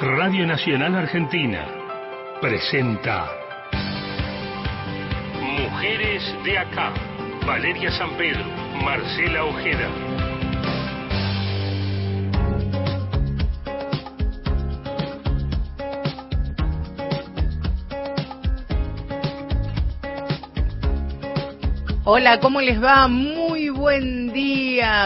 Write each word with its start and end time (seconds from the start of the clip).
Radio 0.00 0.44
Nacional 0.44 0.92
Argentina 0.96 1.64
presenta 2.40 3.30
Mujeres 5.40 6.20
de 6.44 6.58
Acá. 6.58 6.92
Valeria 7.46 7.92
San 7.92 8.10
Pedro, 8.16 8.44
Marcela 8.84 9.44
Ojeda. 9.44 9.88
Hola, 22.04 22.40
¿cómo 22.40 22.60
les 22.60 22.82
va? 22.82 23.06
Muy 23.06 23.68
buen 23.68 24.32
día. 24.32 24.63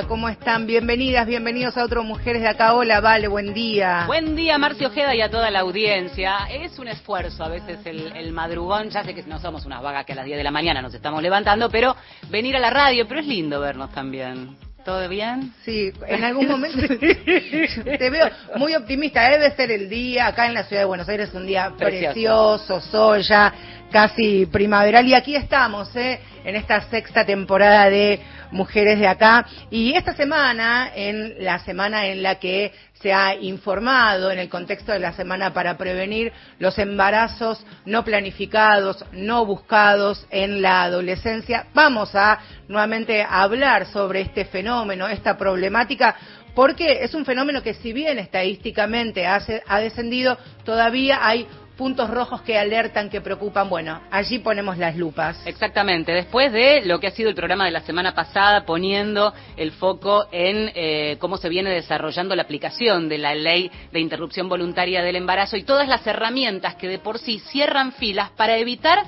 ¿Cómo 0.09 0.30
están? 0.30 0.66
Bienvenidas, 0.66 1.27
bienvenidos 1.27 1.77
a 1.77 1.85
otro 1.85 2.03
Mujeres 2.03 2.41
de 2.41 2.48
Acá. 2.48 2.73
Hola, 2.73 3.03
Vale, 3.03 3.29
buen 3.29 3.53
día. 3.53 4.04
Buen 4.07 4.35
día, 4.35 4.57
Marcio 4.57 4.89
Ojeda 4.89 5.14
y 5.14 5.21
a 5.21 5.31
toda 5.31 5.50
la 5.50 5.61
audiencia. 5.61 6.49
Es 6.50 6.79
un 6.79 6.89
esfuerzo 6.89 7.45
a 7.45 7.49
veces 7.49 7.79
el, 7.85 8.17
el 8.17 8.32
madrugón. 8.32 8.89
Ya 8.89 9.04
sé 9.04 9.14
que 9.14 9.23
no 9.25 9.39
somos 9.39 9.67
unas 9.67 9.82
vagas 9.82 10.07
que 10.07 10.14
a 10.14 10.17
las 10.17 10.25
10 10.25 10.39
de 10.39 10.45
la 10.45 10.50
mañana 10.50 10.81
nos 10.81 10.95
estamos 10.95 11.23
levantando, 11.23 11.68
pero 11.68 11.95
venir 12.31 12.57
a 12.57 12.61
la 12.61 12.71
radio, 12.71 13.07
pero 13.07 13.21
es 13.21 13.26
lindo 13.26 13.61
vernos 13.61 13.93
también. 13.93 14.57
¿Todo 14.86 15.07
bien? 15.07 15.53
Sí, 15.67 15.93
en 16.07 16.25
algún 16.25 16.48
momento 16.48 16.79
te 16.98 18.11
veo 18.11 18.31
muy 18.57 18.75
optimista. 18.75 19.29
Debe 19.29 19.50
ser 19.50 19.71
el 19.71 19.90
día 19.90 20.29
acá 20.29 20.46
en 20.46 20.54
la 20.54 20.64
ciudad 20.64 20.81
de 20.81 20.87
Buenos 20.87 21.11
Aires, 21.11 21.29
un 21.35 21.46
día 21.46 21.75
Precioso. 21.76 22.12
precioso, 22.14 22.81
sol 22.81 23.21
ya 23.21 23.53
casi 23.93 24.46
primaveral. 24.46 25.07
Y 25.07 25.12
aquí 25.12 25.37
estamos, 25.37 25.95
¿eh? 25.95 26.21
En 26.48 26.57
esta 26.57 26.80
sexta 26.88 27.26
temporada 27.26 27.90
de 27.90 28.20
Mujeres 28.52 28.98
de 28.98 29.06
Acá. 29.06 29.46
Y 29.70 29.93
esta 29.93 30.14
semana, 30.14 30.90
en 30.94 31.44
la 31.44 31.58
semana 31.58 32.06
en 32.06 32.22
la 32.22 32.36
que 32.36 32.72
se 32.94 33.12
ha 33.12 33.34
informado, 33.34 34.30
en 34.30 34.39
el 34.39 34.48
contexto 34.48 34.92
de 34.92 34.98
la 34.98 35.12
semana 35.12 35.53
para 35.53 35.77
prevenir 35.77 36.33
los 36.58 36.78
embarazos 36.78 37.62
no 37.84 38.03
planificados, 38.03 39.05
no 39.12 39.45
buscados 39.45 40.27
en 40.31 40.62
la 40.62 40.84
adolescencia, 40.84 41.67
vamos 41.75 42.14
a 42.14 42.39
nuevamente 42.67 43.23
hablar 43.28 43.84
sobre 43.84 44.23
este 44.23 44.47
fenómeno, 44.47 45.06
esta 45.06 45.36
problemática 45.36 46.17
porque 46.55 47.05
es 47.05 47.14
un 47.14 47.25
fenómeno 47.25 47.62
que 47.62 47.75
si 47.75 47.92
bien 47.92 48.19
estadísticamente 48.19 49.27
ha 49.27 49.78
descendido, 49.78 50.39
todavía 50.64 51.20
hay 51.25 51.47
puntos 51.79 52.11
rojos 52.11 52.43
que 52.43 52.59
alertan, 52.59 53.09
que 53.09 53.21
preocupan. 53.21 53.71
Bueno, 53.71 54.03
allí 54.11 54.41
ponemos 54.41 54.77
las 54.77 54.97
lupas. 54.97 55.41
Exactamente, 55.47 56.12
después 56.12 56.53
de 56.53 56.83
lo 56.85 56.98
que 56.98 57.07
ha 57.07 57.12
sido 57.12 57.31
el 57.31 57.37
programa 57.37 57.65
de 57.65 57.70
la 57.70 57.83
semana 57.83 58.15
pasada, 58.15 58.67
poniendo 58.67 59.33
el 59.57 59.70
foco 59.70 60.27
en 60.33 60.73
eh, 60.75 61.17
cómo 61.20 61.37
se 61.37 61.48
viene 61.48 61.70
desarrollando 61.70 62.35
la 62.35 62.43
aplicación 62.43 63.09
de 63.09 63.19
la 63.19 63.35
ley 63.35 63.70
de 63.93 64.01
interrupción 64.01 64.48
voluntaria 64.48 65.03
del 65.03 65.15
embarazo 65.15 65.57
y 65.57 65.62
todas 65.62 65.89
las 65.89 66.05
herramientas 66.05 66.75
que 66.75 66.89
de 66.89 66.98
por 66.98 67.20
sí 67.20 67.39
cierran 67.39 67.92
filas 67.92 68.31
para 68.31 68.59
evitar 68.59 68.98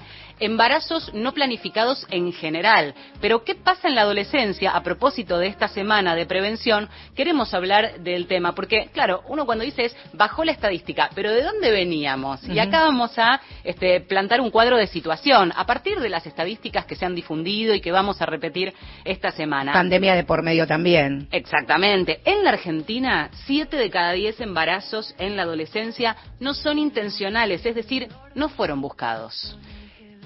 embarazos 0.40 1.12
no 1.14 1.32
planificados 1.32 2.06
en 2.10 2.32
general. 2.32 2.94
Pero 3.20 3.44
¿qué 3.44 3.54
pasa 3.54 3.88
en 3.88 3.94
la 3.94 4.02
adolescencia? 4.02 4.70
A 4.70 4.82
propósito 4.82 5.38
de 5.38 5.46
esta 5.46 5.68
semana 5.68 6.14
de 6.14 6.26
prevención, 6.26 6.88
queremos 7.14 7.54
hablar 7.54 8.00
del 8.00 8.26
tema, 8.26 8.54
porque 8.54 8.88
claro, 8.92 9.22
uno 9.28 9.46
cuando 9.46 9.64
dice 9.64 9.84
es 9.84 9.96
bajó 10.12 10.44
la 10.44 10.52
estadística, 10.52 11.10
pero 11.14 11.30
¿de 11.30 11.42
dónde 11.42 11.70
veníamos? 11.70 12.42
Y 12.48 12.58
acá 12.58 12.82
vamos 12.82 13.18
a 13.18 13.40
este, 13.64 14.00
plantar 14.00 14.40
un 14.40 14.50
cuadro 14.50 14.76
de 14.76 14.86
situación 14.86 15.52
a 15.54 15.66
partir 15.66 16.00
de 16.00 16.08
las 16.08 16.26
estadísticas 16.26 16.86
que 16.86 16.96
se 16.96 17.04
han 17.04 17.14
difundido 17.14 17.74
y 17.74 17.80
que 17.80 17.92
vamos 17.92 18.20
a 18.22 18.26
repetir 18.26 18.72
esta 19.04 19.30
semana. 19.30 19.72
Pandemia 19.72 20.14
de 20.14 20.24
por 20.24 20.42
medio 20.42 20.66
también. 20.66 21.28
Exactamente. 21.30 22.20
En 22.24 22.44
la 22.44 22.50
Argentina, 22.50 23.30
7 23.46 23.76
de 23.76 23.90
cada 23.90 24.12
10 24.12 24.40
embarazos 24.40 25.14
en 25.18 25.36
la 25.36 25.42
adolescencia 25.42 26.16
no 26.38 26.54
son 26.54 26.78
intencionales, 26.78 27.64
es 27.66 27.74
decir, 27.74 28.08
no 28.34 28.48
fueron 28.48 28.80
buscados. 28.80 29.56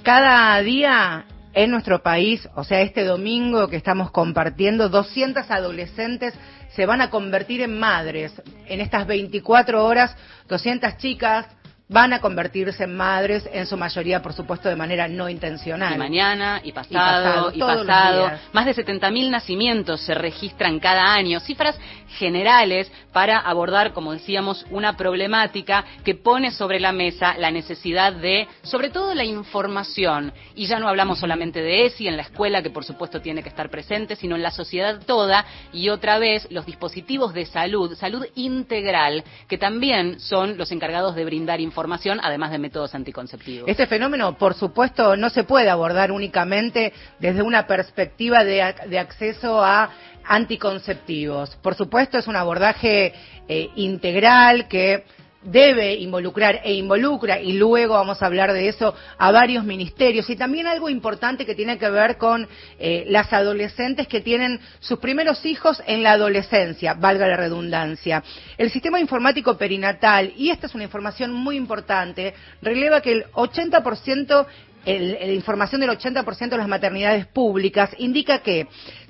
Cada 0.05 0.61
día 0.61 1.25
en 1.55 1.71
nuestro 1.71 2.03
país, 2.03 2.47
o 2.57 2.63
sea, 2.63 2.83
este 2.83 3.05
domingo 3.05 3.69
que 3.69 3.77
estamos 3.77 4.11
compartiendo, 4.11 4.91
200 4.91 5.51
adolescentes 5.51 6.35
se 6.77 6.85
van 6.85 7.01
a 7.01 7.09
convertir 7.09 7.63
en 7.63 7.79
madres. 7.79 8.35
En 8.67 8.83
estas 8.83 9.07
24 9.07 9.83
horas, 9.83 10.15
200 10.47 10.99
chicas 10.99 11.47
van 11.89 12.15
a 12.15 12.21
convertirse 12.21 12.85
en 12.85 12.97
madres, 12.97 13.49
en 13.53 13.67
su 13.67 13.77
mayoría, 13.77 14.23
por 14.23 14.33
supuesto, 14.33 14.69
de 14.69 14.77
manera 14.77 15.07
no 15.07 15.29
intencional. 15.29 15.95
Y 15.95 15.99
mañana, 15.99 16.61
y 16.65 16.73
pasado, 16.73 17.53
pasado, 17.53 17.53
y 17.55 17.59
pasado. 17.61 18.31
Más 18.53 18.65
de 18.65 18.75
70.000 18.75 19.31
nacimientos 19.31 20.01
se 20.01 20.15
registran 20.15 20.81
cada 20.81 21.13
año. 21.13 21.41
Cifras 21.41 21.79
generales 22.17 22.91
para 23.13 23.39
abordar, 23.39 23.93
como 23.93 24.13
decíamos, 24.13 24.65
una 24.71 24.97
problemática 24.97 25.85
que 26.05 26.15
pone 26.15 26.53
sobre 26.53 26.81
la 26.81 26.93
mesa 26.93 27.35
la 27.39 27.51
necesidad 27.51 28.13
de, 28.15 28.49
sobre 28.63 28.89
todo, 28.89 29.15
la 29.15 29.25
información. 29.25 30.33
Y 30.55 30.67
ya 30.67 30.79
no 30.79 30.89
hablamos 30.89 31.19
solamente 31.19 31.61
de 31.61 31.87
ESI 31.87 32.09
en 32.09 32.17
la 32.17 32.23
escuela, 32.23 32.63
que 32.63 32.71
por 32.71 32.85
supuesto 32.85 33.21
tiene 33.21 33.43
que 33.43 33.49
estar 33.51 33.69
presente, 33.69 34.17
sino 34.17 34.37
en 34.37 34.43
la 34.43 34.51
sociedad 34.51 35.01
toda. 35.05 35.45
Y 35.73 35.91
otra 35.91 36.19
vez, 36.19 36.47
los 36.51 36.65
dispositivos 36.65 37.35
de 37.35 37.45
salud, 37.45 37.95
salud 37.95 38.25
integral, 38.37 39.23
que 39.49 39.59
también 39.59 40.19
son 40.19 40.57
los 40.57 40.73
encargados 40.73 41.15
de 41.15 41.25
brindar 41.25 41.61
información, 41.61 41.74
además 42.23 42.51
de 42.51 42.59
métodos 42.59 42.95
anticonceptivos. 42.95 43.69
Este 43.69 43.87
fenómeno, 43.87 44.39
por 44.39 44.55
supuesto, 44.55 45.17
no 45.17 45.31
se 45.31 45.45
puede 45.45 45.69
abordar 45.69 46.13
únicamente 46.13 46.93
desde 47.19 47.43
una 47.43 47.67
perspectiva 47.67 48.45
de, 48.45 48.75
de 48.89 48.99
acceso 48.99 49.63
a 49.63 49.91
anticonceptivos. 50.25 51.57
Por 51.57 51.75
supuesto, 51.75 52.19
es 52.19 52.27
un 52.27 52.37
abordaje 52.37 53.13
eh, 53.49 53.71
integral 53.77 54.69
que 54.69 55.05
debe 55.45 55.95
involucrar 55.95 56.61
e 56.65 56.75
involucra, 56.75 57.41
y 57.41 57.53
luego 57.53 57.95
vamos 57.95 58.23
a 58.23 58.27
hablar 58.27 58.53
de 58.53 58.69
eso, 58.69 58.95
a 59.19 59.31
varios 59.31 59.65
ministerios. 59.65 60.29
Y 60.31 60.37
también 60.37 60.67
algo 60.67 60.89
importante 60.89 61.45
que 61.47 61.55
tiene 61.55 61.79
que 61.79 61.91
ver 61.91 62.17
con 62.17 62.49
eh, 62.79 63.05
las 63.09 63.33
adolescentes 63.33 64.09
que 64.09 64.21
tienen 64.21 64.59
sus 64.81 64.99
primeros 64.99 65.45
hijos 65.45 65.83
en 65.87 66.03
la 66.03 66.13
adolescencia, 66.13 66.95
valga 66.95 67.27
la 67.29 67.37
redundancia. 67.37 68.23
El 68.57 68.71
sistema 68.71 69.01
informático 69.01 69.57
perinatal, 69.57 70.33
y 70.37 70.51
esta 70.51 70.67
es 70.67 70.75
una 70.75 70.85
información 70.85 71.33
muy 71.33 71.57
importante, 71.57 72.35
releva 72.63 73.01
que 73.01 73.13
el 73.13 73.25
80%, 73.33 74.47
el- 74.87 75.13
la 75.13 75.33
información 75.33 75.81
del 75.81 75.91
80% 75.91 76.51
de 76.57 76.59
las 76.59 76.69
maternidades 76.69 77.27
públicas 77.27 77.91
indica 77.99 78.41
que 78.41 78.67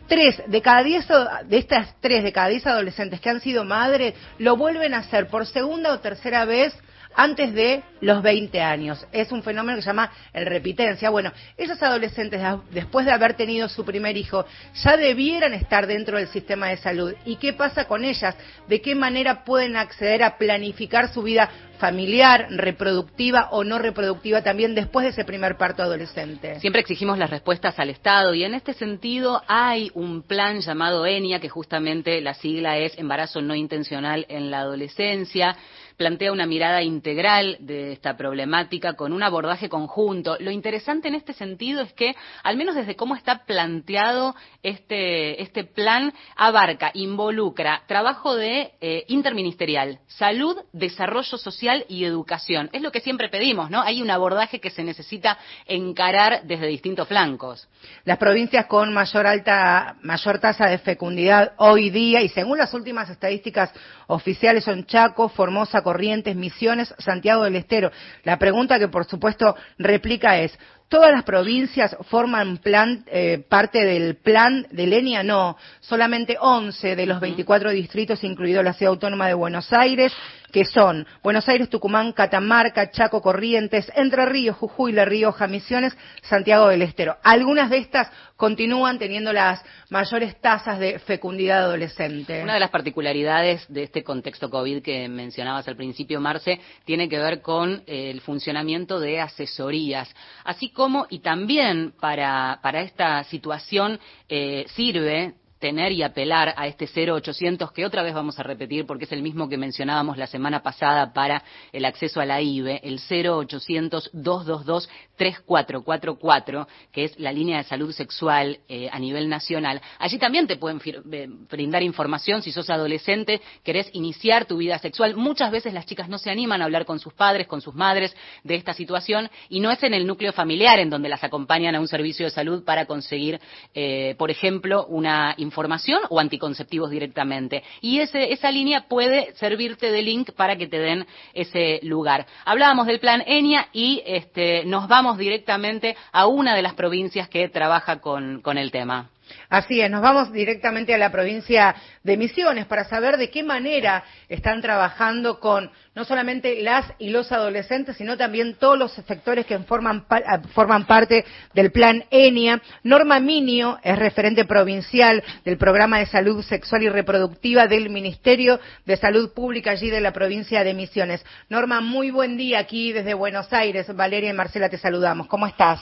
tres 0.09 0.43
de 0.47 0.63
cada 0.63 0.83
diez 0.83 1.07
de 1.47 1.59
estas 1.59 1.95
tres 2.01 2.23
de 2.23 2.33
cada 2.33 2.49
diez 2.49 2.67
adolescentes 2.67 3.21
que 3.21 3.31
han 3.31 3.41
sido 3.41 3.65
madres 3.65 4.15
lo 4.39 4.57
vuelven 4.57 4.95
a 4.95 4.99
hacer 4.99 5.29
por 5.29 5.47
segunda 5.47 5.93
o 5.93 6.01
tercera 6.01 6.45
vez 6.45 6.75
antes 7.15 7.55
de 7.55 7.83
los 8.01 8.23
20 8.23 8.61
años. 8.61 9.07
Es 9.13 9.33
un 9.33 9.43
fenómeno 9.43 9.77
que 9.77 9.83
se 9.83 9.89
llama 9.89 10.11
el 10.33 10.47
repitencia. 10.47 11.11
Bueno, 11.11 11.33
esas 11.57 11.83
adolescentes, 11.83 12.41
después 12.71 13.07
de 13.07 13.13
haber 13.13 13.35
tenido 13.35 13.69
su 13.69 13.85
primer 13.85 14.17
hijo, 14.17 14.45
ya 14.83 14.97
debieran 14.97 15.55
estar 15.55 15.87
dentro 15.87 16.19
del 16.19 16.29
sistema 16.29 16.69
de 16.69 16.77
salud. 16.77 17.15
¿Y 17.25 17.37
qué 17.37 17.53
pasa 17.53 17.87
con 17.87 18.05
ellas? 18.05 18.37
¿De 18.69 18.81
qué 18.81 18.95
manera 18.95 19.45
pueden 19.45 19.77
acceder 19.77 20.23
a 20.23 20.37
planificar 20.37 21.13
su 21.13 21.23
vida 21.23 21.51
familiar, 21.79 22.47
reproductiva 22.51 23.49
o 23.51 23.65
no 23.65 23.79
reproductiva 23.79 24.43
también 24.43 24.75
después 24.75 25.05
de 25.05 25.11
ese 25.11 25.25
primer 25.25 25.57
parto 25.57 25.83
adolescente? 25.83 26.61
Siempre 26.61 26.81
exigimos 26.81 27.19
las 27.19 27.31
respuestas 27.31 27.79
al 27.79 27.91
Estado 27.91 28.35
y 28.35 28.45
en 28.45 28.55
este 28.55 28.75
sentido 28.75 29.43
hay 29.49 29.91
un 29.95 30.23
plan 30.23 30.61
llamado 30.61 31.07
ENIA, 31.07 31.41
que 31.41 31.49
justamente 31.49 32.21
la 32.21 32.35
sigla 32.35 32.79
es 32.79 32.97
Embarazo 32.99 33.41
No 33.41 33.55
Intencional 33.55 34.27
en 34.29 34.51
la 34.51 34.61
Adolescencia. 34.61 35.57
Plantea 35.97 36.33
una 36.33 36.47
mirada 36.47 36.83
integral 36.83 37.57
de 37.61 37.93
esta 37.93 38.17
problemática 38.17 38.95
con 38.95 39.13
un 39.13 39.23
abordaje 39.23 39.69
conjunto. 39.69 40.37
Lo 40.41 40.51
interesante 40.51 41.09
en 41.09 41.15
este 41.15 41.33
sentido 41.33 41.83
es 41.83 41.93
que, 41.93 42.15
al 42.43 42.57
menos 42.57 42.75
desde 42.75 42.97
cómo 42.97 43.15
está 43.15 43.45
planteado 43.45 44.35
este, 44.63 45.41
este 45.43 45.65
plan, 45.65 46.13
abarca, 46.37 46.91
involucra 46.95 47.83
trabajo 47.87 48.35
de 48.35 48.73
eh, 48.81 49.05
interministerial, 49.09 50.01
salud, 50.07 50.57
desarrollo 50.73 51.39
social 51.39 51.85
y 51.89 52.05
educación. 52.05 52.71
Es 52.73 52.83
lo 52.83 52.91
que 52.91 53.01
siempre 53.01 53.29
pedimos, 53.29 53.71
¿no? 53.71 53.83
Hay 53.83 54.03
un 54.03 54.11
abordaje 54.11 54.61
que 54.61 54.71
se 54.71 54.85
necesita 54.85 55.39
encarar 55.67 56.43
desde 56.45 56.67
distintos 56.67 57.09
flancos. 57.09 57.69
Las 58.05 58.19
provincias 58.19 58.67
con 58.67 58.93
mayor 58.93 59.27
alta, 59.27 59.97
mayor 60.03 60.39
tasa 60.39 60.67
de 60.67 60.79
fecundidad 60.79 61.53
hoy 61.59 61.91
día 61.91 62.23
y 62.23 62.29
según 62.29 62.59
las 62.59 62.75
últimas 62.75 63.09
estadísticas 63.11 63.73
oficiales 64.07 64.65
son 64.65 64.85
Chaco, 64.87 65.29
Formosa, 65.29 65.83
Corrientes, 65.85 66.35
Misiones, 66.35 66.93
Santiago 66.99 67.45
del 67.45 67.55
Estero. 67.55 67.93
La 68.25 68.39
pregunta 68.41 68.81
que 68.81 68.89
por 68.89 69.05
supuesto 69.05 69.55
replica 69.79 70.41
es, 70.41 70.59
¿Todas 70.89 71.11
las 71.11 71.25
provincias 71.25 71.97
forman 72.09 72.59
plan, 72.59 73.05
eh, 73.07 73.43
parte 73.49 73.85
del 73.85 74.17
plan 74.17 74.67
de 74.71 74.87
Lenia? 74.87 75.23
No, 75.23 75.57
solamente 75.81 76.37
11 76.39 76.95
de 76.95 77.07
los 77.07 77.21
24 77.21 77.71
distritos, 77.71 78.23
incluido 78.23 78.63
la 78.63 78.75
ciudad 78.75 78.93
autónoma 78.93 79.27
de 79.27 79.35
Buenos 79.35 79.73
Aires, 79.73 80.13
que 80.55 80.65
son 80.65 81.05
Buenos 81.21 81.49
Aires, 81.49 81.69
Tucumán, 81.69 82.13
Catamarca, 82.13 82.89
Chaco, 82.93 83.21
Corrientes, 83.21 83.91
Entre 83.97 84.25
Ríos, 84.25 84.57
Jujuy, 84.57 84.93
La 84.93 85.05
Rioja, 85.05 85.49
Misiones, 85.49 85.97
Santiago 86.23 86.69
del 86.69 86.83
Estero. 86.83 87.17
Algunas 87.25 87.71
de 87.71 87.79
estas 87.79 88.09
continúan 88.37 88.97
teniendo 89.01 89.33
las 89.33 89.61
mayores 89.91 90.41
tasas 90.41 90.79
de 90.79 91.01
fecundidad 91.01 91.65
adolescente. 91.65 92.41
Una 92.41 92.55
de 92.55 92.61
las 92.61 92.71
particularidades 92.71 93.67
de 93.69 93.83
este 93.83 94.05
contexto 94.05 94.49
COVID 94.49 94.81
que 94.81 95.09
mencionabas 95.09 95.67
al 95.67 95.75
principio, 95.75 96.21
Marce, 96.21 96.61
tiene 96.85 97.09
que 97.09 97.19
ver 97.19 97.43
con 97.43 97.83
eh, 97.89 98.13
el 98.13 98.21
funcionamiento 98.21 99.01
de 99.01 99.21
asesorías, 99.21 100.15
así 100.45 100.69
como 100.71 101.09
y 101.11 101.19
también 101.19 101.95
para, 101.99 102.61
para 102.63 102.83
esta 102.83 103.25
situación 103.25 103.99
eh, 104.29 104.67
sirve 104.69 105.35
tener 105.65 105.93
y 105.93 106.03
apelar 106.03 106.53
a 106.59 106.67
este 106.67 106.87
0800 106.87 107.73
que 107.73 107.87
otra 107.87 108.03
vez 108.03 108.13
vamos 108.13 108.39
a 108.39 108.43
repetir 108.43 108.85
porque 108.85 109.07
es 109.07 109.13
el 109.13 109.23
mismo 109.23 109.49
que 109.49 109.57
mencionábamos 109.57 110.19
la 110.19 110.27
semana 110.27 110.63
pasada 110.63 111.15
para 111.15 111.43
el 111.73 111.87
acceso 111.87 112.21
a 112.21 112.27
la 112.27 112.43
IBE, 112.43 112.83
el 112.85 113.01
0800 113.01 114.11
222 114.13 114.91
3444, 115.17 116.69
que 116.93 117.05
es 117.05 117.19
la 117.19 117.33
línea 117.33 117.57
de 117.57 117.65
salud 117.65 117.93
sexual 117.93 118.59
eh, 118.69 118.91
a 118.93 118.99
nivel 118.99 119.27
nacional. 119.31 119.81
Allí 119.99 120.19
también 120.19 120.47
te 120.47 120.57
pueden 120.57 120.83
eh, 120.85 121.29
brindar 121.51 121.83
información 121.83 122.43
si 122.43 122.53
sos 122.53 122.69
adolescente, 122.69 123.41
querés 123.63 123.89
iniciar 123.95 124.45
tu 124.45 124.59
vida 124.59 124.79
sexual. 124.79 125.17
Muchas 125.17 125.51
veces 125.51 125.73
las 125.73 125.87
chicas 125.87 126.11
no 126.11 126.19
se 126.19 126.31
animan 126.31 126.61
a 126.61 126.67
hablar 126.67 126.85
con 126.85 126.99
sus 126.99 127.15
padres, 127.15 127.47
con 127.47 127.63
sus 127.63 127.75
madres 127.75 128.15
de 128.43 128.57
esta 128.57 128.75
situación 128.75 129.31
y 129.49 129.61
no 129.61 129.71
es 129.71 129.83
en 129.83 129.95
el 129.95 130.07
núcleo 130.07 130.35
familiar 130.35 130.79
en 130.79 130.91
donde 130.91 131.09
las 131.09 131.25
acompañan 131.25 131.75
a 131.75 131.81
un 131.81 131.89
servicio 131.89 132.27
de 132.27 132.33
salud 132.33 132.65
para 132.65 132.85
conseguir, 132.85 133.41
eh, 133.73 134.15
por 134.19 134.31
ejemplo, 134.31 134.85
una 134.89 135.35
información 135.39 135.54
información 135.55 136.01
o 136.11 136.19
anticonceptivos 136.19 136.91
directamente. 136.91 137.63
Y 137.81 138.01
ese, 138.01 138.33
esa 138.33 138.51
línea 138.51 138.89
puede 138.89 139.33
servirte 139.37 139.93
de 139.93 140.03
link 140.03 140.33
para 140.33 140.57
que 140.57 140.67
te 140.67 140.79
den 140.79 141.07
ese 141.33 141.79
lugar. 141.83 142.27
Hablábamos 142.45 142.87
del 142.89 142.99
plan 142.99 143.23
ENIA 143.25 143.69
y 143.73 144.03
este, 144.05 144.65
nos 144.65 144.89
vamos 144.89 145.17
directamente 145.17 145.97
a 146.11 146.27
una 146.27 146.57
de 146.57 146.63
las 146.63 146.75
provincias 146.75 147.29
que 147.29 147.49
trabaja 147.49 148.01
con, 148.01 148.41
con 148.43 148.59
el 148.59 148.73
tema. 148.73 149.11
Así 149.49 149.81
es, 149.81 149.91
nos 149.91 150.03
vamos 150.03 150.33
directamente 150.33 150.95
a 150.95 150.99
la 150.99 151.13
provincia 151.13 151.75
de 152.03 152.17
Misiones 152.17 152.67
para 152.67 152.85
saber 152.85 153.17
de 153.17 153.31
qué 153.31 153.43
manera 153.43 154.05
están 154.29 154.61
trabajando 154.63 155.41
con 155.41 155.71
no 155.95 156.05
solamente 156.05 156.61
las 156.63 156.87
y 156.99 157.11
los 157.11 157.31
adolescentes, 157.31 157.97
sino 157.97 158.17
también 158.17 158.55
todos 158.55 158.79
los 158.79 158.93
sectores 158.93 159.47
que 159.47 159.59
forman, 159.61 160.05
ah, 160.11 160.41
forman 160.53 160.87
parte 160.87 161.25
del 161.55 161.71
plan 161.71 162.05
ENIA. 162.11 162.61
Norma 162.83 163.21
Minio 163.21 163.79
es 163.83 163.99
referente 163.99 164.45
provincial 164.45 165.23
del 165.45 165.57
programa 165.57 165.99
de 165.99 166.07
salud 166.07 166.43
sexual 166.43 166.83
y 166.83 166.89
reproductiva 166.89 167.67
del 167.67 167.91
Ministerio 167.91 168.61
de 168.85 168.97
Salud 168.97 169.33
Pública 169.33 169.71
allí 169.73 169.91
de 169.91 170.01
la 170.01 170.13
provincia 170.13 170.65
de 170.65 170.75
Misiones. 170.75 171.25
Norma, 171.49 171.81
muy 171.81 172.11
buen 172.11 172.37
día 172.37 172.59
aquí 172.59 172.93
desde 172.93 173.15
Buenos 173.15 173.53
Aires. 173.53 173.95
Valeria 173.95 174.31
y 174.31 174.35
Marcela 174.35 174.69
te 174.69 174.79
saludamos. 174.79 175.27
¿Cómo 175.29 175.47
estás? 175.47 175.81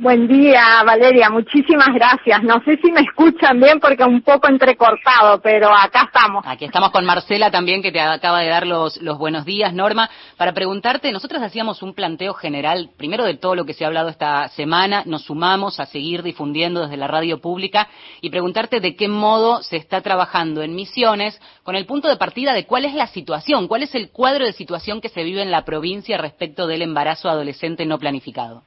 Buen 0.00 0.28
día, 0.28 0.82
Valeria. 0.82 1.28
Muchísimas 1.28 1.88
gracias. 1.92 2.42
No 2.42 2.62
sé 2.64 2.78
si 2.82 2.90
me 2.90 3.02
escuchan 3.02 3.60
bien 3.60 3.78
porque 3.78 4.02
un 4.02 4.22
poco 4.22 4.48
entrecortado, 4.48 5.42
pero 5.42 5.68
acá 5.76 6.04
estamos. 6.04 6.42
Aquí 6.46 6.64
estamos 6.64 6.90
con 6.90 7.04
Marcela 7.04 7.50
también, 7.50 7.82
que 7.82 7.92
te 7.92 8.00
acaba 8.00 8.40
de 8.40 8.48
dar 8.48 8.66
los, 8.66 8.96
los 9.02 9.18
buenos 9.18 9.44
días, 9.44 9.74
Norma, 9.74 10.08
para 10.38 10.54
preguntarte, 10.54 11.12
nosotros 11.12 11.42
hacíamos 11.42 11.82
un 11.82 11.92
planteo 11.92 12.32
general, 12.32 12.88
primero 12.96 13.24
de 13.24 13.36
todo 13.36 13.54
lo 13.54 13.66
que 13.66 13.74
se 13.74 13.84
ha 13.84 13.88
hablado 13.88 14.08
esta 14.08 14.48
semana, 14.48 15.02
nos 15.04 15.24
sumamos 15.24 15.78
a 15.80 15.84
seguir 15.84 16.22
difundiendo 16.22 16.80
desde 16.80 16.96
la 16.96 17.06
radio 17.06 17.42
pública 17.42 17.86
y 18.22 18.30
preguntarte 18.30 18.80
de 18.80 18.96
qué 18.96 19.06
modo 19.06 19.62
se 19.62 19.76
está 19.76 20.00
trabajando 20.00 20.62
en 20.62 20.74
misiones 20.74 21.38
con 21.62 21.76
el 21.76 21.84
punto 21.84 22.08
de 22.08 22.16
partida 22.16 22.54
de 22.54 22.64
cuál 22.64 22.86
es 22.86 22.94
la 22.94 23.08
situación, 23.08 23.68
cuál 23.68 23.82
es 23.82 23.94
el 23.94 24.08
cuadro 24.08 24.46
de 24.46 24.54
situación 24.54 25.02
que 25.02 25.10
se 25.10 25.24
vive 25.24 25.42
en 25.42 25.50
la 25.50 25.66
provincia 25.66 26.16
respecto 26.16 26.66
del 26.66 26.80
embarazo 26.80 27.28
adolescente 27.28 27.84
no 27.84 27.98
planificado. 27.98 28.62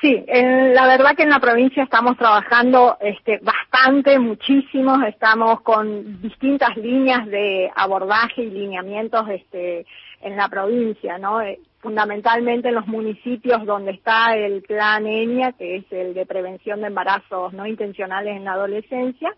Sí, 0.00 0.24
la 0.28 0.86
verdad 0.86 1.16
que 1.16 1.24
en 1.24 1.30
la 1.30 1.40
provincia 1.40 1.82
estamos 1.82 2.16
trabajando 2.16 2.96
este, 3.00 3.40
bastante, 3.42 4.16
muchísimo, 4.20 5.02
estamos 5.04 5.60
con 5.62 6.22
distintas 6.22 6.76
líneas 6.76 7.26
de 7.26 7.68
abordaje 7.74 8.42
y 8.42 8.50
lineamientos 8.50 9.28
este, 9.28 9.86
en 10.20 10.36
la 10.36 10.48
provincia, 10.48 11.18
¿no? 11.18 11.40
Eh, 11.40 11.58
fundamentalmente 11.80 12.68
en 12.68 12.76
los 12.76 12.86
municipios 12.86 13.64
donde 13.66 13.90
está 13.92 14.36
el 14.36 14.62
plan 14.62 15.04
ENIA, 15.04 15.52
que 15.52 15.76
es 15.76 15.84
el 15.90 16.14
de 16.14 16.26
prevención 16.26 16.80
de 16.80 16.88
embarazos 16.88 17.52
no 17.52 17.66
intencionales 17.66 18.36
en 18.36 18.44
la 18.44 18.52
adolescencia, 18.52 19.34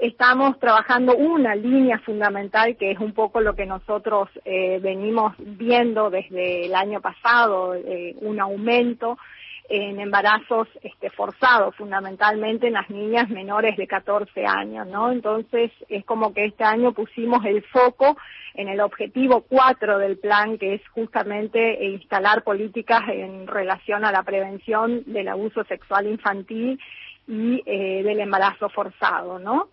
estamos 0.00 0.58
trabajando 0.60 1.16
una 1.16 1.54
línea 1.54 1.98
fundamental 2.00 2.76
que 2.76 2.90
es 2.92 2.98
un 2.98 3.12
poco 3.12 3.40
lo 3.40 3.54
que 3.54 3.66
nosotros 3.66 4.28
eh, 4.44 4.78
venimos 4.82 5.34
viendo 5.38 6.10
desde 6.10 6.66
el 6.66 6.74
año 6.74 7.00
pasado, 7.00 7.74
eh, 7.74 8.14
un 8.20 8.40
aumento 8.40 9.18
en 9.68 10.00
embarazos 10.00 10.66
este, 10.82 11.10
forzados, 11.10 11.76
fundamentalmente 11.76 12.68
en 12.68 12.72
las 12.72 12.88
niñas 12.88 13.28
menores 13.28 13.76
de 13.76 13.86
14 13.86 14.46
años, 14.46 14.86
¿no? 14.86 15.12
Entonces 15.12 15.70
es 15.88 16.04
como 16.06 16.32
que 16.32 16.46
este 16.46 16.64
año 16.64 16.92
pusimos 16.92 17.44
el 17.44 17.62
foco 17.64 18.16
en 18.54 18.68
el 18.68 18.80
objetivo 18.80 19.42
4 19.42 19.98
del 19.98 20.18
plan, 20.18 20.56
que 20.56 20.74
es 20.74 20.88
justamente 20.88 21.84
instalar 21.84 22.44
políticas 22.44 23.02
en 23.08 23.46
relación 23.46 24.04
a 24.04 24.12
la 24.12 24.22
prevención 24.22 25.02
del 25.06 25.28
abuso 25.28 25.62
sexual 25.64 26.06
infantil 26.06 26.80
y 27.26 27.62
eh, 27.66 28.02
del 28.02 28.20
embarazo 28.20 28.70
forzado, 28.70 29.38
¿no? 29.38 29.68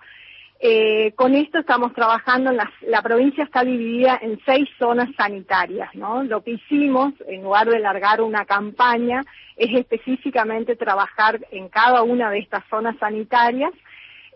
Eh, 0.60 1.12
con 1.16 1.36
esto 1.36 1.60
estamos 1.60 1.94
trabajando, 1.94 2.50
en 2.50 2.58
la, 2.58 3.02
provincia 3.02 3.44
está 3.44 3.64
dividida 3.64 4.18
en 4.22 4.40
seis 4.46 4.70
zonas 4.80 5.10
sanitarias, 5.18 5.94
¿no? 5.96 6.24
Lo 6.24 6.44
que 6.44 6.52
hicimos, 6.52 7.14
en 7.28 7.44
lugar 7.44 7.68
de 7.68 7.80
largar 7.80 8.22
una 8.22 8.46
campaña, 8.46 9.24
es 9.58 9.78
específicamente 9.78 10.76
trabajar 10.76 11.46
en 11.52 11.68
cada 11.68 12.04
una 12.04 12.30
de 12.32 12.40
estas 12.40 12.64
zonas 12.70 12.96
sanitarias 13.00 13.72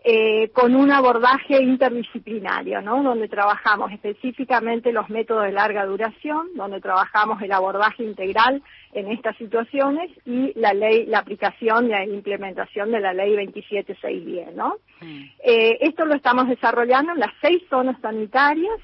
eh, 0.02 0.48
con 0.54 0.74
un 0.74 0.90
abordaje 0.90 1.62
interdisciplinario, 1.62 2.80
¿no? 2.80 3.02
Donde 3.02 3.28
trabajamos 3.28 3.92
específicamente 3.92 4.92
los 4.92 5.10
métodos 5.10 5.44
de 5.44 5.52
larga 5.52 5.84
duración, 5.84 6.48
donde 6.54 6.80
trabajamos 6.80 7.42
el 7.42 7.52
abordaje 7.52 8.04
integral 8.04 8.62
en 8.92 9.08
estas 9.12 9.36
situaciones 9.36 10.10
y 10.24 10.58
la 10.58 10.72
ley, 10.72 11.04
la 11.04 11.18
aplicación 11.18 11.86
y 11.86 11.88
la 11.90 12.04
implementación 12.06 12.90
de 12.90 13.00
la 13.00 13.12
ley 13.12 13.36
27610, 13.36 14.56
¿no? 14.56 14.76
Mm. 15.02 15.22
Eh, 15.44 15.78
esto 15.82 16.06
lo 16.06 16.14
estamos 16.14 16.48
desarrollando 16.48 17.12
en 17.12 17.20
las 17.20 17.32
seis 17.42 17.62
zonas 17.68 18.00
sanitarias 18.00 18.80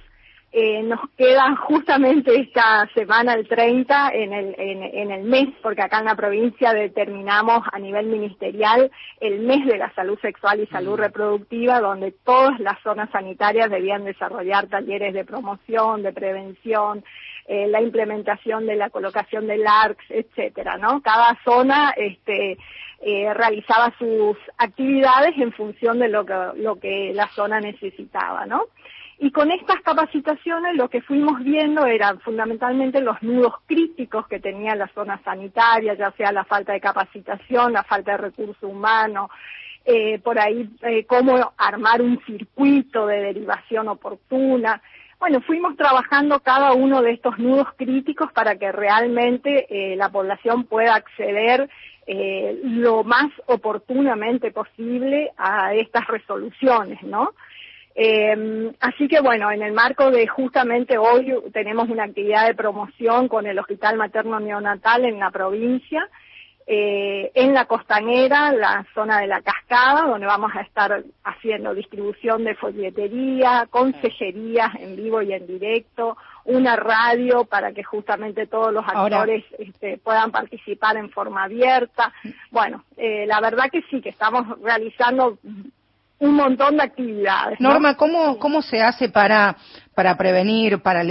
eh, 0.59 0.83
nos 0.83 1.01
queda 1.19 1.55
justamente 1.57 2.35
esta 2.35 2.89
semana, 2.95 3.35
el 3.35 3.47
30, 3.47 4.09
en 4.15 4.33
el, 4.33 4.55
en, 4.57 5.11
el 5.11 5.25
mes, 5.25 5.49
porque 5.63 5.83
acá 5.83 5.99
en 5.99 6.07
la 6.07 6.15
provincia 6.15 6.73
determinamos 6.73 7.61
a 7.71 7.79
nivel 7.79 8.07
ministerial 8.07 8.91
el 9.21 9.41
mes 9.41 9.67
de 9.67 9.77
la 9.77 9.93
salud 9.93 10.19
sexual 10.21 10.61
y 10.61 10.67
salud 10.69 10.95
mm. 10.95 11.03
reproductiva, 11.03 11.79
donde 11.81 12.13
todas 12.25 12.59
las 12.59 12.81
zonas 12.83 13.11
sanitarias 13.11 13.71
debían 13.71 14.07
desarrollar 14.07 14.67
talleres 14.69 15.13
de 15.13 15.27
promoción, 15.27 16.03
de 16.03 16.15
prevención, 16.15 17.05
eh, 17.49 17.67
la 17.67 17.83
implementación 17.83 18.65
de 18.65 18.77
la 18.77 18.89
colocación 18.89 19.47
del 19.47 19.67
ARCS, 19.67 20.07
etcétera, 20.09 20.79
¿no? 20.79 21.03
Cada 21.03 21.39
zona, 21.45 21.93
este, 21.99 22.57
eh, 23.03 23.35
realizaba 23.35 23.93
sus 23.99 24.39
actividades 24.57 25.37
en 25.37 25.53
función 25.53 25.99
de 25.99 26.09
lo 26.09 26.25
que, 26.25 26.35
lo 26.57 26.77
que 26.77 27.13
la 27.13 27.29
zona 27.29 27.61
necesitaba, 27.61 28.47
¿no? 28.47 28.63
Y 29.19 29.31
con 29.31 29.51
estas 29.51 29.81
capacitaciones 29.81 30.77
lo 30.77 30.91
que 30.91 31.01
fuimos 31.01 31.43
viendo 31.43 31.87
eran 31.87 32.21
fundamentalmente 32.21 33.01
los 33.01 33.23
nudos 33.23 33.55
críticos 33.67 34.29
que 34.29 34.41
tenía 34.41 34.75
la 34.75 34.89
zona 34.89 35.21
sanitaria, 35.25 35.95
ya 35.95 36.11
sea 36.13 36.33
la 36.33 36.45
falta 36.45 36.75
de 36.75 36.81
capacitación, 36.81 37.73
la 37.73 37.83
falta 37.83 38.13
de 38.13 38.19
recurso 38.19 38.69
humano, 38.69 39.31
eh, 39.87 40.19
por 40.19 40.39
ahí 40.39 40.69
eh, 40.83 41.07
cómo 41.07 41.53
armar 41.57 42.03
un 42.03 42.21
circuito 42.27 43.07
de 43.07 43.23
derivación 43.23 43.89
oportuna. 43.89 44.83
Bueno, 45.19 45.41
fuimos 45.41 45.77
trabajando 45.77 46.41
cada 46.41 46.75
uno 46.75 47.01
de 47.01 47.13
estos 47.13 47.39
nudos 47.39 47.69
críticos 47.77 48.31
para 48.33 48.57
que 48.57 48.71
realmente 48.71 49.67
eh, 49.71 49.97
la 49.97 50.11
población 50.11 50.65
pueda 50.65 50.95
acceder 50.95 51.71
eh, 52.07 52.61
lo 52.63 53.03
más 53.03 53.27
oportunamente 53.47 54.53
posible 54.53 55.33
a 55.37 55.75
estas 55.75 56.07
resoluciones, 56.07 57.03
¿no? 57.03 57.33
Eh, 57.99 58.73
así 58.81 59.09
que 59.09 59.21
bueno, 59.21 59.51
en 59.51 59.63
el 59.63 59.73
marco 59.73 60.11
de 60.11 60.27
justamente 60.27 60.99
hoy 60.99 61.33
tenemos 61.55 61.89
una 61.89 62.05
actividad 62.05 62.47
de 62.47 62.55
promoción 62.55 63.27
con 63.27 63.47
el 63.47 63.59
Hospital 63.59 63.97
Materno 63.97 64.39
Neonatal 64.39 65.07
en 65.07 65.19
la 65.19 65.31
provincia, 65.31 66.07
eh, 66.67 67.31
en 67.35 67.55
la 67.55 67.65
costanera, 67.65 68.53
la 68.53 68.85
zona 68.93 69.21
de 69.21 69.29
la 69.29 69.41
cascada, 69.41 70.03
donde 70.09 70.27
vamos 70.27 70.53
a 70.55 70.61
estar 70.61 71.05
haciendo 71.25 71.73
distribución 71.73 72.45
de 72.45 72.55
folletería, 72.57 73.67
consejerías 73.71 74.75
en 74.75 74.97
vivo 74.97 75.23
y 75.23 75.33
en 75.33 75.47
directo, 75.47 76.19
una 76.45 76.77
radio 76.77 77.45
para 77.45 77.73
que 77.73 77.83
justamente 77.83 78.47
todos 78.47 78.75
los 78.75 78.85
actores 78.87 79.43
este, 79.59 79.97
puedan 79.99 80.31
participar 80.31 80.99
en 80.99 81.09
forma 81.09 81.45
abierta. 81.45 82.13
Bueno, 82.51 82.85
eh, 82.99 83.25
la 83.27 83.41
verdad 83.41 83.71
que 83.73 83.83
sí, 83.89 84.03
que 84.03 84.11
estamos 84.11 84.61
realizando 84.61 85.39
un 86.19 86.35
montón 86.35 86.77
de 86.77 86.83
actividades. 86.85 87.61
Norma, 87.61 87.97
¿cómo, 87.97 88.39
¿cómo 88.39 88.63
se 88.63 88.83
hace 88.83 89.09
para 89.09 89.57
para 89.97 90.15
prevenir, 90.19 90.83
para, 90.83 91.03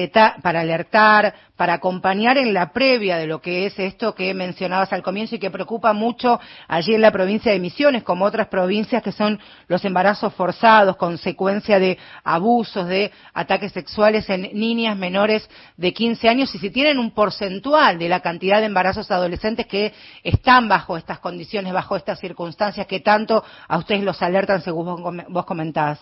para 0.44 0.60
alertar, 0.60 1.34
para 1.58 1.74
acompañar 1.74 2.38
en 2.38 2.54
la 2.54 2.72
previa 2.72 3.18
de 3.18 3.26
lo 3.26 3.42
que 3.42 3.66
es 3.66 3.80
esto 3.80 4.14
que 4.14 4.32
mencionabas 4.36 4.94
al 4.94 5.02
comienzo 5.02 5.34
y 5.34 5.40
que 5.40 5.50
preocupa 5.50 5.92
mucho 5.94 6.40
allí 6.68 6.94
en 6.94 7.02
la 7.02 7.10
provincia 7.10 7.52
de 7.52 7.58
Misiones, 7.58 8.04
como 8.04 8.26
otras 8.26 8.48
provincias 8.48 9.02
que 9.02 9.12
son 9.12 9.40
los 9.68 9.84
embarazos 9.86 10.36
forzados, 10.36 10.98
consecuencia 10.98 11.80
de 11.80 11.98
abusos, 12.24 12.88
de 12.88 13.12
ataques 13.34 13.72
sexuales 13.72 14.30
en 14.30 14.52
niñas 14.54 14.96
menores 14.96 15.50
de 15.78 15.92
15 15.92 16.30
años 16.30 16.54
y 16.54 16.60
si 16.60 16.70
tienen 16.70 17.00
un 17.00 17.10
porcentual 17.10 17.98
de 17.98 18.08
la 18.08 18.20
cantidad 18.20 18.60
de 18.60 18.68
embarazos 18.68 19.10
adolescentes 19.10 19.66
que 19.66 19.94
están 20.24 20.70
bajo 20.70 20.96
estas 20.96 21.18
condiciones, 21.18 21.74
bajo 21.74 21.96
estas 21.96 22.20
circunstancias 22.20 22.86
que 22.86 23.00
tanto 23.00 23.44
a 23.68 23.80
ustedes 23.80 24.04
los 24.04 24.22
alertan 24.22 24.62
según 24.62 25.26
vos 25.30 25.46
comentás. 25.46 26.00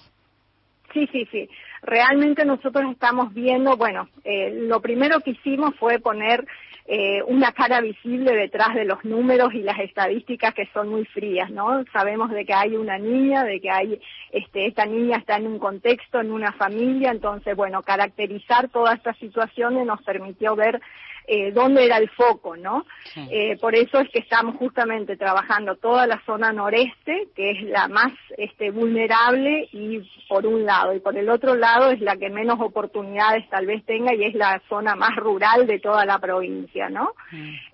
Sí, 0.93 1.07
sí, 1.13 1.25
sí. 1.31 1.49
Realmente 1.83 2.45
nosotros 2.45 2.91
estamos 2.91 3.33
viendo, 3.33 3.75
bueno, 3.75 4.07
eh, 4.23 4.51
lo 4.67 4.81
primero 4.81 5.19
que 5.19 5.31
hicimos 5.31 5.75
fue 5.75 5.99
poner 5.99 6.45
eh, 6.85 7.21
una 7.27 7.51
cara 7.51 7.81
visible 7.81 8.33
detrás 8.35 8.73
de 8.73 8.85
los 8.85 9.03
números 9.05 9.53
y 9.53 9.61
las 9.61 9.79
estadísticas 9.79 10.53
que 10.53 10.69
son 10.73 10.89
muy 10.89 11.05
frías, 11.05 11.49
¿no? 11.49 11.83
Sabemos 11.93 12.29
de 12.31 12.45
que 12.45 12.53
hay 12.53 12.75
una 12.75 12.97
niña, 12.97 13.43
de 13.43 13.61
que 13.61 13.69
hay, 13.69 14.01
este, 14.31 14.67
esta 14.67 14.85
niña 14.85 15.17
está 15.17 15.37
en 15.37 15.47
un 15.47 15.59
contexto, 15.59 16.19
en 16.19 16.31
una 16.31 16.51
familia, 16.53 17.11
entonces, 17.11 17.55
bueno, 17.55 17.81
caracterizar 17.83 18.69
todas 18.69 18.95
estas 18.97 19.17
situaciones 19.17 19.85
nos 19.85 20.01
permitió 20.03 20.55
ver 20.55 20.81
eh, 21.25 21.51
dónde 21.51 21.85
era 21.85 21.97
el 21.97 22.09
foco, 22.09 22.57
¿no? 22.57 22.85
Eh, 23.15 23.57
por 23.59 23.75
eso 23.75 23.99
es 23.99 24.09
que 24.09 24.19
estamos 24.19 24.57
justamente 24.57 25.15
trabajando 25.15 25.75
toda 25.75 26.05
la 26.07 26.21
zona 26.25 26.51
noreste, 26.51 27.27
que 27.35 27.51
es 27.51 27.63
la 27.63 27.87
más 27.87 28.11
este, 28.37 28.71
vulnerable 28.71 29.69
y 29.71 30.01
por 30.27 30.45
un 30.45 30.65
lado, 30.65 30.93
y 30.93 30.99
por 30.99 31.17
el 31.17 31.29
otro 31.29 31.55
lado 31.55 31.91
es 31.91 32.01
la 32.01 32.17
que 32.17 32.29
menos 32.29 32.59
oportunidades 32.59 33.47
tal 33.49 33.65
vez 33.65 33.85
tenga 33.85 34.13
y 34.13 34.23
es 34.23 34.33
la 34.33 34.61
zona 34.67 34.95
más 34.95 35.15
rural 35.15 35.67
de 35.67 35.79
toda 35.79 36.05
la 36.05 36.19
provincia, 36.19 36.89
¿no? 36.89 37.11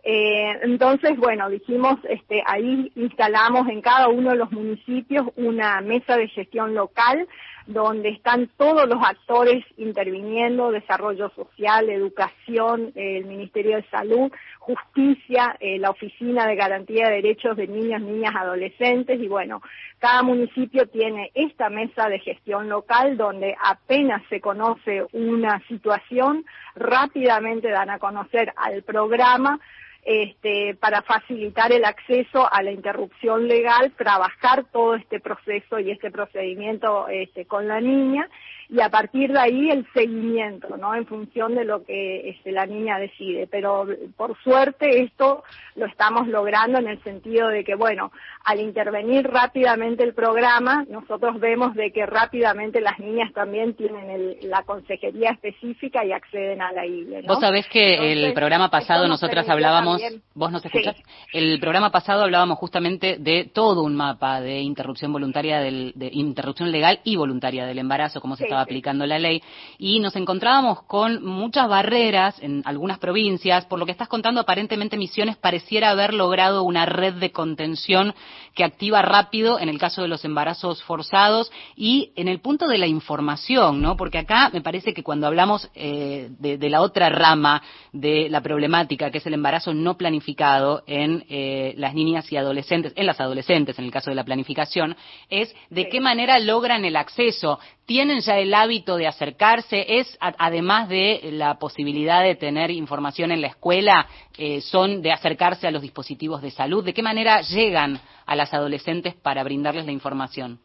Eh, 0.03 0.51
entonces, 0.63 1.17
bueno, 1.17 1.49
dijimos, 1.49 1.95
este, 2.09 2.43
ahí 2.45 2.91
instalamos 2.95 3.67
en 3.69 3.81
cada 3.81 4.09
uno 4.09 4.31
de 4.31 4.37
los 4.37 4.51
municipios 4.51 5.27
una 5.35 5.81
mesa 5.81 6.17
de 6.17 6.27
gestión 6.27 6.75
local 6.75 7.27
donde 7.67 8.09
están 8.09 8.49
todos 8.57 8.87
los 8.87 8.99
actores 9.03 9.63
interviniendo, 9.77 10.71
desarrollo 10.71 11.29
social, 11.29 11.89
educación, 11.89 12.91
el 12.95 13.25
Ministerio 13.25 13.77
de 13.77 13.89
Salud, 13.89 14.31
justicia, 14.59 15.55
eh, 15.59 15.79
la 15.79 15.91
Oficina 15.91 16.47
de 16.47 16.55
Garantía 16.55 17.07
de 17.07 17.15
Derechos 17.15 17.57
de 17.57 17.67
Niñas, 17.67 18.01
Niñas, 18.01 18.35
Adolescentes 18.35 19.19
y 19.19 19.27
bueno, 19.27 19.61
cada 19.99 20.23
municipio 20.23 20.87
tiene 20.87 21.31
esta 21.33 21.69
mesa 21.69 22.09
de 22.09 22.19
gestión 22.19 22.69
local 22.69 23.17
donde 23.17 23.55
apenas 23.61 24.21
se 24.29 24.39
conoce 24.39 25.05
una 25.13 25.61
situación, 25.67 26.45
rápidamente 26.75 27.69
dan 27.69 27.89
a 27.89 27.99
conocer 27.99 28.53
al 28.55 28.83
programa 28.83 29.59
este, 30.03 30.75
para 30.75 31.01
facilitar 31.01 31.71
el 31.71 31.85
acceso 31.85 32.51
a 32.51 32.63
la 32.63 32.71
interrupción 32.71 33.47
legal, 33.47 33.91
trabajar 33.97 34.65
todo 34.71 34.95
este 34.95 35.19
proceso 35.19 35.79
y 35.79 35.91
este 35.91 36.11
procedimiento 36.11 37.07
este, 37.09 37.45
con 37.45 37.67
la 37.67 37.81
niña 37.81 38.29
y 38.71 38.81
a 38.81 38.89
partir 38.89 39.33
de 39.33 39.39
ahí 39.39 39.69
el 39.71 39.87
seguimiento, 39.93 40.77
¿no? 40.77 40.93
En 40.93 41.07
función 41.07 41.55
de 41.55 41.65
lo 41.65 41.83
que 41.83 42.29
este, 42.29 42.51
la 42.51 42.67
niña 42.67 42.99
decide. 42.99 43.47
Pero 43.47 43.87
por 44.15 44.37
suerte 44.43 45.01
esto 45.01 45.43
lo 45.75 45.87
estamos 45.87 46.27
logrando 46.27 46.77
en 46.77 46.87
el 46.87 47.03
sentido 47.03 47.47
de 47.47 47.63
que, 47.63 47.73
bueno, 47.73 48.11
al 48.45 48.59
intervenir 48.59 49.27
rápidamente 49.27 50.03
el 50.03 50.13
programa, 50.13 50.85
nosotros 50.87 51.39
vemos 51.39 51.73
de 51.73 51.91
que 51.91 52.05
rápidamente 52.05 52.79
las 52.79 52.99
niñas 52.99 53.33
también 53.33 53.73
tienen 53.73 54.37
la 54.43 54.61
consejería 54.63 55.31
específica 55.31 56.05
y 56.05 56.11
acceden 56.11 56.61
a 56.61 56.71
la 56.71 56.85
IBE. 56.85 57.23
Vos 57.23 57.39
sabés 57.39 57.67
que 57.67 58.13
el 58.13 58.33
programa 58.33 58.69
pasado 58.69 59.07
nosotras 59.07 59.49
hablábamos, 59.49 59.99
vos 60.35 60.51
nos 60.51 60.63
escuchás, 60.63 60.95
el 61.33 61.59
programa 61.59 61.91
pasado 61.91 62.23
hablábamos 62.23 62.59
justamente 62.59 63.17
de 63.17 63.49
todo 63.51 63.81
un 63.81 63.95
mapa 63.95 64.41
de 64.41 64.59
interrupción 64.59 65.11
voluntaria 65.11 65.59
del, 65.59 65.91
de 65.95 66.09
interrupción 66.13 66.71
legal 66.71 66.99
y 67.03 67.15
voluntaria 67.15 67.65
del 67.65 67.79
embarazo, 67.79 68.21
como 68.21 68.35
se 68.35 68.43
estaba 68.43 68.58
aplicando 68.61 69.05
la 69.05 69.19
ley, 69.19 69.41
y 69.77 69.99
nos 69.99 70.15
encontrábamos 70.15 70.83
con 70.83 71.23
muchas 71.23 71.67
barreras 71.67 72.35
en 72.41 72.61
algunas 72.65 72.99
provincias, 72.99 73.65
por 73.65 73.79
lo 73.79 73.85
que 73.85 73.91
estás 73.91 74.07
contando, 74.07 74.41
aparentemente 74.41 74.97
Misiones 74.97 75.37
pareciera 75.37 75.89
haber 75.91 76.13
logrado 76.13 76.63
una 76.63 76.85
red 76.85 77.15
de 77.15 77.31
contención 77.31 78.13
que 78.53 78.63
activa 78.63 79.01
rápido 79.01 79.59
en 79.59 79.69
el 79.69 79.79
caso 79.79 80.01
de 80.01 80.07
los 80.07 80.25
embarazos 80.25 80.83
forzados 80.83 81.51
y 81.75 82.11
en 82.15 82.27
el 82.27 82.39
punto 82.39 82.67
de 82.67 82.77
la 82.77 82.87
información, 82.87 83.81
¿no? 83.81 83.95
Porque 83.95 84.17
acá 84.17 84.49
me 84.51 84.61
parece 84.61 84.93
que 84.93 85.03
cuando 85.03 85.27
hablamos 85.27 85.69
eh, 85.75 86.29
de, 86.39 86.69
la 86.69 86.81
otra 86.81 87.09
rama 87.09 87.61
de 87.93 88.29
la 88.29 88.41
problemática, 88.41 89.11
que 89.11 89.19
es 89.19 89.25
el 89.25 89.33
embarazo 89.33 89.73
no 89.73 89.97
planificado 89.97 90.83
en 90.87 91.25
eh, 91.29 91.73
las 91.77 91.93
niñas 91.93 92.31
y 92.31 92.37
adolescentes, 92.37 92.93
en 92.95 93.05
las 93.05 93.19
adolescentes, 93.19 93.79
en 93.79 93.85
el 93.85 93.91
caso 93.91 94.09
de 94.09 94.15
la 94.15 94.23
planificación, 94.23 94.95
es 95.29 95.55
de 95.69 95.89
qué 95.89 96.01
manera 96.01 96.39
logran 96.39 96.85
el 96.85 96.95
acceso. 96.95 97.59
¿Tienen 97.85 98.21
ya 98.21 98.37
el 98.37 98.48
hábito 98.53 98.97
de 98.97 99.07
acercarse? 99.07 99.85
¿Es, 99.99 100.17
además 100.19 100.89
de 100.89 101.29
la 101.33 101.59
posibilidad 101.59 102.23
de 102.23 102.35
tener 102.35 102.71
información 102.71 103.31
en 103.31 103.41
la 103.41 103.47
escuela, 103.47 104.07
eh, 104.37 104.61
son 104.61 105.01
de 105.01 105.11
acercarse 105.11 105.67
a 105.67 105.71
los 105.71 105.81
dispositivos 105.81 106.41
de 106.41 106.51
salud? 106.51 106.83
¿De 106.83 106.93
qué 106.93 107.03
manera 107.03 107.41
llegan 107.41 107.99
a 108.25 108.35
las 108.35 108.53
adolescentes 108.53 109.15
para 109.15 109.43
brindarles 109.43 109.85
la 109.85 109.91
información? 109.91 110.59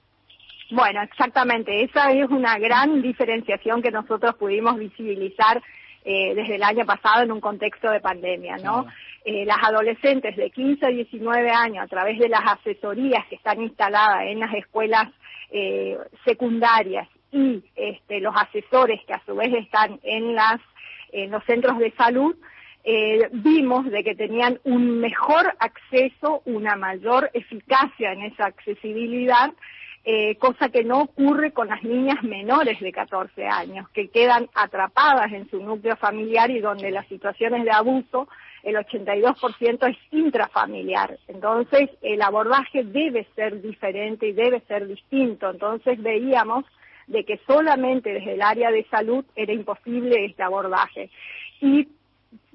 Bueno, 0.70 1.02
exactamente. 1.02 1.84
Esa 1.84 2.10
es 2.12 2.28
una 2.30 2.58
gran 2.58 3.02
diferenciación 3.02 3.82
que 3.82 3.90
nosotros 3.90 4.34
pudimos 4.36 4.76
visibilizar 4.78 5.62
eh, 6.04 6.34
desde 6.34 6.56
el 6.56 6.62
año 6.62 6.84
pasado 6.84 7.22
en 7.22 7.32
un 7.32 7.40
contexto 7.40 7.90
de 7.90 8.00
pandemia, 8.00 8.56
¿no? 8.58 8.86
Eh, 9.24 9.46
las 9.46 9.56
adolescentes 9.62 10.36
de 10.36 10.50
15 10.50 10.84
a 10.84 10.90
19 10.90 11.50
años, 11.50 11.84
a 11.84 11.86
través 11.86 12.18
de 12.18 12.28
las 12.28 12.42
asesorías 12.44 13.26
que 13.26 13.36
están 13.36 13.62
instaladas 13.62 14.24
en 14.26 14.40
las 14.40 14.52
escuelas 14.54 15.08
eh, 15.50 15.96
secundarias 16.26 17.08
y 17.34 17.64
este, 17.74 18.20
los 18.20 18.34
asesores 18.36 19.00
que 19.06 19.12
a 19.12 19.22
su 19.26 19.34
vez 19.34 19.52
están 19.52 19.98
en 20.04 20.34
las 20.36 20.60
en 21.12 21.30
los 21.30 21.44
centros 21.44 21.78
de 21.78 21.92
salud, 21.92 22.34
eh, 22.82 23.28
vimos 23.32 23.90
de 23.90 24.02
que 24.02 24.14
tenían 24.14 24.60
un 24.64 25.00
mejor 25.00 25.54
acceso, 25.58 26.42
una 26.44 26.76
mayor 26.76 27.30
eficacia 27.32 28.12
en 28.12 28.22
esa 28.22 28.46
accesibilidad, 28.46 29.52
eh, 30.04 30.36
cosa 30.36 30.68
que 30.68 30.84
no 30.84 31.02
ocurre 31.02 31.52
con 31.52 31.68
las 31.68 31.82
niñas 31.82 32.22
menores 32.22 32.78
de 32.80 32.92
14 32.92 33.46
años, 33.46 33.88
que 33.90 34.08
quedan 34.08 34.50
atrapadas 34.54 35.32
en 35.32 35.48
su 35.50 35.62
núcleo 35.62 35.96
familiar 35.96 36.50
y 36.50 36.60
donde 36.60 36.90
las 36.90 37.06
situaciones 37.06 37.64
de 37.64 37.70
abuso, 37.70 38.28
el 38.64 38.76
82% 38.76 39.88
es 39.88 39.96
intrafamiliar. 40.10 41.18
Entonces, 41.28 41.90
el 42.02 42.20
abordaje 42.22 42.82
debe 42.84 43.26
ser 43.34 43.62
diferente 43.62 44.26
y 44.26 44.32
debe 44.32 44.60
ser 44.68 44.86
distinto. 44.88 45.50
Entonces, 45.50 46.02
veíamos 46.02 46.64
de 47.06 47.24
que 47.24 47.40
solamente 47.46 48.12
desde 48.12 48.34
el 48.34 48.42
área 48.42 48.70
de 48.70 48.84
salud 48.84 49.24
era 49.36 49.52
imposible 49.52 50.24
este 50.24 50.42
abordaje. 50.42 51.10
Y 51.60 51.88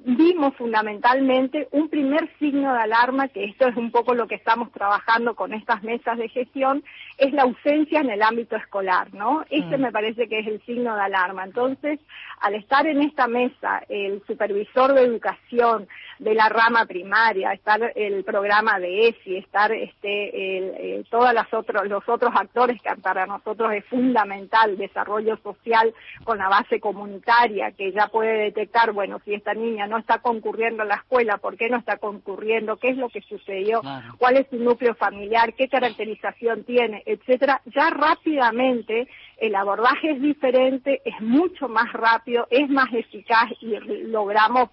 vimos 0.06 0.56
fundamentalmente 0.56 1.68
un 1.72 1.90
primer 1.90 2.30
signo 2.40 2.74
de 2.74 2.80
alarma, 2.80 3.28
que 3.28 3.44
esto 3.44 3.68
es 3.68 3.76
un 3.76 3.92
poco 3.92 4.14
lo 4.14 4.28
que 4.28 4.36
estamos 4.36 4.72
trabajando 4.72 5.36
con 5.36 5.54
estas 5.54 5.84
mesas 5.84 6.18
de 6.18 6.30
gestión, 6.30 6.84
es 7.18 7.34
la 7.34 7.44
ausencia 7.44 8.00
en 8.00 8.10
el 8.10 8.22
ámbito 8.22 8.56
escolar, 8.56 9.14
¿no? 9.14 9.44
Este 9.50 9.78
mm. 9.78 9.82
me 9.82 9.92
parece 9.92 10.30
que 10.30 10.40
es 10.40 10.48
el 10.48 10.62
signo 10.66 10.96
de 10.96 11.02
alarma. 11.02 11.44
Entonces, 11.44 12.00
al 12.40 12.56
estar 12.56 12.88
en 12.88 13.02
esta 13.02 13.28
mesa, 13.28 13.84
el 13.90 14.24
supervisor 14.26 14.94
de 14.94 15.04
educación 15.04 15.88
de 16.20 16.34
la 16.34 16.48
rama 16.48 16.86
primaria, 16.86 17.52
estar 17.52 17.92
el 17.96 18.24
programa 18.24 18.80
de 18.80 19.10
ESI, 19.10 19.38
estar 19.38 19.72
este, 19.72 20.98
el, 20.98 21.06
todos 21.10 21.34
los 21.34 21.54
otros, 21.54 21.88
los 21.88 22.08
otros 22.08 22.32
actores 22.36 22.82
que 22.82 22.90
para 23.02 23.26
nosotros 23.26 23.74
es 23.74 23.86
fundamental, 23.86 24.78
desarrollo 24.78 25.38
social 25.38 25.94
con 26.24 26.38
la 26.38 26.48
base 26.48 26.80
comunitaria, 26.80 27.72
que 27.72 27.92
ya 27.92 28.08
puede 28.08 28.44
detectar, 28.46 28.92
bueno, 28.94 29.20
si 29.26 29.34
esta 29.34 29.54
niña 29.54 29.88
no 29.90 29.98
está 29.98 30.20
concurriendo 30.20 30.84
a 30.84 30.86
la 30.86 30.96
escuela, 30.96 31.38
por 31.38 31.58
qué 31.58 31.70
no 31.70 31.78
está 31.78 31.98
concurriendo, 31.98 32.78
qué 32.78 32.90
es 32.90 32.98
lo 32.98 33.10
que 33.10 33.22
sucedió, 33.22 33.82
cuál 34.18 34.38
es 34.38 34.48
su 34.50 34.58
núcleo 34.58 34.96
familiar, 34.96 35.54
qué 35.54 35.68
caracterización 35.68 36.64
tiene, 36.64 37.04
etcétera, 37.06 37.62
ya 37.66 37.90
rápidamente 37.90 39.08
el 39.38 39.56
abordaje 39.56 40.12
es 40.12 40.22
diferente, 40.22 41.02
es 41.04 41.20
mucho 41.22 41.68
más 41.68 41.92
rápido, 41.94 42.48
es 42.50 42.70
más 42.70 42.94
eficaz 42.94 43.50
y 43.62 43.76
logramos 44.08 44.70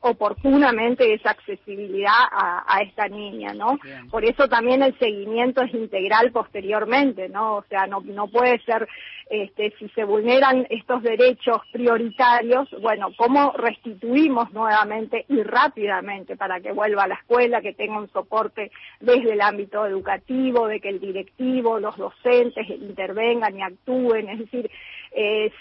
oportunamente 0.00 1.12
esa 1.12 1.30
accesibilidad 1.30 2.12
a, 2.30 2.80
esta 2.82 3.08
niña, 3.08 3.52
¿no? 3.52 3.78
Por 4.10 4.24
eso 4.24 4.46
también 4.48 4.82
el 4.82 4.96
seguimiento 4.98 5.62
es 5.62 5.74
integral 5.74 6.30
posteriormente, 6.30 7.28
¿no? 7.28 7.56
O 7.56 7.64
sea, 7.68 7.86
no, 7.86 8.00
no 8.00 8.28
puede 8.28 8.60
ser, 8.60 8.88
este, 9.28 9.74
si 9.78 9.88
se 9.90 10.04
vulneran 10.04 10.66
estos 10.70 11.02
derechos 11.02 11.58
prioritarios, 11.72 12.68
bueno, 12.80 13.08
¿cómo 13.16 13.52
restituimos 13.56 14.52
nuevamente 14.52 15.24
y 15.28 15.42
rápidamente 15.42 16.36
para 16.36 16.60
que 16.60 16.72
vuelva 16.72 17.04
a 17.04 17.08
la 17.08 17.16
escuela, 17.16 17.60
que 17.60 17.74
tenga 17.74 17.98
un 17.98 18.10
soporte 18.10 18.70
desde 19.00 19.32
el 19.32 19.40
ámbito 19.40 19.84
educativo, 19.84 20.68
de 20.68 20.80
que 20.80 20.90
el 20.90 21.00
directivo, 21.00 21.80
los 21.80 21.96
docentes 21.96 22.70
intervengan 22.70 23.58
y 23.58 23.62
actúen? 23.62 24.28
Es 24.28 24.38
decir, 24.38 24.70
es, 25.12 25.52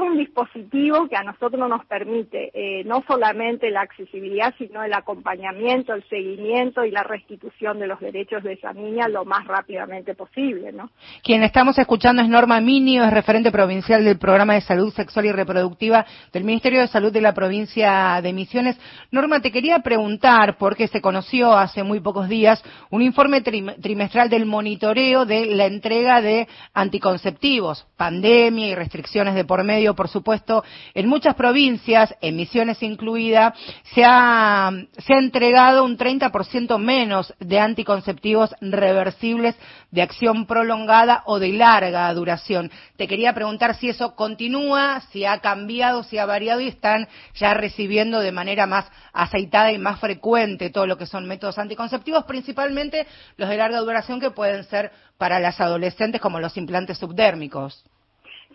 un 0.00 0.18
dispositivo 0.18 1.08
que 1.08 1.16
a 1.16 1.22
nosotros 1.22 1.68
nos 1.68 1.84
permite 1.86 2.50
eh, 2.52 2.84
no 2.84 3.04
solamente 3.06 3.70
la 3.70 3.82
accesibilidad, 3.82 4.54
sino 4.58 4.82
el 4.82 4.92
acompañamiento, 4.92 5.94
el 5.94 6.06
seguimiento 6.08 6.84
y 6.84 6.90
la 6.90 7.02
restitución 7.02 7.78
de 7.78 7.86
los 7.86 8.00
derechos 8.00 8.42
de 8.42 8.54
esa 8.54 8.72
niña 8.72 9.08
lo 9.08 9.24
más 9.24 9.46
rápidamente 9.46 10.14
posible, 10.14 10.72
¿no? 10.72 10.90
Quien 11.22 11.42
estamos 11.42 11.78
escuchando 11.78 12.22
es 12.22 12.28
Norma 12.28 12.60
Minio, 12.60 13.04
es 13.04 13.12
referente 13.12 13.50
provincial 13.52 14.04
del 14.04 14.18
Programa 14.18 14.54
de 14.54 14.62
Salud 14.62 14.92
Sexual 14.92 15.26
y 15.26 15.32
Reproductiva 15.32 16.04
del 16.32 16.44
Ministerio 16.44 16.80
de 16.80 16.88
Salud 16.88 17.12
de 17.12 17.20
la 17.20 17.34
provincia 17.34 18.20
de 18.22 18.32
Misiones. 18.32 18.78
Norma, 19.10 19.40
te 19.40 19.52
quería 19.52 19.78
preguntar, 19.80 20.56
porque 20.58 20.88
se 20.88 21.00
conoció 21.00 21.52
hace 21.52 21.82
muy 21.82 22.00
pocos 22.00 22.28
días 22.28 22.62
un 22.90 23.02
informe 23.02 23.42
trimestral 23.42 24.28
del 24.28 24.46
monitoreo 24.46 25.24
de 25.24 25.46
la 25.46 25.66
entrega 25.66 26.20
de 26.20 26.48
anticonceptivos, 26.72 27.86
pandemia 27.96 28.68
y 28.68 28.74
restricciones 28.74 28.93
restricciones 28.94 29.34
de 29.34 29.44
por 29.44 29.64
medio, 29.64 29.94
por 29.94 30.08
supuesto, 30.08 30.62
en 30.94 31.08
muchas 31.08 31.34
provincias, 31.34 32.14
en 32.20 32.36
Misiones 32.36 32.80
incluida, 32.80 33.52
se 33.92 34.04
ha, 34.04 34.70
se 34.98 35.14
ha 35.14 35.18
entregado 35.18 35.84
un 35.84 35.98
30% 35.98 36.78
menos 36.78 37.34
de 37.40 37.58
anticonceptivos 37.58 38.54
reversibles 38.60 39.56
de 39.90 40.02
acción 40.02 40.46
prolongada 40.46 41.24
o 41.26 41.40
de 41.40 41.48
larga 41.54 42.12
duración. 42.14 42.70
Te 42.96 43.08
quería 43.08 43.32
preguntar 43.32 43.74
si 43.74 43.88
eso 43.88 44.14
continúa, 44.14 45.00
si 45.10 45.24
ha 45.24 45.40
cambiado, 45.40 46.04
si 46.04 46.18
ha 46.18 46.26
variado 46.26 46.60
y 46.60 46.68
están 46.68 47.08
ya 47.34 47.52
recibiendo 47.52 48.20
de 48.20 48.30
manera 48.30 48.66
más 48.66 48.86
aceitada 49.12 49.72
y 49.72 49.78
más 49.78 49.98
frecuente 49.98 50.70
todo 50.70 50.86
lo 50.86 50.96
que 50.96 51.06
son 51.06 51.26
métodos 51.26 51.58
anticonceptivos, 51.58 52.24
principalmente 52.24 53.08
los 53.36 53.48
de 53.48 53.56
larga 53.56 53.80
duración 53.80 54.20
que 54.20 54.30
pueden 54.30 54.62
ser 54.64 54.92
para 55.18 55.40
las 55.40 55.60
adolescentes 55.60 56.20
como 56.20 56.38
los 56.38 56.56
implantes 56.56 56.98
subdérmicos. 56.98 57.84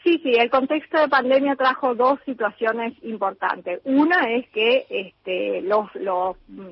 Sí, 0.03 0.19
sí, 0.23 0.33
el 0.33 0.49
contexto 0.49 0.97
de 0.99 1.09
pandemia 1.09 1.55
trajo 1.55 1.93
dos 1.93 2.19
situaciones 2.25 2.93
importantes. 3.03 3.81
Una 3.83 4.31
es 4.31 4.47
que 4.49 4.85
este, 4.89 5.61
los, 5.61 5.93
los 5.95 6.37
mm, 6.47 6.69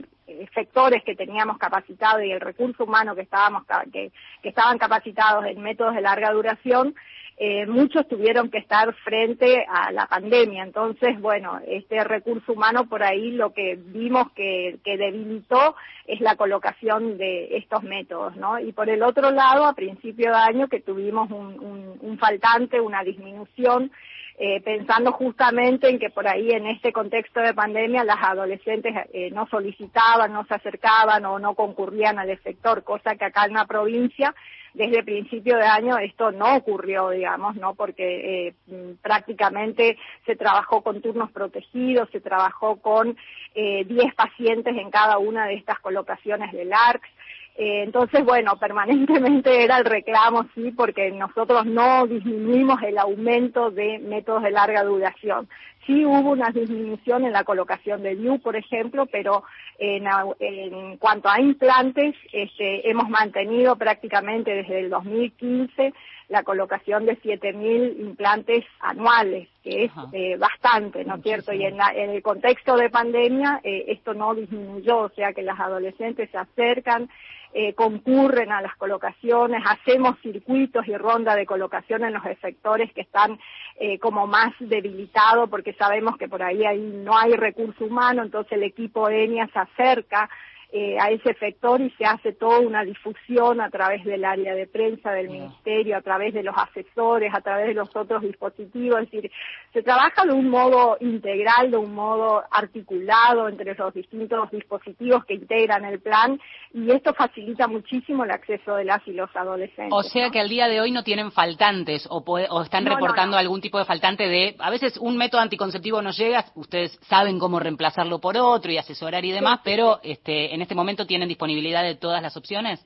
sectores 0.53 1.03
que 1.03 1.15
teníamos 1.15 1.57
capacitados 1.57 2.23
y 2.23 2.31
el 2.31 2.39
recurso 2.39 2.85
humano 2.85 3.15
que 3.15 3.21
estábamos 3.21 3.63
que, 3.91 4.11
que 4.41 4.49
estaban 4.49 4.77
capacitados 4.77 5.45
en 5.45 5.61
métodos 5.61 5.95
de 5.95 6.01
larga 6.01 6.31
duración 6.31 6.95
eh, 7.39 7.67
muchos 7.67 8.07
tuvieron 8.07 8.49
que 8.49 8.57
estar 8.57 8.91
frente 8.95 9.63
a 9.69 9.91
la 9.91 10.07
pandemia. 10.07 10.63
Entonces, 10.63 11.21
bueno, 11.21 11.59
este 11.67 12.03
recurso 12.03 12.53
humano 12.53 12.89
por 12.89 13.03
ahí 13.03 13.29
lo 13.29 13.53
que 13.53 13.77
vimos 13.79 14.31
que, 14.31 14.79
debilitó 14.83 15.75
es 16.07 16.19
la 16.19 16.35
colocación 16.35 17.19
de 17.19 17.57
estos 17.57 17.83
métodos, 17.83 18.35
¿no? 18.37 18.57
Y 18.59 18.71
por 18.71 18.89
el 18.89 19.03
otro 19.03 19.29
lado, 19.29 19.65
a 19.65 19.73
principio 19.73 20.31
de 20.31 20.37
año 20.37 20.67
que 20.67 20.79
tuvimos 20.79 21.29
un, 21.29 22.17
faltante, 22.19 22.81
una 22.81 23.03
disminución, 23.03 23.91
eh, 24.39 24.59
pensando 24.61 25.11
justamente 25.11 25.89
en 25.89 25.99
que 25.99 26.09
por 26.09 26.27
ahí 26.27 26.49
en 26.49 26.65
este 26.65 26.91
contexto 26.91 27.39
de 27.41 27.53
pandemia 27.53 28.03
las 28.03 28.23
adolescentes 28.23 28.95
eh, 29.13 29.29
no 29.31 29.47
solicitaban, 29.47 30.33
no 30.33 30.45
se 30.45 30.55
acercaban 30.55 31.25
o 31.25 31.37
no 31.37 31.53
concurrían 31.53 32.17
al 32.17 32.35
sector, 32.41 32.83
cosa 32.83 33.15
que 33.15 33.25
acá 33.25 33.45
en 33.45 33.53
la 33.53 33.65
provincia 33.65 34.33
desde 34.77 35.03
principio 35.03 35.57
de 35.57 35.65
año 35.65 35.97
esto 35.97 36.31
no 36.31 36.55
ocurrió, 36.55 37.09
digamos, 37.09 37.55
¿no? 37.55 37.73
Porque 37.73 38.47
eh, 38.47 38.95
prácticamente 39.01 39.97
se 40.25 40.35
trabajó 40.35 40.83
con 40.83 41.01
turnos 41.01 41.31
protegidos, 41.31 42.09
se 42.11 42.21
trabajó 42.21 42.75
con 42.77 43.17
eh, 43.55 43.85
10 43.85 44.13
pacientes 44.13 44.77
en 44.77 44.91
cada 44.91 45.17
una 45.17 45.47
de 45.47 45.55
estas 45.55 45.79
colocaciones 45.79 46.51
del 46.51 46.71
ARCS. 46.71 47.09
Eh, 47.57 47.83
entonces, 47.83 48.23
bueno, 48.23 48.55
permanentemente 48.59 49.63
era 49.63 49.79
el 49.79 49.85
reclamo, 49.85 50.45
sí, 50.53 50.71
porque 50.71 51.11
nosotros 51.11 51.65
no 51.65 52.05
disminuimos 52.05 52.81
el 52.83 52.97
aumento 52.97 53.71
de 53.71 53.99
métodos 53.99 54.43
de 54.43 54.51
larga 54.51 54.83
duración. 54.83 55.49
Sí 55.85 56.05
hubo 56.05 56.31
una 56.31 56.51
disminución 56.51 57.25
en 57.25 57.31
la 57.31 57.45
colocación 57.45 58.03
de 58.03 58.15
DIU, 58.15 58.39
por 58.39 58.57
ejemplo, 58.57 59.05
pero 59.05 59.43
en, 59.79 60.05
en 60.39 60.97
cuanto 60.97 61.29
a 61.29 61.39
implantes, 61.39 62.13
este, 62.33 62.89
hemos 62.89 63.09
mantenido 63.09 63.77
prácticamente 63.77 64.53
desde 64.53 64.81
el 64.81 64.89
2015 64.89 65.93
la 66.29 66.43
colocación 66.43 67.05
de 67.05 67.17
7.000 67.21 68.01
implantes 68.01 68.65
anuales, 68.81 69.47
que 69.63 69.85
es 69.85 69.91
eh, 70.11 70.35
bastante, 70.37 71.05
¿no 71.05 71.15
es 71.15 71.23
cierto? 71.23 71.53
Y 71.53 71.63
en, 71.63 71.77
en, 71.95 72.09
el 72.09 72.21
contexto 72.21 72.75
de 72.75 72.89
pandemia 72.89 73.61
eh, 73.63 73.85
esto 73.87 74.13
no 74.13 74.35
disminuyó, 74.35 74.97
o 75.03 75.09
sea 75.09 75.31
que 75.31 75.41
las 75.41 75.59
adolescentes 75.59 76.29
se 76.29 76.37
acercan, 76.37 77.09
eh, 77.53 77.73
concurren 77.73 78.51
a 78.51 78.61
las 78.61 78.75
colocaciones, 78.75 79.63
hacemos 79.65 80.19
circuitos 80.21 80.87
y 80.87 80.95
ronda 80.95 81.35
de 81.35 81.45
colocación 81.45 82.03
en 82.03 82.13
los 82.13 82.25
efectores 82.25 82.91
que 82.93 83.01
están 83.01 83.39
eh, 83.79 83.99
como 83.99 84.27
más 84.27 84.53
debilitados 84.59 85.49
porque 85.49 85.73
sabemos 85.73 86.17
que 86.17 86.27
por 86.27 86.43
ahí, 86.43 86.65
ahí 86.65 87.01
no 87.03 87.17
hay 87.17 87.33
recurso 87.33 87.85
humano, 87.85 88.23
entonces 88.23 88.53
el 88.53 88.63
equipo 88.63 89.09
ENIA 89.09 89.47
se 89.53 89.59
acerca 89.59 90.29
eh, 90.69 90.97
a 90.99 91.09
ese 91.11 91.33
sector 91.35 91.79
y 91.79 91.89
se 91.91 92.03
hace 92.03 92.33
toda 92.33 92.59
una 92.59 92.83
difusión 92.83 93.61
a 93.61 93.69
través 93.69 94.03
del 94.03 94.25
área 94.25 94.53
de 94.53 94.67
prensa 94.67 95.11
del 95.13 95.29
ministerio, 95.29 95.95
a 95.95 96.01
través 96.01 96.33
de 96.33 96.43
los 96.43 96.55
asesores, 96.57 97.33
a 97.33 97.39
través 97.39 97.67
de 97.67 97.73
los 97.73 97.95
otros 97.95 98.21
dispositivos, 98.21 99.01
es 99.01 99.11
decir, 99.11 99.31
se 99.71 99.81
trabaja 99.81 100.25
de 100.25 100.33
un 100.33 100.49
modo 100.49 100.97
integral, 100.99 101.71
de 101.71 101.77
un 101.77 101.93
modo 101.93 102.43
articulado 102.51 103.47
entre 103.47 103.75
los 103.75 103.93
distintos 103.93 104.51
dispositivos 104.51 105.23
que 105.23 105.35
integran 105.35 105.85
el 105.85 106.01
plan 106.01 106.37
y 106.73 106.91
esto 106.91 107.13
facilita 107.13 107.67
muchísimo 107.67 108.25
el 108.25 108.31
acceso 108.31 108.75
de 108.75 108.83
las 108.83 109.07
y 109.07 109.13
los 109.13 109.33
adolescentes. 109.35 109.93
O 109.93 110.03
sea 110.03 110.31
que 110.31 110.41
al 110.41 110.49
día 110.49 110.67
de 110.67 110.81
hoy 110.81 110.91
no 110.91 111.03
tienen 111.03 111.31
faltantes 111.31 112.05
o, 112.09 112.17
o 112.17 112.61
están 112.61 112.85
reportando 112.85 113.37
algún 113.37 113.61
tipo 113.61 113.79
de 113.79 113.85
faltante 113.85 114.27
de, 114.27 114.55
a 114.59 114.69
veces 114.69 114.97
un 114.97 115.15
método 115.15 115.39
anticonceptivo 115.39 116.01
no 116.01 116.11
llega, 116.11 116.43
ustedes 116.55 116.99
saben 117.07 117.39
cómo 117.39 117.57
reemplazarlo 117.59 118.19
por 118.19 118.35
otro 118.37 118.69
y 118.69 118.77
asesorar 118.77 119.23
y 119.23 119.31
demás, 119.31 119.61
pero 119.63 120.01
este 120.03 120.56
en 120.57 120.63
este 120.63 120.75
momento 120.75 121.05
tienen 121.05 121.29
disponibilidad 121.29 121.83
de 121.83 121.95
todas 121.95 122.21
las 122.21 122.35
opciones? 122.35 122.85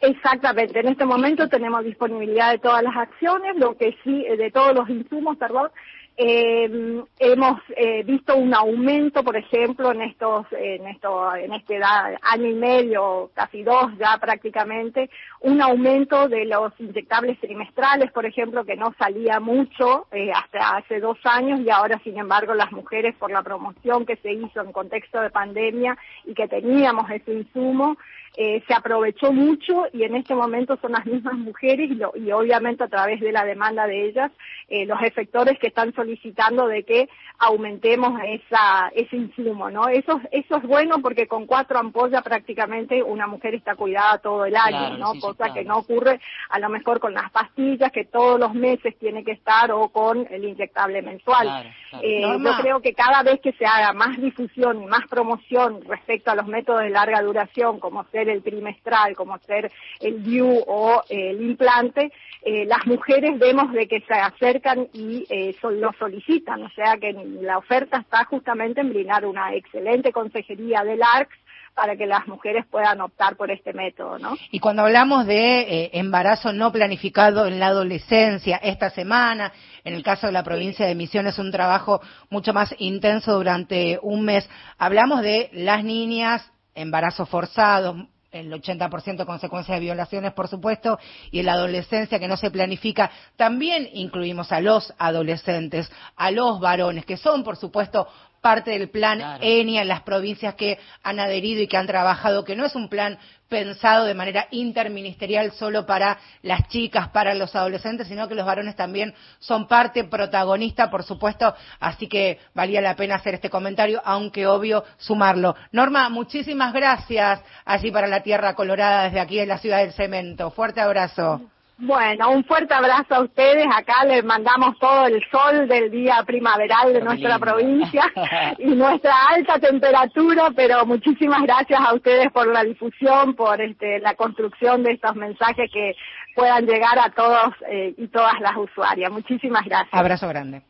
Exactamente, 0.00 0.80
en 0.80 0.88
este 0.88 1.06
momento 1.06 1.48
tenemos 1.48 1.84
disponibilidad 1.84 2.50
de 2.50 2.58
todas 2.58 2.82
las 2.82 2.96
acciones, 2.96 3.56
lo 3.56 3.76
que 3.76 3.96
sí, 4.02 4.24
de 4.36 4.50
todos 4.50 4.74
los 4.74 4.90
insumos, 4.90 5.36
perdón, 5.38 5.70
eh, 6.16 7.02
hemos 7.18 7.60
eh, 7.76 8.04
visto 8.04 8.36
un 8.36 8.54
aumento, 8.54 9.24
por 9.24 9.36
ejemplo, 9.36 9.90
en 9.90 10.02
estos, 10.02 10.46
en 10.52 10.86
esto, 10.86 11.34
en 11.34 11.52
este 11.52 11.80
año 11.82 12.46
y 12.46 12.54
medio, 12.54 13.30
casi 13.34 13.64
dos 13.64 13.86
ya 13.98 14.16
prácticamente, 14.20 15.10
un 15.40 15.60
aumento 15.60 16.28
de 16.28 16.44
los 16.44 16.72
inyectables 16.78 17.40
trimestrales, 17.40 18.12
por 18.12 18.26
ejemplo, 18.26 18.64
que 18.64 18.76
no 18.76 18.94
salía 18.96 19.40
mucho 19.40 20.06
eh, 20.12 20.30
hasta 20.32 20.76
hace 20.76 21.00
dos 21.00 21.18
años 21.24 21.60
y 21.60 21.70
ahora, 21.70 22.00
sin 22.04 22.16
embargo, 22.16 22.54
las 22.54 22.70
mujeres 22.70 23.16
por 23.16 23.32
la 23.32 23.42
promoción 23.42 24.06
que 24.06 24.16
se 24.16 24.32
hizo 24.32 24.60
en 24.60 24.70
contexto 24.70 25.20
de 25.20 25.30
pandemia 25.30 25.98
y 26.24 26.34
que 26.34 26.46
teníamos 26.46 27.10
ese 27.10 27.32
insumo, 27.32 27.96
eh, 28.36 28.62
se 28.66 28.74
aprovechó 28.74 29.32
mucho 29.32 29.86
y 29.92 30.02
en 30.02 30.16
este 30.16 30.34
momento 30.34 30.76
son 30.80 30.92
las 30.92 31.06
mismas 31.06 31.34
mujeres 31.34 31.90
y, 31.90 32.20
y 32.20 32.32
obviamente 32.32 32.84
a 32.84 32.88
través 32.88 33.20
de 33.20 33.32
la 33.32 33.44
demanda 33.44 33.86
de 33.86 34.06
ellas 34.06 34.32
eh, 34.68 34.86
los 34.86 35.00
efectores 35.02 35.58
que 35.58 35.68
están 35.68 35.94
solicitando 35.94 36.66
de 36.66 36.84
que 36.84 37.08
aumentemos 37.38 38.18
esa, 38.26 38.90
ese 38.94 39.16
insumo, 39.16 39.70
¿no? 39.70 39.88
Eso, 39.88 40.20
eso 40.30 40.56
es 40.56 40.62
bueno 40.62 41.00
porque 41.00 41.26
con 41.26 41.46
cuatro 41.46 41.78
ampollas 41.78 42.22
prácticamente 42.22 43.02
una 43.02 43.26
mujer 43.26 43.54
está 43.54 43.74
cuidada 43.74 44.18
todo 44.18 44.44
el 44.46 44.56
año, 44.56 44.96
¿no? 44.98 45.12
Cosa 45.20 45.52
que 45.52 45.64
no 45.64 45.78
ocurre 45.78 46.20
a 46.48 46.58
lo 46.58 46.68
mejor 46.68 47.00
con 47.00 47.14
las 47.14 47.30
pastillas 47.30 47.92
que 47.92 48.04
todos 48.04 48.40
los 48.40 48.54
meses 48.54 48.96
tiene 48.98 49.24
que 49.24 49.32
estar 49.32 49.70
o 49.72 49.88
con 49.88 50.26
el 50.30 50.44
inyectable 50.44 51.02
mensual. 51.02 51.72
Eh, 52.02 52.22
yo 52.22 52.50
creo 52.60 52.80
que 52.80 52.94
cada 52.94 53.22
vez 53.22 53.40
que 53.40 53.52
se 53.52 53.66
haga 53.66 53.92
más 53.92 54.20
difusión 54.20 54.82
y 54.82 54.86
más 54.86 55.06
promoción 55.08 55.82
respecto 55.86 56.30
a 56.30 56.34
los 56.34 56.46
métodos 56.46 56.82
de 56.82 56.90
larga 56.90 57.22
duración, 57.22 57.78
como 57.78 58.04
ser 58.04 58.23
el 58.28 58.42
trimestral, 58.42 59.14
como 59.14 59.38
ser 59.38 59.70
el 60.00 60.22
DIU 60.22 60.64
o 60.66 61.02
el 61.08 61.42
implante, 61.42 62.12
eh, 62.42 62.66
las 62.66 62.86
mujeres 62.86 63.38
vemos 63.38 63.72
de 63.72 63.86
que 63.88 64.00
se 64.00 64.14
acercan 64.14 64.88
y 64.92 65.24
eh, 65.30 65.56
lo 65.62 65.92
solicitan, 65.98 66.62
o 66.62 66.70
sea 66.70 66.96
que 66.98 67.12
la 67.12 67.58
oferta 67.58 67.98
está 67.98 68.24
justamente 68.24 68.80
en 68.80 68.90
brindar 68.90 69.24
una 69.24 69.54
excelente 69.54 70.12
consejería 70.12 70.84
del 70.84 71.02
ARCS 71.02 71.38
para 71.74 71.96
que 71.96 72.06
las 72.06 72.26
mujeres 72.28 72.64
puedan 72.70 73.00
optar 73.00 73.36
por 73.36 73.50
este 73.50 73.72
método, 73.72 74.18
¿no? 74.18 74.36
Y 74.50 74.60
cuando 74.60 74.82
hablamos 74.82 75.26
de 75.26 75.60
eh, 75.60 75.90
embarazo 75.94 76.52
no 76.52 76.70
planificado 76.70 77.46
en 77.46 77.58
la 77.58 77.66
adolescencia, 77.68 78.56
esta 78.58 78.90
semana, 78.90 79.52
en 79.82 79.94
el 79.94 80.02
caso 80.02 80.26
de 80.26 80.32
la 80.32 80.44
provincia 80.44 80.86
de 80.86 80.94
Misiones, 80.94 81.38
un 81.38 81.50
trabajo 81.50 82.00
mucho 82.30 82.52
más 82.52 82.74
intenso 82.78 83.34
durante 83.34 83.98
un 84.02 84.24
mes, 84.24 84.48
hablamos 84.78 85.22
de 85.22 85.50
las 85.52 85.82
niñas, 85.82 86.48
embarazos 86.74 87.28
forzados, 87.28 87.96
el 88.34 88.52
80% 88.52 89.24
consecuencia 89.24 89.74
de 89.74 89.80
violaciones, 89.80 90.32
por 90.32 90.48
supuesto, 90.48 90.98
y 91.30 91.38
en 91.40 91.46
la 91.46 91.52
adolescencia 91.52 92.18
que 92.18 92.28
no 92.28 92.36
se 92.36 92.50
planifica, 92.50 93.10
también 93.36 93.88
incluimos 93.92 94.50
a 94.52 94.60
los 94.60 94.92
adolescentes, 94.98 95.90
a 96.16 96.30
los 96.30 96.60
varones, 96.60 97.06
que 97.06 97.16
son, 97.16 97.44
por 97.44 97.56
supuesto, 97.56 98.08
parte 98.44 98.72
del 98.72 98.90
plan 98.90 99.38
ENIA 99.40 99.80
en 99.80 99.88
las 99.88 100.02
provincias 100.02 100.54
que 100.54 100.78
han 101.02 101.18
adherido 101.18 101.62
y 101.62 101.66
que 101.66 101.78
han 101.78 101.86
trabajado, 101.86 102.44
que 102.44 102.54
no 102.54 102.66
es 102.66 102.74
un 102.74 102.90
plan 102.90 103.18
pensado 103.48 104.04
de 104.04 104.12
manera 104.12 104.48
interministerial 104.50 105.52
solo 105.52 105.86
para 105.86 106.18
las 106.42 106.68
chicas, 106.68 107.08
para 107.08 107.32
los 107.32 107.56
adolescentes, 107.56 108.06
sino 108.06 108.28
que 108.28 108.34
los 108.34 108.44
varones 108.44 108.76
también 108.76 109.14
son 109.38 109.66
parte 109.66 110.04
protagonista, 110.04 110.90
por 110.90 111.04
supuesto, 111.04 111.54
así 111.80 112.06
que 112.06 112.38
valía 112.52 112.82
la 112.82 112.96
pena 112.96 113.14
hacer 113.14 113.32
este 113.32 113.48
comentario, 113.48 114.02
aunque 114.04 114.46
obvio 114.46 114.84
sumarlo. 114.98 115.56
Norma, 115.72 116.10
muchísimas 116.10 116.74
gracias 116.74 117.40
allí 117.64 117.90
para 117.90 118.08
la 118.08 118.22
Tierra 118.22 118.54
Colorada 118.54 119.04
desde 119.04 119.20
aquí 119.20 119.38
en 119.38 119.48
la 119.48 119.56
ciudad 119.56 119.78
del 119.78 119.94
cemento. 119.94 120.50
Fuerte 120.50 120.82
abrazo. 120.82 121.40
Bueno, 121.76 122.30
un 122.30 122.44
fuerte 122.44 122.72
abrazo 122.72 123.16
a 123.16 123.20
ustedes. 123.22 123.66
Acá 123.74 124.04
les 124.04 124.24
mandamos 124.24 124.78
todo 124.78 125.06
el 125.06 125.20
sol 125.30 125.66
del 125.66 125.90
día 125.90 126.22
primaveral 126.24 126.92
de 126.92 127.00
nuestra 127.00 127.38
provincia 127.38 128.04
y 128.58 128.74
nuestra 128.74 129.12
alta 129.30 129.58
temperatura, 129.58 130.50
pero 130.54 130.86
muchísimas 130.86 131.42
gracias 131.42 131.80
a 131.80 131.94
ustedes 131.94 132.30
por 132.32 132.46
la 132.46 132.62
difusión, 132.62 133.34
por 133.34 133.60
este, 133.60 133.98
la 133.98 134.14
construcción 134.14 134.84
de 134.84 134.92
estos 134.92 135.16
mensajes 135.16 135.68
que 135.72 135.94
puedan 136.34 136.64
llegar 136.64 136.98
a 136.98 137.10
todos 137.10 137.54
eh, 137.68 137.94
y 137.96 138.06
todas 138.08 138.38
las 138.40 138.56
usuarias. 138.56 139.10
Muchísimas 139.10 139.64
gracias. 139.64 139.92
Abrazo 139.92 140.28
grande. 140.28 140.62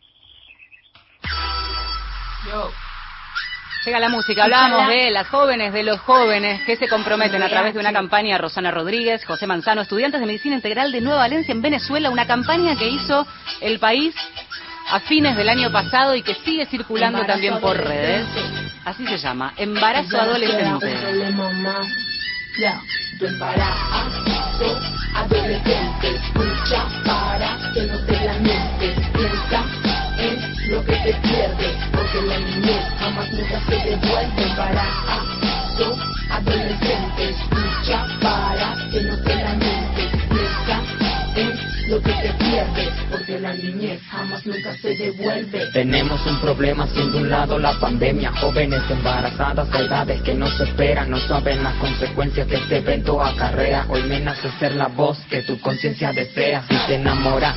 Llega 3.84 4.00
la 4.00 4.08
música. 4.08 4.44
Hablábamos 4.44 4.88
de 4.88 5.10
las 5.10 5.28
jóvenes, 5.28 5.72
de 5.72 5.82
los 5.82 6.00
jóvenes 6.00 6.62
que 6.64 6.76
se 6.76 6.88
comprometen 6.88 7.42
a 7.42 7.48
través 7.50 7.74
de 7.74 7.80
una 7.80 7.92
campaña. 7.92 8.38
Rosana 8.38 8.70
Rodríguez, 8.70 9.24
José 9.26 9.46
Manzano, 9.46 9.82
estudiantes 9.82 10.20
de 10.20 10.26
Medicina 10.26 10.54
Integral 10.54 10.90
de 10.90 11.02
Nueva 11.02 11.18
Valencia 11.18 11.52
en 11.52 11.60
Venezuela, 11.60 12.08
una 12.08 12.26
campaña 12.26 12.76
que 12.76 12.88
hizo 12.88 13.26
el 13.60 13.78
país 13.78 14.14
a 14.90 15.00
fines 15.00 15.36
del 15.36 15.50
año 15.50 15.70
pasado 15.70 16.14
y 16.14 16.22
que 16.22 16.34
sigue 16.34 16.64
circulando 16.66 17.24
también 17.26 17.60
por 17.60 17.76
redes. 17.76 18.26
Así 18.86 19.06
se 19.06 19.18
llama, 19.18 19.52
embarazo 19.56 20.18
adolescente. 20.18 20.86
adolescente, 20.86 21.74
nunca 33.44 33.60
se 33.66 33.90
devuelve 33.90 34.42
embarazo. 34.42 35.96
Adolescente, 36.30 37.30
escucha 37.30 38.06
para 38.20 38.74
que 38.90 39.02
no 39.02 39.16
te 39.22 39.34
lamentes, 39.34 40.10
piensa 40.28 40.82
es 41.36 41.88
lo 41.88 42.00
que 42.00 42.12
te 42.12 42.32
pierde, 42.34 42.88
porque 43.10 43.38
la 43.40 43.52
niñez 43.54 44.00
jamás 44.08 44.46
nunca 44.46 44.76
se 44.78 44.96
devuelve. 44.96 45.66
Tenemos 45.72 46.24
un 46.26 46.40
problema, 46.40 46.86
siendo 46.86 47.18
un 47.18 47.28
lado 47.28 47.58
la 47.58 47.72
pandemia, 47.78 48.32
jóvenes 48.32 48.82
embarazadas 48.88 49.68
a 49.72 49.80
edades 49.80 50.22
que 50.22 50.34
no 50.34 50.46
se 50.48 50.64
esperan, 50.64 51.10
no 51.10 51.18
saben 51.18 51.62
las 51.62 51.74
consecuencias 51.74 52.46
que 52.46 52.56
este 52.56 52.78
evento 52.78 53.22
acarrea. 53.22 53.84
Hoy 53.88 54.02
me 54.04 54.20
nace 54.20 54.48
ser 54.58 54.76
la 54.76 54.86
voz 54.86 55.18
que 55.28 55.42
tu 55.42 55.60
conciencia 55.60 56.12
desea, 56.12 56.64
si 56.68 56.76
te 56.86 56.94
enamoras, 56.94 57.54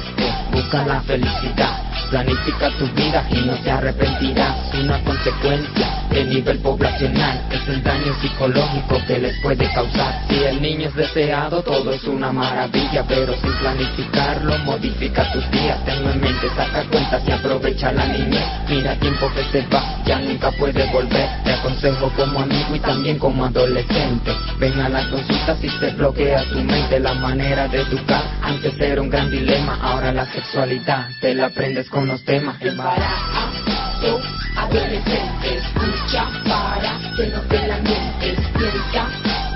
busca 0.51 0.85
la 0.85 1.01
felicidad 1.01 1.86
Planifica 2.09 2.69
tu 2.77 2.87
vida 2.93 3.27
y 3.29 3.41
no 3.41 3.53
te 3.55 3.69
arrepentirás. 3.69 4.73
Una 4.73 5.03
consecuencia 5.03 6.05
de 6.09 6.23
nivel 6.25 6.59
poblacional 6.59 7.45
es 7.51 7.67
el 7.67 7.83
daño 7.83 8.13
psicológico 8.21 8.97
que 9.05 9.17
les 9.19 9.37
puede 9.41 9.71
causar. 9.73 10.23
Si 10.29 10.35
el 10.35 10.61
niño 10.61 10.87
es 10.87 10.95
deseado, 10.95 11.61
todo 11.61 11.91
es 11.91 12.03
una 12.05 12.31
maravilla, 12.31 13.03
pero 13.07 13.33
sin 13.41 13.51
planificarlo, 13.53 14.57
modifica 14.59 15.31
tus 15.33 15.49
días. 15.51 15.83
Tengo 15.85 16.09
en 16.09 16.21
mente, 16.21 16.47
saca 16.55 16.83
cuentas 16.89 17.21
y 17.27 17.31
aprovecha 17.31 17.91
la 17.91 18.05
niñez. 18.05 18.45
Mira 18.69 18.95
tiempo 18.95 19.29
que 19.33 19.43
se 19.51 19.67
va, 19.67 19.83
ya 20.05 20.19
nunca 20.19 20.51
puede 20.51 20.89
volver. 20.91 21.29
Te 21.43 21.53
aconsejo 21.53 22.09
como 22.15 22.39
amigo 22.39 22.75
y 22.75 22.79
también 22.79 23.19
como 23.19 23.45
adolescente. 23.45 24.31
Ven 24.59 24.79
a 24.79 24.87
la 24.87 25.09
consulta 25.09 25.57
si 25.57 25.69
se 25.69 25.91
bloquea 25.91 26.43
tu 26.45 26.59
mente. 26.61 26.99
La 26.99 27.13
manera 27.15 27.67
de 27.67 27.81
educar 27.81 28.23
antes 28.41 28.73
era 28.79 29.01
un 29.01 29.09
gran 29.09 29.29
dilema, 29.29 29.77
ahora 29.81 30.13
la 30.13 30.25
sexualidad 30.25 31.07
te 31.19 31.33
la 31.33 31.47
aprendes 31.47 31.89
con 31.89 31.96
los 32.05 32.23
temas. 32.23 32.61
Embarazo, 32.61 34.19
adolescente, 34.55 35.57
escucha 35.57 36.27
para 36.47 36.99
que 37.15 37.27
no 37.27 37.41
te 37.41 37.67
lamentes, 37.67 38.39
piensa 38.57 39.07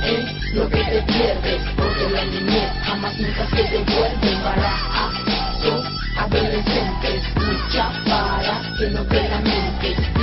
en 0.03 0.55
lo 0.55 0.69
que 0.69 0.83
te 0.83 1.01
pierdes, 1.03 1.61
porque 1.75 2.09
la 2.09 2.25
niñez 2.25 2.71
jamás 2.83 3.19
nunca 3.19 3.45
se 3.49 3.63
devuelve. 3.63 4.31
Embarazo, 4.31 5.83
adolescente, 6.17 7.17
escucha 7.17 7.91
para 8.07 8.61
que 8.77 8.89
no 8.89 9.03
te 9.03 9.29
lamentes, 9.29 9.97
piensa 10.13 10.20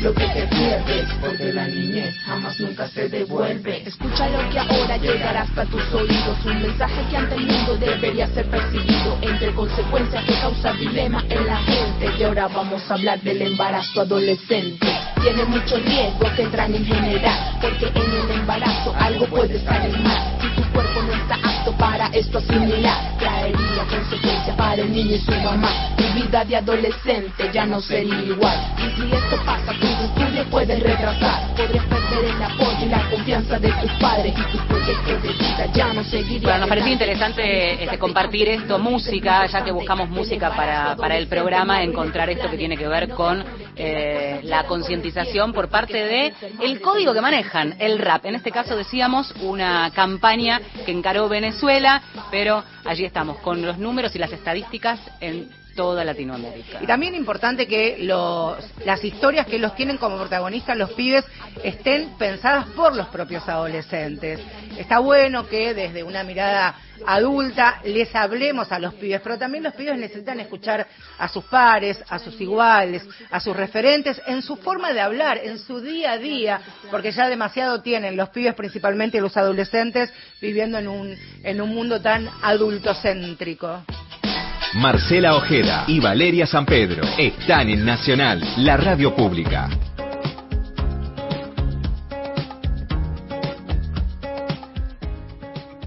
lo 0.00 0.14
que 0.14 0.26
te 0.28 0.46
pierdes, 0.46 1.08
porque 1.20 1.52
la 1.52 1.66
niñez 1.66 2.16
jamás 2.24 2.58
nunca 2.60 2.88
se 2.88 3.08
devuelve. 3.08 3.82
Escucha 3.86 4.28
lo 4.28 4.48
que 4.50 4.58
ahora 4.58 4.96
llegará 4.96 5.42
hasta 5.42 5.64
tus 5.66 5.82
oídos, 5.92 6.44
un 6.44 6.62
mensaje 6.62 7.02
que 7.10 7.16
ante 7.16 7.34
el 7.34 7.46
mundo 7.46 7.76
debería 7.76 8.26
ser 8.28 8.46
percibido, 8.46 9.18
entre 9.22 9.52
consecuencias 9.54 10.24
que 10.24 10.34
causa 10.34 10.72
dilema 10.74 11.24
en 11.28 11.46
la 11.46 11.56
gente. 11.56 12.10
Y 12.18 12.22
ahora 12.22 12.48
vamos 12.48 12.82
a 12.90 12.94
hablar 12.94 13.20
del 13.22 13.42
embarazo 13.42 14.02
adolescente. 14.02 14.86
Tiene 15.20 15.44
mucho 15.44 15.76
riesgo 15.76 16.26
que 16.36 16.42
entran 16.42 16.74
en 16.74 16.84
general, 16.84 17.58
porque 17.60 17.86
en 17.86 18.12
el 18.12 18.30
embarazo 18.38 18.94
algo 18.98 19.26
puede 19.26 19.56
estar 19.56 19.88
mal. 20.00 20.38
Si 20.40 20.62
tu 20.62 20.68
cuerpo 20.70 21.02
no 21.02 21.12
está 21.12 21.34
apto 21.34 21.72
para 21.76 22.06
esto 22.08 22.38
asimilar, 22.38 23.18
traería 23.18 23.84
consecuencias 23.90 24.47
para 24.58 24.82
el 24.82 24.92
niño 24.92 25.14
y 25.14 25.20
su 25.20 25.30
mamá. 25.30 25.70
Tu 25.96 26.04
vida 26.20 26.44
de 26.44 26.56
adolescente 26.56 27.48
ya 27.52 27.64
no 27.64 27.80
sería 27.80 28.20
igual. 28.20 28.58
Y 28.76 29.00
si 29.00 29.14
esto 29.14 29.36
pasa, 29.46 29.72
tus 29.80 29.90
estudios 29.90 30.46
puedes 30.50 30.82
retrasar. 30.82 31.54
Podrías 31.54 31.84
perder 31.84 32.24
el 32.24 32.42
apoyo 32.42 32.78
y 32.82 32.88
la 32.88 33.08
confianza 33.08 33.58
de 33.60 33.72
tus 33.72 33.92
padres 33.92 34.34
y 34.36 34.52
tus 34.52 34.60
proyectos 34.62 35.22
de 35.22 35.28
vida 35.28 35.66
ya 35.72 35.92
no 35.92 36.02
seguirían. 36.02 36.42
Bueno, 36.42 36.58
nos 36.58 36.68
pareció 36.68 36.92
interesante 36.92 37.84
este, 37.84 37.98
compartir 37.98 38.48
esto, 38.48 38.78
música, 38.80 39.46
ya 39.46 39.62
que 39.62 39.70
buscamos 39.70 40.10
música 40.10 40.50
para, 40.50 40.96
para 40.96 41.16
el 41.16 41.28
programa, 41.28 41.82
encontrar 41.82 42.28
esto 42.28 42.50
que 42.50 42.56
tiene 42.56 42.76
que 42.76 42.88
ver 42.88 43.10
con 43.10 43.44
eh, 43.76 44.40
la 44.42 44.64
concientización 44.64 45.52
por 45.52 45.68
parte 45.68 46.04
de 46.04 46.32
el 46.60 46.80
código 46.80 47.14
que 47.14 47.20
manejan, 47.20 47.76
el 47.78 47.98
rap. 48.00 48.26
En 48.26 48.34
este 48.34 48.50
caso 48.50 48.76
decíamos 48.76 49.32
una 49.40 49.92
campaña 49.94 50.60
que 50.84 50.90
encaró 50.90 51.28
Venezuela, 51.28 52.02
pero 52.32 52.64
allí 52.84 53.04
estamos 53.04 53.38
con 53.38 53.64
los 53.64 53.78
números 53.78 54.16
y 54.16 54.18
las 54.18 54.32
estadísticas 54.32 54.47
en 55.20 55.48
toda 55.78 56.04
Latinoamérica. 56.04 56.82
Y 56.82 56.86
también 56.88 57.14
importante 57.14 57.68
que 57.68 57.98
los, 58.00 58.56
las 58.84 59.04
historias 59.04 59.46
que 59.46 59.60
los 59.60 59.76
tienen 59.76 59.96
como 59.96 60.18
protagonistas 60.18 60.76
los 60.76 60.90
pibes 60.94 61.24
estén 61.62 62.18
pensadas 62.18 62.66
por 62.74 62.96
los 62.96 63.06
propios 63.10 63.48
adolescentes. 63.48 64.40
Está 64.76 64.98
bueno 64.98 65.46
que 65.46 65.74
desde 65.74 66.02
una 66.02 66.24
mirada 66.24 66.74
adulta 67.06 67.80
les 67.84 68.12
hablemos 68.16 68.72
a 68.72 68.80
los 68.80 68.94
pibes, 68.94 69.20
pero 69.20 69.38
también 69.38 69.62
los 69.62 69.72
pibes 69.74 69.96
necesitan 69.96 70.40
escuchar 70.40 70.84
a 71.16 71.28
sus 71.28 71.44
pares, 71.44 72.02
a 72.08 72.18
sus 72.18 72.40
iguales, 72.40 73.06
a 73.30 73.38
sus 73.38 73.56
referentes 73.56 74.20
en 74.26 74.42
su 74.42 74.56
forma 74.56 74.92
de 74.92 75.00
hablar, 75.00 75.38
en 75.44 75.60
su 75.60 75.80
día 75.80 76.14
a 76.14 76.18
día, 76.18 76.60
porque 76.90 77.12
ya 77.12 77.28
demasiado 77.28 77.82
tienen 77.82 78.16
los 78.16 78.30
pibes, 78.30 78.54
principalmente 78.54 79.20
los 79.20 79.36
adolescentes, 79.36 80.12
viviendo 80.40 80.76
en 80.78 80.88
un, 80.88 81.16
en 81.44 81.60
un 81.60 81.72
mundo 81.72 82.02
tan 82.02 82.28
adultocéntrico. 82.42 83.84
Marcela 84.74 85.34
Ojeda 85.34 85.84
y 85.86 85.98
Valeria 85.98 86.46
San 86.46 86.66
Pedro 86.66 87.02
están 87.16 87.70
en 87.70 87.86
Nacional, 87.86 88.42
la 88.58 88.76
radio 88.76 89.14
pública. 89.14 89.70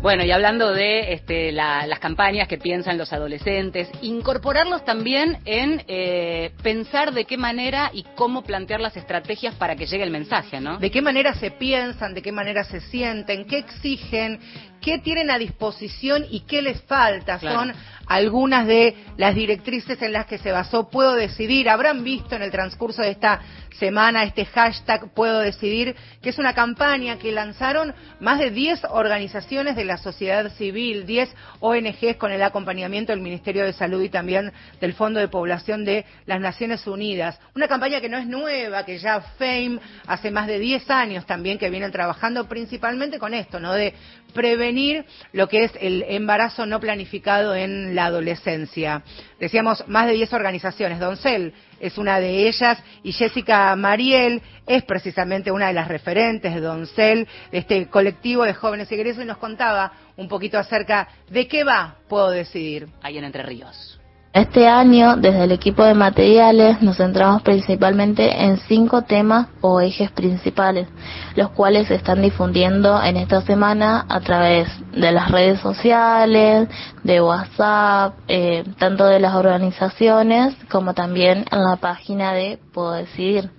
Bueno, 0.02 0.26
y 0.26 0.32
hablando 0.32 0.74
de 0.74 1.14
este, 1.14 1.52
las 1.52 2.00
campañas 2.00 2.48
que 2.48 2.58
piensan 2.58 2.98
los 2.98 3.14
adolescentes, 3.14 3.88
incorporarlos 4.02 4.84
también 4.84 5.38
en 5.46 5.84
eh, 5.88 6.52
pensar 6.64 7.14
de 7.14 7.26
qué 7.26 7.38
manera 7.38 7.92
y 7.94 8.04
cómo 8.16 8.42
plantear 8.42 8.82
las 8.82 8.98
estrategias 8.98 9.54
para 9.54 9.76
que 9.76 9.86
llegue 9.86 10.04
el 10.04 10.10
mensaje, 10.10 10.60
¿no? 10.60 10.80
De 10.80 10.90
qué 10.90 11.04
manera 11.04 11.36
se 11.36 11.52
piensan, 11.52 12.16
de 12.16 12.24
qué 12.24 12.32
manera 12.32 12.64
se 12.64 12.82
sienten, 12.82 13.46
qué 13.46 13.60
exigen, 13.60 14.40
qué 14.82 14.98
tienen 15.00 15.32
a 15.32 15.38
disposición 15.38 16.26
y 16.30 16.42
qué 16.42 16.62
les 16.62 16.82
falta. 16.82 17.40
Son 17.40 17.72
algunas 18.08 18.68
de 18.68 18.96
las 19.16 19.36
directrices 19.36 20.02
en 20.02 20.12
las 20.12 20.26
que 20.26 20.38
se 20.38 20.52
basó 20.52 20.90
Puedo 20.90 21.14
Decidir. 21.16 21.70
Habrán 21.70 22.04
visto 22.04 22.36
en 22.36 22.42
el 22.42 22.52
transcurso 22.52 23.02
de 23.02 23.12
esta 23.12 23.40
semana 23.80 24.24
este 24.24 24.46
hashtag 24.46 25.14
Puedo 25.14 25.40
Decidir, 25.40 25.96
que 26.22 26.30
es 26.30 26.38
una 26.38 26.54
campaña 26.54 27.18
que 27.18 27.32
lanzaron 27.32 27.94
más 28.20 28.40
de 28.40 28.52
10 28.52 28.84
organizaciones 28.90 29.76
de 29.76 29.86
la 29.86 29.98
sociedad 29.98 30.52
civil, 30.56 31.06
10 31.06 31.34
ONGs 31.62 32.18
con 32.18 32.32
el 32.32 32.44
acompañamiento 32.44 33.12
del 33.14 33.22
Ministerio 33.22 33.64
de 33.64 33.74
Salud 33.74 34.02
y 34.02 34.10
también 34.10 34.52
del 34.82 34.94
Fondo 34.94 35.20
de 35.20 35.30
Población 35.30 35.86
de 35.86 36.06
las 36.26 36.42
Naciones 36.42 36.86
Unidas. 36.88 37.40
Una 37.56 37.68
campaña 37.68 38.02
que 38.02 38.10
no 38.10 38.18
es 38.18 38.28
nueva, 38.28 38.86
que 38.86 38.98
ya 38.98 39.22
FAME 39.22 39.80
hace 40.06 40.32
más 40.32 40.48
de 40.48 40.60
10 40.60 40.90
años 40.90 41.26
también 41.26 41.58
que 41.58 41.70
vienen 41.70 41.92
trabajando 41.92 42.48
principalmente 42.48 43.20
con 43.20 43.34
esto, 43.34 43.60
¿no? 43.60 43.74
De 43.74 43.94
prevenir 44.34 45.06
lo 45.34 45.48
que 45.48 45.66
es 45.66 45.72
el 45.80 46.04
embarazo 46.08 46.66
no 46.66 46.80
planificado 46.80 47.56
en 47.56 47.96
la 47.96 48.06
adolescencia. 48.06 49.04
Decíamos 49.40 49.88
más 49.88 50.08
de 50.08 50.14
10 50.14 50.34
organizaciones. 50.34 51.00
Doncel 51.00 51.54
es 51.80 51.98
una 51.98 52.20
de 52.20 52.48
ellas 52.48 52.82
y 53.04 53.12
Jessica 53.12 53.76
Mariel 53.76 54.42
es 54.68 54.84
precisamente 54.84 55.52
una 55.52 55.68
de 55.68 55.74
las 55.74 55.88
referentes 55.88 56.54
de 56.54 56.62
Doncel, 56.62 57.28
de 57.52 57.58
este 57.58 57.88
colectivo 57.88 58.44
de 58.44 58.54
jóvenes 58.54 58.92
egresos 58.92 59.24
y 59.24 59.28
nos 59.28 59.38
contaba 59.38 59.92
un 60.18 60.28
poquito 60.28 60.58
acerca 60.58 61.08
de 61.30 61.48
qué 61.48 61.64
va, 61.64 61.98
puedo 62.08 62.30
decidir. 62.30 62.88
Ahí 63.02 63.18
en 63.18 63.24
Entre 63.24 63.44
Ríos. 63.44 64.01
Este 64.34 64.66
año, 64.66 65.18
desde 65.18 65.44
el 65.44 65.52
equipo 65.52 65.84
de 65.84 65.94
materiales, 65.94 66.82
nos 66.82 66.96
centramos 66.96 67.42
principalmente 67.42 68.46
en 68.46 68.56
cinco 68.60 69.02
temas 69.02 69.48
o 69.60 69.82
ejes 69.82 70.10
principales, 70.12 70.88
los 71.36 71.50
cuales 71.50 71.90
se 71.90 71.96
están 71.96 72.22
difundiendo 72.22 73.04
en 73.04 73.18
esta 73.18 73.42
semana 73.42 74.06
a 74.08 74.22
través 74.22 74.70
de 74.94 75.12
las 75.12 75.30
redes 75.32 75.60
sociales, 75.60 76.70
de 77.04 77.22
WhatsApp, 77.22 78.14
eh, 78.30 78.64
tanto 78.80 79.06
de 79.06 79.20
las 79.20 79.36
organizaciones 79.36 80.56
como 80.72 80.94
también 80.94 81.44
en 81.52 81.64
la 81.64 81.76
página 81.76 82.32
de 82.32 82.58
Puedo 82.74 82.94
Decidir. 82.94 83.50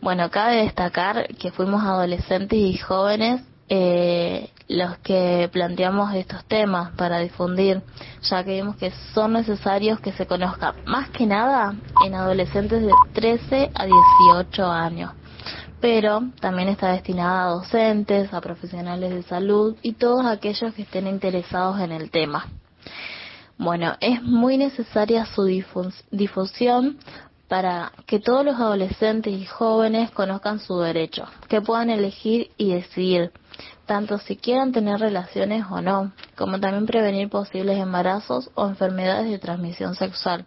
Bueno, 0.00 0.30
cabe 0.30 0.62
destacar 0.62 1.28
que 1.38 1.50
fuimos 1.50 1.82
adolescentes 1.82 2.58
y 2.58 2.78
jóvenes 2.78 3.42
eh, 3.68 4.50
los 4.68 4.98
que 4.98 5.48
planteamos 5.52 6.14
estos 6.14 6.44
temas 6.44 6.90
para 6.92 7.20
difundir, 7.20 7.82
ya 8.22 8.44
que 8.44 8.50
vemos 8.52 8.76
que 8.76 8.90
son 9.14 9.34
necesarios 9.34 10.00
que 10.00 10.12
se 10.12 10.26
conozcan 10.26 10.74
más 10.86 11.10
que 11.10 11.26
nada 11.26 11.74
en 12.04 12.14
adolescentes 12.14 12.82
de 12.82 12.92
13 13.12 13.70
a 13.74 13.86
18 13.86 14.66
años, 14.66 15.12
pero 15.80 16.22
también 16.40 16.68
está 16.68 16.92
destinada 16.92 17.44
a 17.44 17.50
docentes, 17.50 18.32
a 18.32 18.40
profesionales 18.40 19.14
de 19.14 19.22
salud 19.22 19.76
y 19.82 19.92
todos 19.92 20.26
aquellos 20.26 20.74
que 20.74 20.82
estén 20.82 21.06
interesados 21.06 21.80
en 21.80 21.92
el 21.92 22.10
tema. 22.10 22.46
Bueno, 23.58 23.96
es 24.00 24.22
muy 24.22 24.58
necesaria 24.58 25.24
su 25.26 25.44
difusión 26.10 26.98
para 27.48 27.92
que 28.06 28.18
todos 28.18 28.44
los 28.44 28.56
adolescentes 28.56 29.32
y 29.32 29.46
jóvenes 29.46 30.10
conozcan 30.10 30.58
su 30.58 30.78
derecho, 30.78 31.26
que 31.48 31.60
puedan 31.60 31.90
elegir 31.90 32.50
y 32.56 32.72
decidir 32.74 33.32
tanto 33.86 34.18
si 34.18 34.36
quieran 34.36 34.72
tener 34.72 35.00
relaciones 35.00 35.64
o 35.70 35.80
no, 35.80 36.12
como 36.36 36.60
también 36.60 36.86
prevenir 36.86 37.28
posibles 37.28 37.78
embarazos 37.78 38.50
o 38.54 38.66
enfermedades 38.66 39.30
de 39.30 39.38
transmisión 39.38 39.94
sexual. 39.94 40.44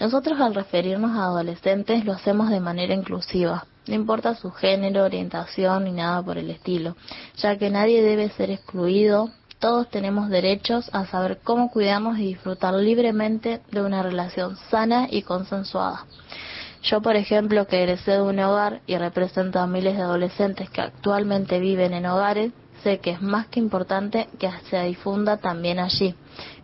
Nosotros 0.00 0.40
al 0.40 0.54
referirnos 0.54 1.12
a 1.12 1.24
adolescentes 1.24 2.04
lo 2.04 2.12
hacemos 2.12 2.50
de 2.50 2.60
manera 2.60 2.94
inclusiva, 2.94 3.66
no 3.86 3.94
importa 3.94 4.34
su 4.34 4.50
género, 4.50 5.04
orientación 5.04 5.84
ni 5.84 5.92
nada 5.92 6.22
por 6.22 6.38
el 6.38 6.50
estilo, 6.50 6.96
ya 7.36 7.56
que 7.58 7.70
nadie 7.70 8.02
debe 8.02 8.30
ser 8.30 8.50
excluido, 8.50 9.30
todos 9.58 9.88
tenemos 9.90 10.28
derechos 10.28 10.90
a 10.92 11.06
saber 11.06 11.40
cómo 11.42 11.70
cuidarnos 11.70 12.18
y 12.18 12.26
disfrutar 12.26 12.74
libremente 12.74 13.60
de 13.70 13.82
una 13.82 14.02
relación 14.02 14.56
sana 14.70 15.06
y 15.10 15.22
consensuada. 15.22 16.06
Yo, 16.82 17.00
por 17.00 17.16
ejemplo, 17.16 17.66
que 17.66 17.82
egresé 17.82 18.12
de 18.12 18.22
un 18.22 18.38
hogar 18.40 18.80
y 18.86 18.96
represento 18.96 19.60
a 19.60 19.66
miles 19.66 19.96
de 19.96 20.02
adolescentes 20.02 20.68
que 20.70 20.80
actualmente 20.80 21.60
viven 21.60 21.94
en 21.94 22.06
hogares, 22.06 22.52
sé 22.82 22.98
que 22.98 23.10
es 23.12 23.22
más 23.22 23.46
que 23.46 23.60
importante 23.60 24.28
que 24.38 24.50
se 24.68 24.82
difunda 24.82 25.36
también 25.36 25.78
allí, 25.78 26.16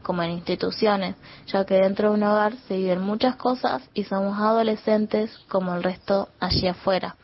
como 0.02 0.22
en 0.22 0.33
instituciones, 0.33 1.14
ya 1.46 1.64
que 1.64 1.74
dentro 1.74 2.09
de 2.09 2.16
un 2.16 2.24
hogar 2.24 2.54
se 2.66 2.76
viven 2.76 3.00
muchas 3.00 3.37
cosas 3.37 3.83
y 3.94 4.04
somos 4.04 4.38
adolescentes 4.38 5.38
como 5.48 5.74
el 5.76 5.85
resto 5.85 6.28
allí 6.40 6.66
afuera 6.66 7.16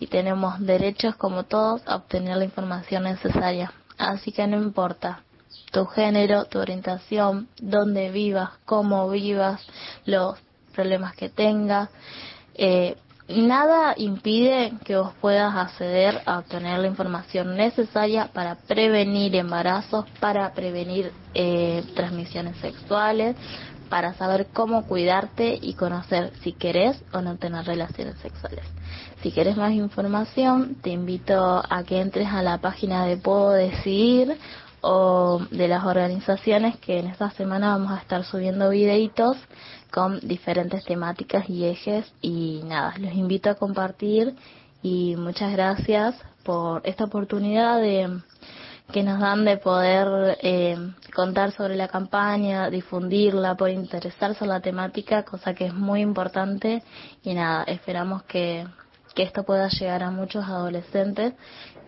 y 0.00 0.06
tenemos 0.06 0.58
derechos 0.60 1.14
como 1.16 1.44
todos 1.44 1.82
a 1.86 1.96
obtener 1.96 2.36
la 2.36 2.44
información 2.44 3.04
necesaria. 3.04 3.72
Así 3.98 4.32
que 4.32 4.46
no 4.46 4.56
importa 4.56 5.22
tu 5.70 5.84
género, 5.86 6.46
tu 6.46 6.58
orientación, 6.58 7.48
dónde 7.60 8.10
vivas, 8.10 8.50
cómo 8.64 9.08
vivas, 9.10 9.64
los 10.06 10.38
problemas 10.74 11.14
que 11.14 11.28
tengas, 11.28 11.90
eh, 12.62 12.94
nada 13.26 13.94
impide 13.96 14.74
que 14.84 14.94
vos 14.94 15.14
puedas 15.18 15.56
acceder 15.56 16.20
a 16.26 16.40
obtener 16.40 16.78
la 16.78 16.88
información 16.88 17.56
necesaria 17.56 18.28
para 18.34 18.56
prevenir 18.56 19.34
embarazos, 19.34 20.04
para 20.20 20.52
prevenir 20.52 21.10
eh, 21.32 21.82
transmisiones 21.94 22.58
sexuales, 22.58 23.34
para 23.88 24.12
saber 24.12 24.48
cómo 24.52 24.86
cuidarte 24.86 25.58
y 25.58 25.72
conocer 25.72 26.32
si 26.42 26.52
querés 26.52 27.02
o 27.14 27.22
no 27.22 27.38
tener 27.38 27.64
relaciones 27.64 28.18
sexuales. 28.18 28.66
Si 29.22 29.32
querés 29.32 29.56
más 29.56 29.72
información, 29.72 30.76
te 30.82 30.90
invito 30.90 31.62
a 31.66 31.82
que 31.84 31.98
entres 31.98 32.28
a 32.28 32.42
la 32.42 32.58
página 32.58 33.06
de 33.06 33.16
Puedo 33.16 33.52
Decidir 33.52 34.36
o 34.82 35.40
de 35.50 35.66
las 35.66 35.84
organizaciones 35.86 36.76
que 36.78 36.98
en 36.98 37.06
esta 37.06 37.30
semana 37.30 37.70
vamos 37.76 37.92
a 37.92 38.02
estar 38.02 38.22
subiendo 38.24 38.68
videitos 38.68 39.38
con 39.90 40.20
diferentes 40.20 40.84
temáticas 40.84 41.48
y 41.48 41.64
ejes 41.64 42.12
y 42.20 42.62
nada, 42.64 42.94
los 42.98 43.12
invito 43.12 43.50
a 43.50 43.54
compartir 43.54 44.34
y 44.82 45.16
muchas 45.16 45.52
gracias 45.52 46.16
por 46.44 46.80
esta 46.84 47.04
oportunidad 47.04 47.80
de 47.80 48.20
que 48.92 49.02
nos 49.02 49.20
dan 49.20 49.44
de 49.44 49.56
poder 49.56 50.38
eh, 50.42 50.76
contar 51.14 51.52
sobre 51.52 51.76
la 51.76 51.88
campaña, 51.88 52.70
difundirla, 52.70 53.54
por 53.54 53.70
interesarse 53.70 54.44
en 54.44 54.50
la 54.50 54.60
temática, 54.60 55.22
cosa 55.22 55.54
que 55.54 55.66
es 55.66 55.74
muy 55.74 56.00
importante 56.00 56.82
y 57.22 57.34
nada, 57.34 57.64
esperamos 57.64 58.22
que, 58.24 58.66
que 59.14 59.22
esto 59.22 59.44
pueda 59.44 59.68
llegar 59.68 60.02
a 60.02 60.10
muchos 60.10 60.44
adolescentes 60.44 61.34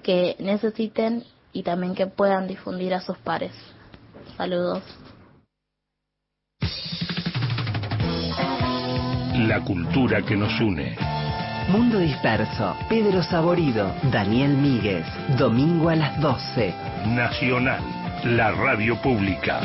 que 0.03 0.37
necesiten 0.39 1.25
y 1.53 1.63
también 1.63 1.95
que 1.95 2.07
puedan 2.07 2.47
difundir 2.47 2.95
a 2.95 3.01
sus 3.01 3.19
pares. 3.19 3.53
Saludos. 4.37 4.83
La 9.35 9.61
cultura 9.61 10.21
que 10.21 10.37
nos 10.37 10.61
une. 10.61 10.95
Mundo 11.69 11.99
Disperso, 11.99 12.77
Pedro 12.87 13.23
Saborido, 13.23 13.95
Daniel 14.13 14.51
Míguez, 14.51 15.07
domingo 15.39 15.89
a 15.89 15.97
las 15.97 16.21
12. 16.21 16.75
Nacional, 17.07 17.83
la 18.25 18.51
radio 18.53 19.01
pública. 19.01 19.61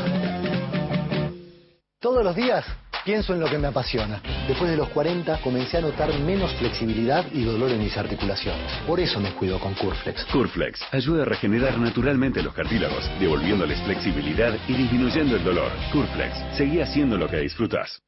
Todos 1.99 2.23
los 2.23 2.33
días 2.33 2.63
pienso 3.03 3.33
en 3.33 3.41
lo 3.41 3.49
que 3.49 3.57
me 3.57 3.67
apasiona. 3.67 4.21
Después 4.47 4.71
de 4.71 4.77
los 4.77 4.87
40 4.89 5.41
comencé 5.41 5.77
a 5.77 5.81
notar 5.81 6.17
menos 6.19 6.53
flexibilidad 6.55 7.25
y 7.33 7.43
dolor 7.43 7.71
en 7.71 7.79
mis 7.79 7.97
articulaciones. 7.97 8.71
Por 8.87 9.01
eso 9.01 9.19
me 9.19 9.31
cuido 9.31 9.59
con 9.59 9.73
Curflex. 9.73 10.25
Curflex 10.25 10.81
ayuda 10.93 11.23
a 11.23 11.25
regenerar 11.25 11.77
naturalmente 11.77 12.41
los 12.41 12.53
cartílagos, 12.53 13.09
devolviéndoles 13.19 13.81
flexibilidad 13.81 14.57
y 14.67 14.73
disminuyendo 14.73 15.35
el 15.35 15.43
dolor. 15.43 15.71
Curflex, 15.91 16.55
seguí 16.55 16.79
haciendo 16.79 17.17
lo 17.17 17.27
que 17.27 17.39
disfrutas. 17.39 18.01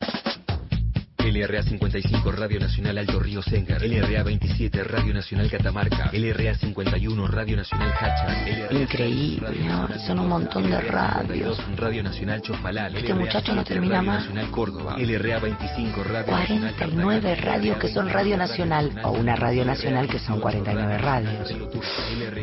LRA 1.20 1.64
55 1.64 2.32
Radio 2.32 2.60
Nacional 2.60 2.98
Alto 2.98 3.20
Río 3.20 3.42
Sengar, 3.42 3.82
LRA 3.82 4.24
27 4.24 4.84
Radio 4.84 5.14
Nacional 5.14 5.50
Catamarca, 5.50 6.10
LRA 6.14 6.56
51 6.56 7.28
Radio 7.28 7.58
Nacional 7.58 7.94
Hacha, 8.00 8.72
Increíble, 8.72 9.60
¿no? 9.66 9.88
Son 10.08 10.20
un 10.20 10.30
montón 10.30 10.70
de 10.70 10.80
radios. 10.82 11.60
Radio 11.76 12.04
Nacional 12.04 12.42
Chofalal, 12.42 12.96
este 12.96 13.14
muchacho 13.14 13.54
no 13.54 13.64
termina 13.64 14.02
más. 14.02 14.22
Nacional 14.22 14.50
Córdoba, 14.52 14.96
LRA 14.98 15.40
25 15.40 16.04
Radio 16.04 16.26
49 16.26 17.36
radios 17.36 17.78
que 17.78 17.90
son 17.90 18.10
Radio 18.10 18.38
Nacional 18.38 18.92
o 19.04 19.12
una 19.12 19.36
Radio 19.36 19.66
Nacional 19.66 20.08
que 20.08 20.20
son 20.20 20.40
49 20.40 20.98
radios. 20.98 21.52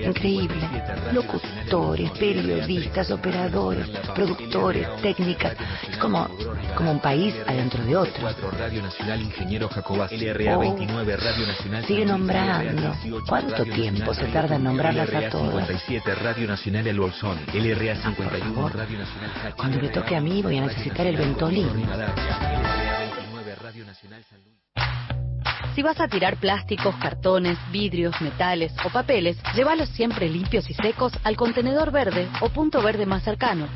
Increíble. 0.07 0.57
Locutores, 1.13 2.11
periodistas, 2.13 3.11
operadores, 3.11 3.89
productores, 4.15 4.89
técnicas. 5.03 5.57
Es 5.91 5.97
como, 5.97 6.29
como 6.77 6.93
un 6.93 7.01
país 7.01 7.35
adentro 7.47 7.83
de 7.85 7.97
otro. 7.97 8.29
Radio 8.67 8.83
Nacional 8.83 9.23
Ingeniero 9.23 9.69
Jacobas. 9.69 10.11
LRA 10.11 10.59
29 10.59 11.17
Radio 11.17 11.47
Nacional 11.47 11.85
Sigue 11.87 12.05
nombrando. 12.05 12.73
LRA 12.73 12.97
18, 13.01 13.25
¿Cuánto 13.29 13.51
Radio 13.59 13.75
tiempo 13.75 14.07
Nacional 14.07 14.27
se 14.27 14.33
tarda 14.33 14.57
en 14.57 14.65
nombrarlas 14.65 15.15
a 15.15 15.29
todas? 15.31 15.69
57 15.69 16.15
Radio 16.17 16.49
Nacional 16.49 16.87
El 16.89 16.99
Bolsón. 16.99 17.39
LRA 17.55 17.95
51 17.95 18.55
favor. 18.55 18.77
Radio 18.77 18.99
Nacional 18.99 19.31
Hachi, 19.45 19.57
Cuando 19.57 19.79
me 19.81 19.89
toque 19.91 20.17
a 20.17 20.21
mí 20.21 20.43
voy 20.43 20.57
a 20.57 20.63
21, 20.63 20.67
necesitar 20.67 21.07
el 21.07 21.15
Radio 21.15 21.29
Ventolin. 21.29 21.73
Rivadavia, 21.75 22.13
LRA 22.17 22.99
29 23.15 23.55
Radio 23.55 23.85
Nacional 23.85 24.25
San 24.29 24.39
Luis. 24.43 24.57
Si 25.77 25.83
vas 25.83 26.01
a 26.01 26.09
tirar 26.09 26.37
plásticos, 26.39 26.97
cartones, 26.97 27.59
vidrios, 27.71 28.21
metales 28.21 28.75
o 28.85 28.91
papeles, 28.91 29.37
llévalos 29.55 29.91
siempre 29.91 30.29
limpios 30.29 30.69
y 30.69 30.75
secos 30.75 31.13
al 31.23 31.37
contenedor 31.37 31.93
verde 31.93 32.29
o 32.41 32.49
punto 32.49 32.83
verde 32.83 33.07
más 33.07 33.23
cercano. 33.23 33.69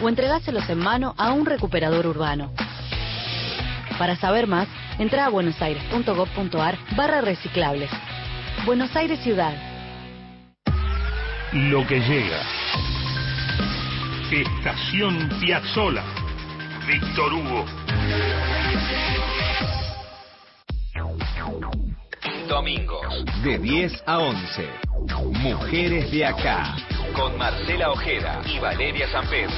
O 0.00 0.08
entregáselos 0.08 0.68
en 0.68 0.78
mano 0.78 1.16
a 1.18 1.32
un 1.32 1.46
recuperador 1.46 2.06
urbano. 2.06 2.52
Para 3.98 4.16
saber 4.16 4.46
más, 4.46 4.68
entra 4.98 5.26
a 5.26 5.28
buenosaires.gov.ar 5.30 6.78
barra 6.96 7.20
reciclables. 7.22 7.90
Buenos 8.64 8.94
Aires 8.94 9.20
Ciudad. 9.20 9.54
Lo 11.52 11.86
que 11.86 12.00
llega. 12.00 12.40
Estación 14.30 15.30
Piazzola. 15.40 16.02
Víctor 16.86 17.32
Hugo. 17.32 17.64
Domingos, 22.48 23.24
de 23.42 23.58
10 23.58 24.02
a 24.06 24.18
11. 24.18 24.70
Mujeres 25.40 26.10
de 26.10 26.26
acá. 26.26 26.76
Con 27.14 27.36
Marcela 27.38 27.90
Ojeda 27.90 28.40
y 28.44 28.58
Valeria 28.58 29.08
San 29.10 29.26
Pedro. 29.28 29.54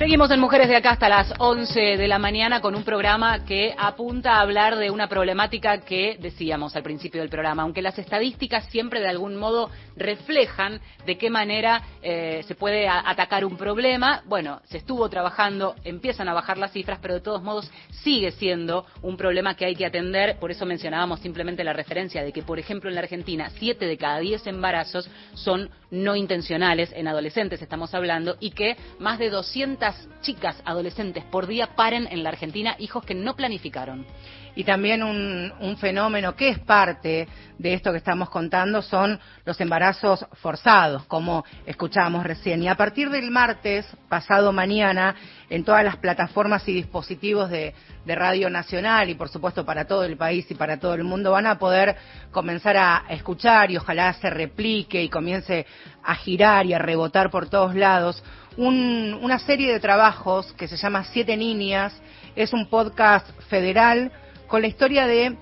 Seguimos 0.00 0.30
en 0.30 0.40
Mujeres 0.40 0.70
de 0.70 0.76
Acá 0.76 0.92
hasta 0.92 1.10
las 1.10 1.30
11 1.38 1.98
de 1.98 2.08
la 2.08 2.18
mañana 2.18 2.62
con 2.62 2.74
un 2.74 2.84
programa 2.84 3.44
que 3.44 3.74
apunta 3.76 4.36
a 4.36 4.40
hablar 4.40 4.76
de 4.76 4.90
una 4.90 5.10
problemática 5.10 5.82
que 5.82 6.16
decíamos 6.18 6.74
al 6.74 6.82
principio 6.82 7.20
del 7.20 7.28
programa, 7.28 7.64
aunque 7.64 7.82
las 7.82 7.98
estadísticas 7.98 8.64
siempre 8.70 9.00
de 9.00 9.08
algún 9.08 9.36
modo 9.36 9.68
reflejan 9.96 10.80
de 11.04 11.18
qué 11.18 11.28
manera 11.28 11.82
eh, 12.00 12.42
se 12.48 12.54
puede 12.54 12.88
atacar 12.88 13.44
un 13.44 13.58
problema. 13.58 14.22
Bueno, 14.24 14.62
se 14.70 14.78
estuvo 14.78 15.06
trabajando, 15.10 15.76
empiezan 15.84 16.30
a 16.30 16.32
bajar 16.32 16.56
las 16.56 16.72
cifras, 16.72 16.98
pero 17.02 17.12
de 17.12 17.20
todos 17.20 17.42
modos 17.42 17.70
sigue 17.90 18.30
siendo 18.30 18.86
un 19.02 19.18
problema 19.18 19.54
que 19.54 19.66
hay 19.66 19.76
que 19.76 19.84
atender. 19.84 20.38
Por 20.38 20.50
eso 20.50 20.64
mencionábamos 20.64 21.20
simplemente 21.20 21.62
la 21.62 21.74
referencia 21.74 22.24
de 22.24 22.32
que, 22.32 22.42
por 22.42 22.58
ejemplo, 22.58 22.88
en 22.88 22.94
la 22.94 23.02
Argentina, 23.02 23.50
7 23.58 23.84
de 23.84 23.98
cada 23.98 24.18
10 24.20 24.46
embarazos 24.46 25.10
son 25.34 25.68
no 25.90 26.16
intencionales, 26.16 26.92
en 26.94 27.08
adolescentes 27.08 27.62
estamos 27.62 27.94
hablando, 27.94 28.36
y 28.40 28.50
que 28.50 28.76
más 28.98 29.18
de 29.18 29.30
200 29.30 29.94
chicas 30.22 30.56
adolescentes 30.64 31.24
por 31.24 31.46
día 31.46 31.74
paren 31.76 32.08
en 32.10 32.22
la 32.22 32.30
Argentina 32.30 32.76
hijos 32.78 33.04
que 33.04 33.14
no 33.14 33.36
planificaron. 33.36 34.06
Y 34.56 34.64
también 34.64 35.02
un, 35.02 35.76
fenómeno 35.78 36.34
que 36.34 36.48
es 36.50 36.58
parte 36.58 37.28
de 37.58 37.74
esto 37.74 37.92
que 37.92 37.98
estamos 37.98 38.28
contando 38.30 38.82
son 38.82 39.18
los 39.44 39.60
embarazos 39.60 40.26
forzados, 40.42 41.04
como 41.06 41.44
escuchábamos 41.66 42.24
recién. 42.24 42.62
Y 42.62 42.68
a 42.68 42.74
partir 42.74 43.10
del 43.10 43.30
martes, 43.30 43.86
pasado 44.08 44.52
mañana, 44.52 45.14
en 45.48 45.64
todas 45.64 45.84
las 45.84 45.96
plataformas 45.96 46.66
y 46.68 46.74
dispositivos 46.74 47.48
de, 47.50 47.74
de 48.04 48.14
Radio 48.14 48.50
Nacional 48.50 49.08
y 49.08 49.14
por 49.14 49.28
supuesto 49.28 49.64
para 49.64 49.86
todo 49.86 50.04
el 50.04 50.16
país 50.16 50.50
y 50.50 50.54
para 50.54 50.78
todo 50.78 50.94
el 50.94 51.04
mundo 51.04 51.30
van 51.32 51.46
a 51.46 51.58
poder 51.58 51.96
comenzar 52.30 52.76
a 52.76 53.04
escuchar 53.08 53.70
y 53.70 53.76
ojalá 53.76 54.12
se 54.14 54.30
replique 54.30 55.02
y 55.02 55.08
comience 55.08 55.66
a 56.02 56.14
girar 56.16 56.66
y 56.66 56.72
a 56.74 56.78
rebotar 56.78 57.30
por 57.30 57.48
todos 57.48 57.74
lados 57.74 58.22
un- 58.56 59.18
una 59.22 59.38
serie 59.38 59.72
de 59.72 59.80
trabajos 59.80 60.52
que 60.54 60.68
se 60.68 60.76
llama 60.76 61.04
Siete 61.04 61.36
Niñas. 61.36 61.92
Es 62.36 62.52
un 62.52 62.68
podcast 62.68 63.28
federal 63.48 64.12
con 64.50 64.62
la 64.62 64.68
historia 64.68 65.06
de 65.06 65.36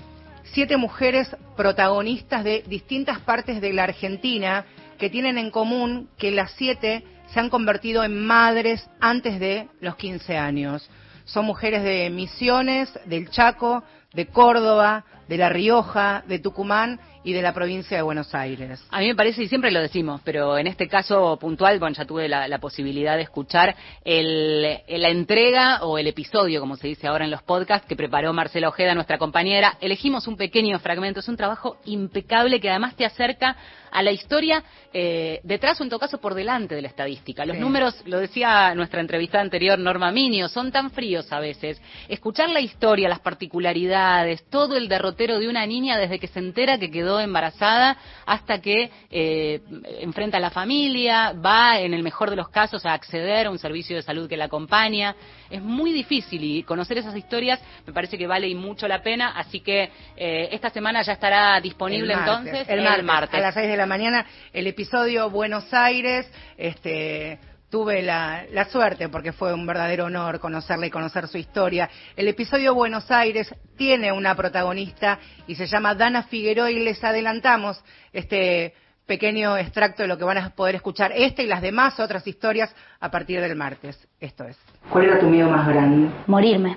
siete 0.52 0.76
mujeres 0.76 1.34
protagonistas 1.56 2.44
de 2.44 2.62
distintas 2.68 3.18
partes 3.20 3.62
de 3.62 3.72
la 3.72 3.84
Argentina 3.84 4.66
que 4.98 5.08
tienen 5.08 5.38
en 5.38 5.50
común 5.50 6.10
que 6.18 6.30
las 6.30 6.52
siete 6.52 7.02
se 7.32 7.40
han 7.40 7.48
convertido 7.48 8.04
en 8.04 8.26
madres 8.26 8.86
antes 9.00 9.40
de 9.40 9.66
los 9.80 9.96
15 9.96 10.36
años. 10.36 10.90
Son 11.24 11.46
mujeres 11.46 11.82
de 11.84 12.10
Misiones, 12.10 12.90
del 13.06 13.30
Chaco, 13.30 13.82
de 14.12 14.26
Córdoba, 14.26 15.06
de 15.26 15.38
La 15.38 15.48
Rioja, 15.48 16.22
de 16.28 16.38
Tucumán 16.38 17.00
y 17.28 17.34
de 17.34 17.42
la 17.42 17.52
provincia 17.52 17.94
de 17.94 18.02
Buenos 18.02 18.34
Aires. 18.34 18.82
A 18.90 19.00
mí 19.00 19.08
me 19.08 19.14
parece, 19.14 19.42
y 19.42 19.48
siempre 19.48 19.70
lo 19.70 19.80
decimos, 19.80 20.22
pero 20.24 20.56
en 20.56 20.66
este 20.66 20.88
caso 20.88 21.36
puntual, 21.38 21.78
bueno, 21.78 21.94
ya 21.94 22.06
tuve 22.06 22.26
la, 22.26 22.48
la 22.48 22.58
posibilidad 22.58 23.16
de 23.16 23.22
escuchar 23.22 23.76
el, 24.02 24.62
la 24.62 25.08
entrega 25.10 25.82
o 25.82 25.98
el 25.98 26.06
episodio, 26.06 26.58
como 26.58 26.76
se 26.76 26.88
dice 26.88 27.06
ahora 27.06 27.26
en 27.26 27.30
los 27.30 27.42
podcasts, 27.42 27.86
que 27.86 27.96
preparó 27.96 28.32
Marcela 28.32 28.68
Ojeda, 28.68 28.94
nuestra 28.94 29.18
compañera. 29.18 29.76
Elegimos 29.82 30.26
un 30.26 30.38
pequeño 30.38 30.78
fragmento, 30.78 31.20
es 31.20 31.28
un 31.28 31.36
trabajo 31.36 31.76
impecable 31.84 32.60
que 32.60 32.70
además 32.70 32.96
te 32.96 33.04
acerca 33.04 33.58
a 33.90 34.02
la 34.02 34.10
historia 34.10 34.62
eh, 34.92 35.40
detrás 35.42 35.80
o 35.80 35.84
en 35.84 35.90
todo 35.90 35.98
caso 35.98 36.18
por 36.18 36.34
delante 36.34 36.74
de 36.74 36.82
la 36.82 36.88
estadística. 36.88 37.44
Los 37.44 37.56
Sí. 37.56 37.60
números, 37.62 38.02
lo 38.06 38.18
decía 38.18 38.74
nuestra 38.74 39.00
entrevista 39.00 39.40
anterior, 39.40 39.78
Norma 39.78 40.10
Minio, 40.10 40.48
son 40.48 40.72
tan 40.72 40.90
fríos 40.90 41.30
a 41.32 41.40
veces. 41.40 41.80
Escuchar 42.08 42.48
la 42.50 42.60
historia, 42.60 43.08
las 43.08 43.20
particularidades, 43.20 44.44
todo 44.50 44.76
el 44.76 44.88
derrotero 44.88 45.38
de 45.38 45.48
una 45.48 45.66
niña 45.66 45.98
desde 45.98 46.18
que 46.18 46.26
se 46.26 46.38
entera 46.38 46.78
que 46.78 46.90
quedó 46.90 47.20
embarazada 47.20 47.96
hasta 48.26 48.60
que 48.60 48.90
eh, 49.10 49.60
enfrenta 50.00 50.38
a 50.38 50.40
la 50.40 50.50
familia, 50.50 51.32
va 51.32 51.78
en 51.80 51.94
el 51.94 52.02
mejor 52.02 52.30
de 52.30 52.36
los 52.36 52.48
casos 52.48 52.84
a 52.86 52.92
acceder 52.94 53.46
a 53.46 53.50
un 53.50 53.58
servicio 53.58 53.96
de 53.96 54.02
salud 54.02 54.28
que 54.28 54.36
la 54.36 54.46
acompaña. 54.46 55.14
Es 55.50 55.62
muy 55.62 55.92
difícil 55.92 56.42
y 56.42 56.62
conocer 56.62 56.98
esas 56.98 57.16
historias 57.16 57.60
me 57.86 57.92
parece 57.92 58.18
que 58.18 58.26
vale 58.26 58.48
y 58.48 58.54
mucho 58.54 58.86
la 58.86 59.02
pena, 59.02 59.32
así 59.36 59.60
que 59.60 59.90
eh, 60.16 60.48
esta 60.52 60.70
semana 60.70 61.02
ya 61.02 61.12
estará 61.12 61.60
disponible 61.60 62.12
El 62.12 62.20
martes, 62.20 62.46
entonces 62.46 62.68
el 62.68 63.02
martes, 63.04 63.34
a 63.34 63.40
las 63.40 63.54
6 63.54 63.68
de 63.68 63.76
la 63.78 63.86
mañana 63.86 64.26
el 64.52 64.66
episodio 64.66 65.30
Buenos 65.30 65.72
Aires 65.72 66.30
este 66.56 67.38
tuve 67.70 68.02
la, 68.02 68.44
la 68.50 68.64
suerte 68.64 69.08
porque 69.08 69.32
fue 69.32 69.54
un 69.54 69.66
verdadero 69.66 70.06
honor 70.06 70.40
conocerla 70.40 70.86
y 70.86 70.90
conocer 70.90 71.28
su 71.28 71.38
historia 71.38 71.88
el 72.16 72.26
episodio 72.26 72.74
Buenos 72.74 73.08
Aires 73.10 73.54
tiene 73.76 74.10
una 74.10 74.34
protagonista 74.34 75.20
y 75.46 75.54
se 75.54 75.66
llama 75.66 75.94
Dana 75.94 76.24
Figueroa 76.24 76.70
y 76.72 76.80
les 76.80 77.02
adelantamos 77.04 77.82
este 78.12 78.74
pequeño 79.06 79.56
extracto 79.56 80.02
de 80.02 80.08
lo 80.08 80.18
que 80.18 80.24
van 80.24 80.38
a 80.38 80.50
poder 80.50 80.74
escuchar 80.74 81.12
este 81.14 81.44
y 81.44 81.46
las 81.46 81.62
demás 81.62 82.00
otras 82.00 82.26
historias 82.26 82.74
a 82.98 83.10
partir 83.10 83.40
del 83.40 83.54
martes 83.54 84.08
esto 84.18 84.44
es 84.44 84.58
¿Cuál 84.90 85.04
era 85.04 85.20
tu 85.20 85.26
miedo 85.26 85.48
más 85.48 85.68
grande? 85.68 86.10
morirme. 86.26 86.76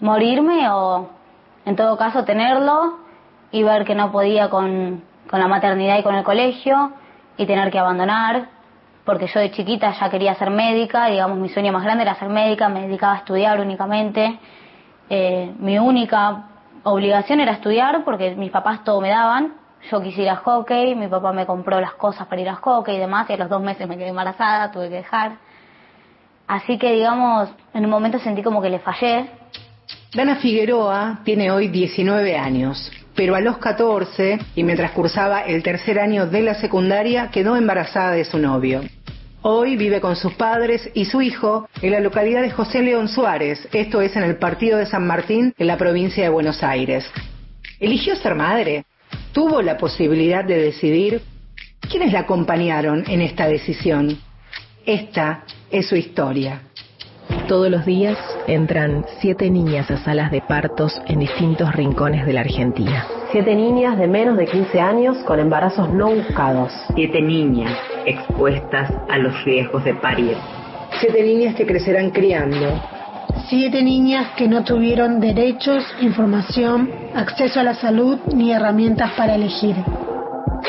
Morirme 0.00 0.68
o, 0.70 1.08
en 1.64 1.74
todo 1.74 1.96
caso, 1.96 2.24
tenerlo 2.24 2.98
y 3.50 3.62
ver 3.62 3.86
que 3.86 3.94
no 3.94 4.12
podía 4.12 4.50
con, 4.50 5.02
con 5.28 5.40
la 5.40 5.48
maternidad 5.48 5.98
y 5.98 6.02
con 6.02 6.14
el 6.14 6.24
colegio 6.24 6.92
y 7.36 7.46
tener 7.46 7.70
que 7.70 7.78
abandonar, 7.78 8.48
porque 9.04 9.26
yo 9.28 9.40
de 9.40 9.50
chiquita 9.50 9.92
ya 9.92 10.10
quería 10.10 10.34
ser 10.34 10.50
médica, 10.50 11.06
digamos, 11.06 11.38
mi 11.38 11.48
sueño 11.48 11.72
más 11.72 11.84
grande 11.84 12.02
era 12.02 12.14
ser 12.16 12.28
médica, 12.28 12.68
me 12.68 12.82
dedicaba 12.82 13.14
a 13.14 13.18
estudiar 13.18 13.60
únicamente. 13.60 14.38
Eh, 15.08 15.54
mi 15.58 15.78
única 15.78 16.48
obligación 16.82 17.40
era 17.40 17.52
estudiar 17.52 18.04
porque 18.04 18.34
mis 18.34 18.50
papás 18.50 18.82
todo 18.84 19.00
me 19.00 19.10
daban. 19.10 19.54
Yo 19.90 20.02
quise 20.02 20.22
ir 20.22 20.30
a 20.30 20.36
hockey, 20.36 20.96
mi 20.96 21.06
papá 21.06 21.32
me 21.32 21.46
compró 21.46 21.80
las 21.80 21.92
cosas 21.94 22.26
para 22.26 22.40
ir 22.40 22.48
a 22.48 22.56
hockey 22.56 22.96
y 22.96 22.98
demás, 22.98 23.30
y 23.30 23.34
a 23.34 23.36
los 23.36 23.48
dos 23.48 23.62
meses 23.62 23.86
me 23.86 23.96
quedé 23.96 24.08
embarazada, 24.08 24.72
tuve 24.72 24.88
que 24.88 24.96
dejar. 24.96 25.36
Así 26.48 26.78
que, 26.78 26.92
digamos, 26.92 27.48
en 27.74 27.84
un 27.84 27.90
momento 27.90 28.18
sentí 28.18 28.42
como 28.42 28.60
que 28.60 28.70
le 28.70 28.78
fallé. 28.80 29.30
Dana 30.14 30.36
Figueroa 30.36 31.20
tiene 31.24 31.50
hoy 31.50 31.68
19 31.68 32.36
años, 32.36 32.90
pero 33.16 33.34
a 33.34 33.40
los 33.40 33.58
14, 33.58 34.38
y 34.54 34.62
mientras 34.62 34.92
cursaba 34.92 35.40
el 35.40 35.62
tercer 35.62 35.98
año 35.98 36.26
de 36.26 36.42
la 36.42 36.54
secundaria, 36.54 37.30
quedó 37.30 37.56
embarazada 37.56 38.12
de 38.12 38.24
su 38.24 38.38
novio. 38.38 38.82
Hoy 39.42 39.76
vive 39.76 40.00
con 40.00 40.16
sus 40.16 40.34
padres 40.34 40.90
y 40.92 41.04
su 41.06 41.22
hijo 41.22 41.68
en 41.80 41.92
la 41.92 42.00
localidad 42.00 42.42
de 42.42 42.50
José 42.50 42.82
León 42.82 43.08
Suárez, 43.08 43.68
esto 43.72 44.00
es 44.00 44.14
en 44.16 44.24
el 44.24 44.36
partido 44.36 44.76
de 44.76 44.86
San 44.86 45.06
Martín, 45.06 45.54
en 45.56 45.66
la 45.66 45.78
provincia 45.78 46.22
de 46.22 46.30
Buenos 46.30 46.62
Aires. 46.62 47.08
Eligió 47.80 48.16
ser 48.16 48.34
madre, 48.34 48.84
tuvo 49.32 49.62
la 49.62 49.76
posibilidad 49.76 50.44
de 50.44 50.58
decidir. 50.58 51.22
¿Quiénes 51.80 52.12
la 52.12 52.20
acompañaron 52.20 53.04
en 53.06 53.22
esta 53.22 53.46
decisión? 53.46 54.18
Esta 54.84 55.44
es 55.70 55.86
su 55.86 55.96
historia. 55.96 56.62
Todos 57.48 57.70
los 57.70 57.86
días 57.86 58.18
entran 58.48 59.04
siete 59.20 59.48
niñas 59.50 59.88
a 59.88 59.98
salas 59.98 60.32
de 60.32 60.40
partos 60.40 61.00
en 61.06 61.20
distintos 61.20 61.72
rincones 61.76 62.26
de 62.26 62.32
la 62.32 62.40
Argentina. 62.40 63.06
Siete 63.30 63.54
niñas 63.54 63.96
de 63.96 64.08
menos 64.08 64.36
de 64.36 64.46
15 64.46 64.80
años 64.80 65.16
con 65.18 65.38
embarazos 65.38 65.88
no 65.92 66.10
buscados. 66.10 66.72
Siete 66.96 67.22
niñas 67.22 67.72
expuestas 68.04 68.92
a 69.08 69.18
los 69.18 69.44
riesgos 69.44 69.84
de 69.84 69.94
parir. 69.94 70.36
Siete 70.98 71.22
niñas 71.22 71.54
que 71.54 71.66
crecerán 71.66 72.10
criando. 72.10 72.82
Siete 73.48 73.80
niñas 73.80 74.32
que 74.36 74.48
no 74.48 74.64
tuvieron 74.64 75.20
derechos, 75.20 75.84
información, 76.00 76.90
acceso 77.14 77.60
a 77.60 77.62
la 77.62 77.74
salud 77.74 78.18
ni 78.34 78.50
herramientas 78.50 79.12
para 79.12 79.36
elegir. 79.36 79.76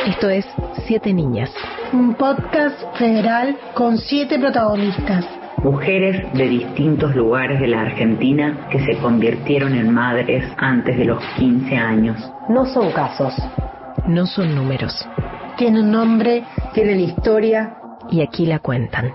Esto 0.06 0.30
es 0.30 0.46
Siete 0.86 1.12
Niñas, 1.12 1.50
un 1.92 2.14
podcast 2.14 2.80
federal 2.98 3.58
con 3.74 3.98
siete 3.98 4.38
protagonistas. 4.38 5.37
Mujeres 5.64 6.32
de 6.34 6.48
distintos 6.48 7.16
lugares 7.16 7.60
de 7.60 7.68
la 7.68 7.82
Argentina 7.82 8.68
que 8.72 8.80
se 8.86 8.96
convirtieron 9.00 9.74
en 9.74 9.92
madres 9.92 10.46
antes 10.58 10.96
de 10.96 11.06
los 11.06 11.24
15 11.36 11.76
años. 11.76 12.32
No 12.48 12.66
son 12.66 12.92
casos. 12.92 13.34
No 14.08 14.28
son 14.28 14.56
números. 14.56 14.94
Tienen 15.58 15.92
nombre, 15.92 16.44
tienen 16.76 17.00
historia. 17.00 17.76
Y 18.12 18.22
aquí 18.22 18.46
la 18.46 18.60
cuentan. 18.60 19.12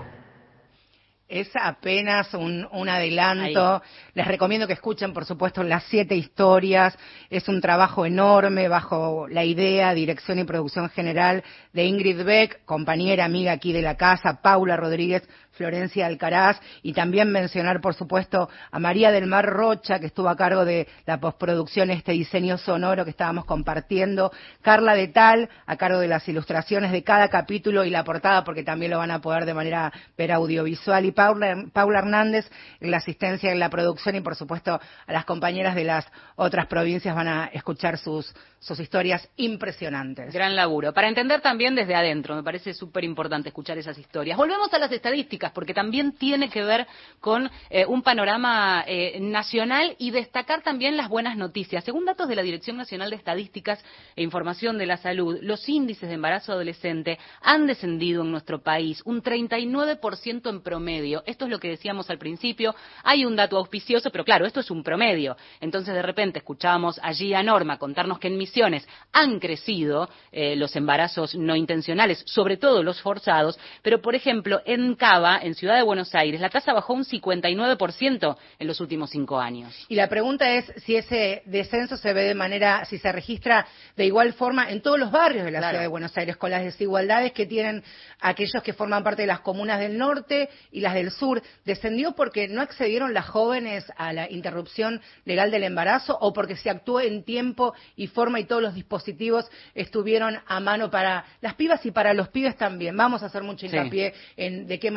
Es 1.29 1.49
apenas 1.55 2.31
un, 2.35 2.67
un 2.71 2.89
adelanto. 2.89 3.81
Les 4.13 4.27
recomiendo 4.27 4.67
que 4.67 4.73
escuchen, 4.73 5.13
por 5.13 5.25
supuesto, 5.25 5.63
las 5.63 5.83
siete 5.85 6.13
historias. 6.13 6.95
Es 7.29 7.47
un 7.47 7.59
trabajo 7.59 8.05
enorme 8.05 8.67
bajo 8.67 9.27
la 9.29 9.43
idea, 9.43 9.95
dirección 9.95 10.37
y 10.37 10.43
producción 10.43 10.89
general 10.89 11.43
de 11.71 11.85
Ingrid 11.85 12.23
Beck, 12.23 12.65
compañera, 12.65 13.25
amiga 13.25 13.53
aquí 13.53 13.73
de 13.73 13.81
la 13.81 13.97
casa, 13.97 14.41
Paula 14.43 14.77
Rodríguez, 14.77 15.27
Florencia 15.53 16.07
Alcaraz, 16.07 16.59
y 16.81 16.93
también 16.93 17.31
mencionar, 17.31 17.81
por 17.81 17.93
supuesto, 17.93 18.49
a 18.71 18.79
María 18.79 19.11
del 19.11 19.27
Mar 19.27 19.45
Rocha, 19.45 19.99
que 19.99 20.07
estuvo 20.07 20.29
a 20.29 20.35
cargo 20.35 20.65
de 20.65 20.87
la 21.05 21.19
postproducción, 21.19 21.91
este 21.91 22.11
diseño 22.11 22.57
sonoro 22.57 23.03
que 23.03 23.11
estábamos 23.11 23.45
compartiendo, 23.45 24.31
Carla 24.61 24.95
de 24.95 25.07
Tal, 25.07 25.49
a 25.65 25.77
cargo 25.77 25.99
de 25.99 26.07
las 26.07 26.27
ilustraciones 26.27 26.91
de 26.91 27.03
cada 27.03 27.29
capítulo 27.29 27.85
y 27.85 27.89
la 27.89 28.03
portada, 28.03 28.43
porque 28.43 28.63
también 28.63 28.91
lo 28.91 28.97
van 28.97 29.11
a 29.11 29.21
poder 29.21 29.45
de 29.45 29.53
manera 29.53 29.91
ver 30.17 30.31
audiovisual, 30.31 31.05
y 31.05 31.11
Paula, 31.11 31.65
Paula 31.71 31.99
Hernández 31.99 32.49
en 32.79 32.91
la 32.91 32.97
asistencia 32.97 33.51
en 33.51 33.59
la 33.59 33.69
producción, 33.69 34.15
y 34.15 34.21
por 34.21 34.35
supuesto 34.35 34.79
a 35.07 35.13
las 35.13 35.25
compañeras 35.25 35.75
de 35.75 35.83
las 35.83 36.05
otras 36.35 36.67
provincias 36.67 37.15
van 37.15 37.27
a 37.27 37.45
escuchar 37.53 37.97
sus, 37.97 38.33
sus 38.59 38.79
historias 38.79 39.29
impresionantes. 39.35 40.33
Gran 40.33 40.55
laburo. 40.55 40.93
Para 40.93 41.09
entender 41.09 41.41
también 41.41 41.75
desde 41.75 41.95
adentro, 41.95 42.35
me 42.35 42.43
parece 42.43 42.73
súper 42.73 43.03
importante 43.03 43.49
escuchar 43.49 43.77
esas 43.77 43.97
historias. 43.97 44.37
Volvemos 44.37 44.73
a 44.73 44.79
las 44.79 44.91
estadísticas 44.91 45.42
porque 45.51 45.73
también 45.73 46.13
tiene 46.13 46.49
que 46.49 46.63
ver 46.63 46.87
con 47.19 47.49
eh, 47.69 47.85
un 47.85 48.01
panorama 48.01 48.83
eh, 48.87 49.19
nacional 49.19 49.95
y 49.97 50.11
destacar 50.11 50.61
también 50.61 50.97
las 50.97 51.09
buenas 51.09 51.37
noticias. 51.37 51.83
Según 51.83 52.05
datos 52.05 52.27
de 52.27 52.35
la 52.35 52.41
Dirección 52.41 52.77
Nacional 52.77 53.09
de 53.09 53.15
Estadísticas 53.15 53.83
e 54.15 54.23
Información 54.23 54.77
de 54.77 54.85
la 54.85 54.97
Salud, 54.97 55.39
los 55.41 55.67
índices 55.67 56.09
de 56.09 56.15
embarazo 56.15 56.53
adolescente 56.53 57.19
han 57.41 57.67
descendido 57.67 58.23
en 58.23 58.31
nuestro 58.31 58.61
país 58.61 59.01
un 59.05 59.21
39% 59.21 60.49
en 60.49 60.61
promedio. 60.61 61.23
Esto 61.25 61.45
es 61.45 61.51
lo 61.51 61.59
que 61.59 61.69
decíamos 61.69 62.09
al 62.09 62.17
principio. 62.17 62.75
Hay 63.03 63.25
un 63.25 63.35
dato 63.35 63.57
auspicioso, 63.57 64.09
pero 64.11 64.23
claro, 64.23 64.45
esto 64.45 64.59
es 64.59 64.71
un 64.71 64.83
promedio. 64.83 65.35
Entonces, 65.59 65.93
de 65.93 66.01
repente, 66.01 66.39
escuchábamos 66.39 66.99
allí 67.01 67.33
a 67.33 67.43
Norma 67.43 67.77
contarnos 67.77 68.19
que 68.19 68.27
en 68.27 68.37
Misiones 68.37 68.87
han 69.11 69.39
crecido 69.39 70.09
eh, 70.31 70.55
los 70.55 70.75
embarazos 70.75 71.35
no 71.35 71.55
intencionales, 71.55 72.23
sobre 72.25 72.57
todo 72.57 72.83
los 72.83 73.01
forzados, 73.01 73.59
pero, 73.81 74.01
por 74.01 74.15
ejemplo, 74.15 74.61
en 74.65 74.95
Cava, 74.95 75.32
en 75.41 75.55
Ciudad 75.55 75.75
de 75.75 75.83
Buenos 75.83 76.13
Aires, 76.15 76.39
la 76.41 76.49
tasa 76.49 76.73
bajó 76.73 76.93
un 76.93 77.05
59% 77.05 78.37
en 78.59 78.67
los 78.67 78.79
últimos 78.79 79.09
cinco 79.09 79.39
años. 79.39 79.73
Y 79.89 79.95
la 79.95 80.07
pregunta 80.09 80.51
es 80.53 80.71
si 80.85 80.95
ese 80.95 81.43
descenso 81.45 81.97
se 81.97 82.13
ve 82.13 82.23
de 82.23 82.35
manera, 82.35 82.85
si 82.85 82.97
se 82.97 83.11
registra 83.11 83.65
de 83.95 84.05
igual 84.05 84.33
forma 84.33 84.69
en 84.69 84.81
todos 84.81 84.99
los 84.99 85.11
barrios 85.11 85.45
de 85.45 85.51
la 85.51 85.59
Ciudad 85.59 85.81
de 85.81 85.87
Buenos 85.87 86.17
Aires, 86.17 86.37
con 86.37 86.51
las 86.51 86.63
desigualdades 86.63 87.31
que 87.31 87.45
tienen 87.45 87.83
aquellos 88.19 88.61
que 88.63 88.73
forman 88.73 89.03
parte 89.03 89.23
de 89.23 89.27
las 89.27 89.41
comunas 89.41 89.79
del 89.79 89.97
norte 89.97 90.49
y 90.71 90.81
las 90.81 90.93
del 90.93 91.11
sur. 91.11 91.41
¿Descendió 91.65 92.13
porque 92.13 92.47
no 92.47 92.61
accedieron 92.61 93.13
las 93.13 93.27
jóvenes 93.27 93.85
a 93.97 94.13
la 94.13 94.29
interrupción 94.29 95.01
legal 95.25 95.51
del 95.51 95.63
embarazo 95.63 96.17
o 96.19 96.33
porque 96.33 96.55
se 96.55 96.69
actuó 96.69 97.01
en 97.01 97.23
tiempo 97.23 97.73
y 97.95 98.07
forma 98.07 98.39
y 98.39 98.45
todos 98.45 98.61
los 98.61 98.73
dispositivos 98.73 99.49
estuvieron 99.75 100.39
a 100.45 100.59
mano 100.59 100.89
para 100.89 101.25
las 101.41 101.55
pibas 101.55 101.85
y 101.85 101.91
para 101.91 102.13
los 102.13 102.29
pibes 102.29 102.55
también? 102.57 102.95
Vamos 102.95 103.23
a 103.23 103.27
hacer 103.27 103.43
mucho 103.43 103.65
hincapié 103.65 104.13
en 104.37 104.67
de 104.67 104.79
qué 104.79 104.91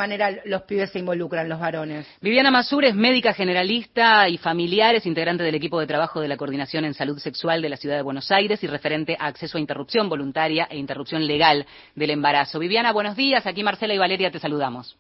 los 0.45 0.63
pibes 0.63 0.91
se 0.91 0.99
involucran, 0.99 1.49
los 1.49 1.61
varones. 1.61 2.07
Viviana 2.21 2.51
Masur 2.51 2.85
es 2.85 2.95
médica 2.95 3.33
generalista 3.33 4.29
y 4.29 4.39
familiar, 4.39 4.95
es 4.95 5.07
integrante 5.07 5.43
del 5.43 5.55
equipo 5.55 5.81
de 5.81 5.87
trabajo 5.87 6.21
de 6.21 6.29
la 6.29 6.37
Coordinación 6.37 6.85
en 6.85 6.95
Salud 6.95 7.19
Sexual 7.19 7.63
de 7.63 7.69
la 7.69 7.77
Ciudad 7.77 7.97
de 7.97 8.03
Buenos 8.03 8.31
Aires 8.31 8.63
y 8.63 8.67
referente 8.67 9.17
a 9.19 9.27
acceso 9.27 9.59
a 9.59 9.61
interrupción 9.61 10.09
voluntaria 10.09 10.67
e 10.71 10.77
interrupción 10.77 11.27
legal 11.27 11.67
del 11.95 12.11
embarazo. 12.11 12.59
Viviana, 12.59 12.93
buenos 12.93 13.17
días. 13.17 13.47
Aquí 13.47 13.63
Marcela 13.63 13.95
y 13.95 13.99
Valeria 13.99 14.31
te 14.31 14.39
saludamos. 14.39 14.97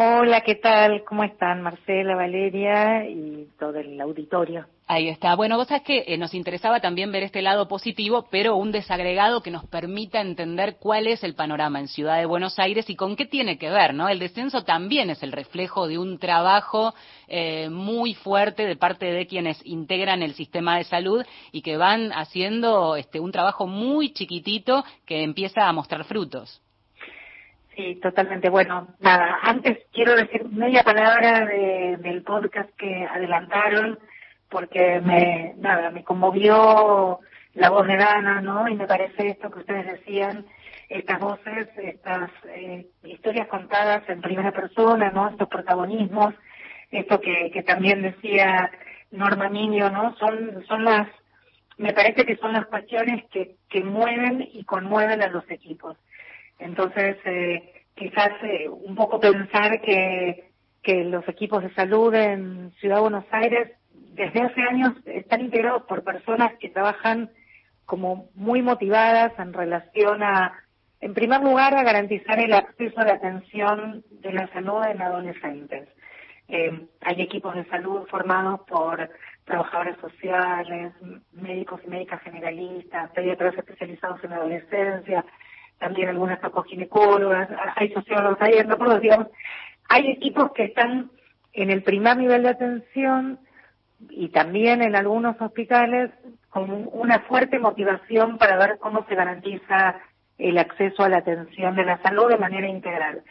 Hola, 0.00 0.42
¿qué 0.42 0.54
tal? 0.54 1.02
¿Cómo 1.02 1.24
están 1.24 1.60
Marcela, 1.60 2.14
Valeria 2.14 3.04
y 3.10 3.48
todo 3.58 3.80
el 3.80 4.00
auditorio? 4.00 4.66
Ahí 4.86 5.08
está. 5.08 5.34
Bueno, 5.34 5.56
vos 5.56 5.66
sabés 5.66 5.82
que 5.82 6.04
eh, 6.06 6.16
nos 6.16 6.34
interesaba 6.34 6.78
también 6.78 7.10
ver 7.10 7.24
este 7.24 7.42
lado 7.42 7.66
positivo, 7.66 8.28
pero 8.30 8.54
un 8.54 8.70
desagregado 8.70 9.42
que 9.42 9.50
nos 9.50 9.66
permita 9.66 10.20
entender 10.20 10.76
cuál 10.78 11.08
es 11.08 11.24
el 11.24 11.34
panorama 11.34 11.80
en 11.80 11.88
Ciudad 11.88 12.16
de 12.16 12.26
Buenos 12.26 12.60
Aires 12.60 12.88
y 12.88 12.94
con 12.94 13.16
qué 13.16 13.26
tiene 13.26 13.58
que 13.58 13.70
ver, 13.70 13.92
¿no? 13.92 14.08
El 14.08 14.20
descenso 14.20 14.62
también 14.62 15.10
es 15.10 15.20
el 15.24 15.32
reflejo 15.32 15.88
de 15.88 15.98
un 15.98 16.20
trabajo 16.20 16.94
eh, 17.26 17.68
muy 17.68 18.14
fuerte 18.14 18.66
de 18.66 18.76
parte 18.76 19.06
de 19.06 19.26
quienes 19.26 19.60
integran 19.66 20.22
el 20.22 20.34
sistema 20.34 20.78
de 20.78 20.84
salud 20.84 21.24
y 21.50 21.62
que 21.62 21.76
van 21.76 22.12
haciendo 22.12 22.94
este, 22.94 23.18
un 23.18 23.32
trabajo 23.32 23.66
muy 23.66 24.12
chiquitito 24.12 24.84
que 25.04 25.24
empieza 25.24 25.68
a 25.68 25.72
mostrar 25.72 26.04
frutos. 26.04 26.62
Sí, 27.78 27.94
totalmente. 28.02 28.48
Bueno, 28.50 28.88
nada, 28.98 29.38
antes 29.40 29.78
quiero 29.92 30.16
decir 30.16 30.44
media 30.50 30.82
palabra 30.82 31.46
de, 31.46 31.96
del 31.98 32.24
podcast 32.24 32.68
que 32.76 33.04
adelantaron, 33.04 34.00
porque 34.50 35.00
me, 35.00 35.54
nada, 35.58 35.88
me 35.92 36.02
conmovió 36.02 37.20
la 37.54 37.70
voz 37.70 37.86
de 37.86 37.96
Dana, 37.96 38.40
¿no? 38.40 38.66
Y 38.66 38.74
me 38.74 38.88
parece 38.88 39.28
esto 39.28 39.48
que 39.52 39.60
ustedes 39.60 39.86
decían, 39.86 40.44
estas 40.88 41.20
voces, 41.20 41.68
estas 41.76 42.30
eh, 42.48 42.84
historias 43.04 43.46
contadas 43.46 44.02
en 44.08 44.22
primera 44.22 44.50
persona, 44.50 45.12
¿no? 45.12 45.28
Estos 45.28 45.48
protagonismos, 45.48 46.34
esto 46.90 47.20
que, 47.20 47.52
que 47.52 47.62
también 47.62 48.02
decía 48.02 48.72
Norma 49.12 49.48
Niño, 49.48 49.88
¿no? 49.88 50.16
Son, 50.16 50.64
son 50.66 50.84
las, 50.84 51.06
me 51.76 51.92
parece 51.92 52.26
que 52.26 52.38
son 52.38 52.54
las 52.54 52.66
cuestiones 52.66 53.24
que, 53.30 53.54
que 53.68 53.84
mueven 53.84 54.48
y 54.52 54.64
conmueven 54.64 55.22
a 55.22 55.28
los 55.28 55.48
equipos. 55.48 55.96
Entonces, 56.58 57.16
eh, 57.24 57.84
quizás 57.94 58.30
eh, 58.42 58.68
un 58.68 58.94
poco 58.94 59.20
pensar 59.20 59.80
que, 59.80 60.44
los 60.88 61.28
equipos 61.28 61.62
de 61.62 61.74
salud 61.74 62.14
en 62.14 62.72
Ciudad 62.80 62.94
de 62.94 63.02
Buenos 63.02 63.26
Aires 63.30 63.72
desde 63.92 64.40
hace 64.40 64.62
años 64.62 64.94
están 65.04 65.42
integrados 65.42 65.82
por 65.82 66.02
personas 66.02 66.54
que 66.58 66.70
trabajan 66.70 67.30
como 67.84 68.30
muy 68.34 68.62
motivadas 68.62 69.38
en 69.38 69.52
relación 69.52 70.22
a, 70.22 70.54
en 71.02 71.12
primer 71.12 71.42
lugar, 71.42 71.74
a 71.74 71.82
garantizar 71.82 72.40
el 72.40 72.54
acceso 72.54 72.98
a 73.00 73.04
la 73.04 73.14
atención 73.14 74.02
de 74.10 74.32
la 74.32 74.46
salud 74.54 74.82
en 74.86 75.02
adolescentes. 75.02 75.90
Eh, 76.48 76.86
hay 77.02 77.20
equipos 77.20 77.54
de 77.54 77.66
salud 77.66 78.06
formados 78.08 78.60
por 78.60 79.10
trabajadores 79.44 79.96
sociales, 80.00 80.94
médicos 81.32 81.82
y 81.84 81.90
médicas 81.90 82.22
generalistas, 82.22 83.10
pediatras 83.10 83.58
especializados 83.58 84.24
en 84.24 84.32
adolescencia, 84.32 85.22
también 85.78 86.08
algunas 86.08 86.40
ginecólogas, 86.66 87.48
hay 87.76 87.92
sociólogos, 87.92 88.38
hay 88.40 88.58
antropólogos, 88.58 89.00
digamos, 89.00 89.28
hay 89.88 90.10
equipos 90.10 90.52
que 90.52 90.64
están 90.64 91.10
en 91.52 91.70
el 91.70 91.82
primer 91.82 92.16
nivel 92.16 92.42
de 92.42 92.50
atención 92.50 93.38
y 94.10 94.28
también 94.28 94.82
en 94.82 94.94
algunos 94.94 95.40
hospitales 95.40 96.10
con 96.50 96.88
una 96.92 97.20
fuerte 97.20 97.58
motivación 97.58 98.38
para 98.38 98.56
ver 98.56 98.78
cómo 98.78 99.04
se 99.08 99.14
garantiza 99.14 99.96
el 100.38 100.58
acceso 100.58 101.02
a 101.02 101.08
la 101.08 101.18
atención 101.18 101.74
de 101.74 101.84
la 101.84 102.00
salud 102.02 102.28
de 102.28 102.38
manera 102.38 102.68
integral. 102.68 103.22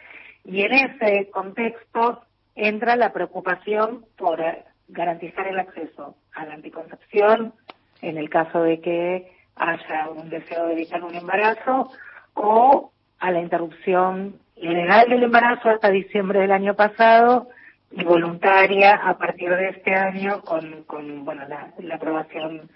Y 0.44 0.62
en 0.62 0.72
ese 0.72 1.30
contexto 1.30 2.22
entra 2.54 2.96
la 2.96 3.12
preocupación 3.12 4.04
por 4.16 4.42
garantizar 4.88 5.46
el 5.46 5.58
acceso 5.58 6.16
a 6.34 6.44
la 6.46 6.54
anticoncepción 6.54 7.54
en 8.02 8.18
el 8.18 8.30
caso 8.30 8.62
de 8.62 8.80
que 8.80 9.32
haya 9.56 10.08
un 10.10 10.28
deseo 10.28 10.66
de 10.66 10.74
evitar 10.74 11.02
un 11.02 11.14
embarazo 11.14 11.90
o 12.38 12.92
a 13.18 13.30
la 13.30 13.40
interrupción 13.40 14.36
ilegal 14.56 15.08
del 15.08 15.24
embarazo 15.24 15.70
hasta 15.70 15.90
diciembre 15.90 16.40
del 16.40 16.52
año 16.52 16.74
pasado 16.74 17.48
y 17.90 18.04
voluntaria 18.04 18.94
a 18.94 19.16
partir 19.18 19.50
de 19.50 19.70
este 19.70 19.94
año 19.94 20.42
con, 20.42 20.84
con 20.84 21.24
bueno, 21.24 21.46
la, 21.48 21.72
la 21.78 21.94
aprobación 21.96 22.70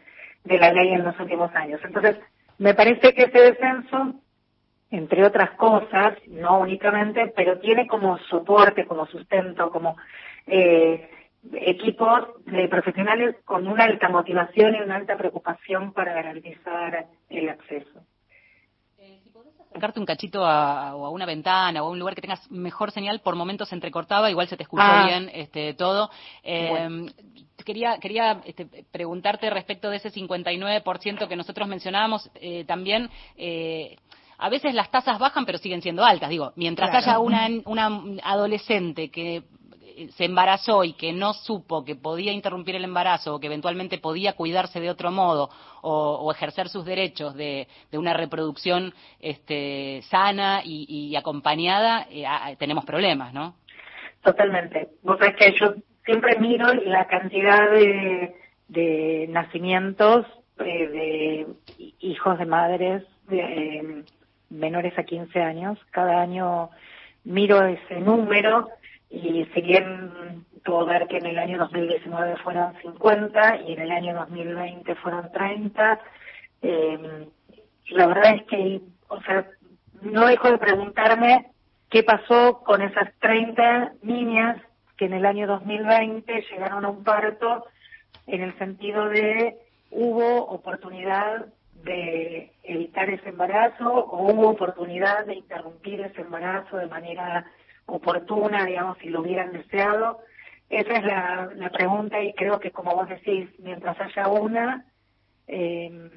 de 0.45 0.59
la 0.59 0.73
ley 0.73 0.93
en 0.95 1.05
los 1.05 1.19
últimos 1.21 1.55
años. 1.55 1.81
Entonces, 1.85 2.19
me 2.59 2.75
parece 2.75 3.15
que 3.15 3.25
ese 3.25 3.39
descenso, 3.39 4.15
entre 4.91 5.25
otras 5.25 5.51
cosas, 5.53 6.15
no 6.29 6.61
únicamente, 6.61 7.33
pero 7.37 7.59
tiene 7.59 7.87
como 7.87 8.19
soporte, 8.19 8.87
como 8.87 9.07
sustento, 9.07 9.71
como 9.71 9.97
eh, 10.47 11.11
equipos 11.55 12.45
de 12.47 12.69
profesionales 12.69 13.37
con 13.45 13.67
una 13.67 13.85
alta 13.85 14.09
motivación 14.09 14.75
y 14.75 14.81
una 14.81 14.97
alta 14.97 15.17
preocupación 15.17 15.93
para 15.93 16.15
garantizar 16.15 17.07
el 17.29 17.49
acceso 17.49 18.03
acercarte 19.73 19.99
un 19.99 20.07
cachito 20.07 20.45
a, 20.45 20.91
a, 20.91 21.09
una 21.09 21.27
ventana 21.27 21.83
o 21.83 21.87
a 21.87 21.91
un 21.91 21.99
lugar 21.99 22.15
que 22.15 22.21
tengas 22.21 22.49
mejor 22.51 22.91
señal, 22.93 23.21
por 23.21 23.35
momentos 23.35 23.69
se 23.71 23.75
entrecortaba, 23.75 24.31
igual 24.31 24.47
se 24.49 24.57
te 24.57 24.63
escuchó 24.63 24.83
Ah. 24.85 25.07
bien 25.07 25.31
este, 25.35 25.75
todo. 25.75 26.11
Eh, 26.43 26.69
Bueno. 26.71 27.13
Quería, 27.65 27.99
quería 27.99 28.41
este, 28.45 28.67
preguntarte 28.91 29.49
respecto 29.49 29.89
de 29.89 29.99
ese 29.99 30.11
59% 30.11 31.29
que 31.29 31.37
nosotros 31.37 31.69
mencionábamos, 31.69 32.31
eh, 32.37 32.65
también... 32.67 33.09
Eh, 33.37 33.97
a 34.39 34.49
veces 34.49 34.75
las 34.75 34.91
tasas 34.91 35.21
bajan 35.21 35.47
pero 35.47 35.57
siguen 35.59 35.83
siendo 35.83 36.05
altas. 36.05 36.29
Digo, 36.29 36.53
mientras 36.57 36.91
Claro. 36.91 37.05
haya 37.07 37.19
una, 37.21 37.49
una 37.65 38.21
adolescente 38.25 39.09
que 39.09 39.45
se 40.11 40.25
embarazó 40.25 40.85
y 40.85 40.95
que 40.95 41.13
no 41.13 41.33
supo 41.33 41.85
que 41.85 41.97
podía 41.97 42.33
interrumpir 42.33 42.77
el 42.77 42.85
embarazo 42.85 43.35
o 43.35 43.41
que 43.41 43.47
eventualmente 43.47 43.99
podía 43.99 44.35
cuidarse 44.35 44.81
de 44.81 44.91
otro 44.91 45.11
modo 45.11 45.51
o, 45.83 46.31
ejercer 46.33 46.69
sus 46.69 46.85
derechos 46.85 47.35
de, 47.35 47.69
de 47.91 47.99
una 47.99 48.15
reproducción 48.15 48.95
este, 49.21 50.03
sana 50.11 50.63
y, 50.65 50.87
y 50.89 51.17
acompañada, 51.17 52.07
eh, 52.11 52.25
ah, 52.27 52.53
tenemos 52.59 52.85
problemas, 52.85 53.33
¿no? 53.33 53.57
Totalmente. 54.23 54.89
Vos 55.03 55.19
sabés 55.19 55.37
que 55.37 55.53
yo 55.59 55.75
siempre 56.05 56.39
miro 56.39 56.73
la 56.75 57.07
cantidad 57.07 57.71
de, 57.71 58.35
de 58.69 59.27
nacimientos 59.29 60.27
eh, 60.59 60.89
de 60.89 61.47
hijos 62.01 62.39
de 62.39 62.47
madres 62.47 63.03
de, 63.29 63.41
eh, 63.41 64.05
menores 64.51 64.97
a 64.99 65.05
15 65.05 65.41
años. 65.41 65.79
Cada 65.91 66.21
año 66.21 66.71
miro 67.25 67.65
ese 67.65 68.01
número 68.01 68.69
y 69.13 69.45
si 69.53 69.61
bien 69.61 70.47
puedo 70.65 70.87
ver 70.87 71.07
que 71.07 71.19
en 71.19 71.27
el 71.27 71.39
año 71.39 71.59
2019 71.59 72.37
fueron 72.39 72.75
50 72.81 73.63
y 73.67 73.75
en 73.75 73.81
el 73.81 73.91
año 73.91 74.15
2020 74.15 74.95
fueron 74.97 75.31
30, 75.31 76.01
eh, 76.63 77.29
la 77.91 78.07
verdad 78.07 78.37
es 78.37 78.43
que, 78.45 78.81
o 79.09 79.21
sea, 79.21 79.47
no 80.01 80.27
dejo 80.27 80.51
de 80.51 80.59
preguntarme 80.59 81.51
qué 81.91 82.03
pasó 82.03 82.63
con 82.65 82.81
esas 82.81 83.13
30 83.21 83.93
niñas 84.03 84.57
que 84.97 85.05
en 85.05 85.13
el 85.13 85.27
año 85.27 85.47
2020 85.47 86.47
llegaron 86.51 86.85
a 86.87 86.89
un 86.89 87.05
parto 87.05 87.67
en 88.27 88.41
el 88.41 88.57
sentido 88.59 89.11
de 89.11 89.59
hubo 89.91 90.47
oportunidad 90.47 91.47
de 91.85 92.51
evitar 92.63 93.11
ese 93.11 93.29
embarazo 93.29 93.93
o 93.93 94.33
hubo 94.33 94.49
oportunidad 94.49 95.27
de 95.27 95.35
interrumpir 95.35 96.01
ese 96.01 96.23
embarazo 96.23 96.79
de 96.79 96.87
manera 96.87 97.45
oportuna, 97.93 98.65
digamos, 98.65 98.99
si 98.99 99.09
lo 99.09 99.21
hubieran 99.21 99.53
deseado. 99.53 100.21
Esa 100.71 100.95
es 100.95 101.05
la, 101.05 101.71
pregunta 101.71 102.21
y 102.21 102.33
creo 102.33 102.59
que 102.59 102.71
como 102.71 102.95
vos 102.95 103.09
decís, 103.09 103.51
mientras 103.59 104.01
haya 104.01 104.29
una, 104.29 104.87
eh, 105.47 106.11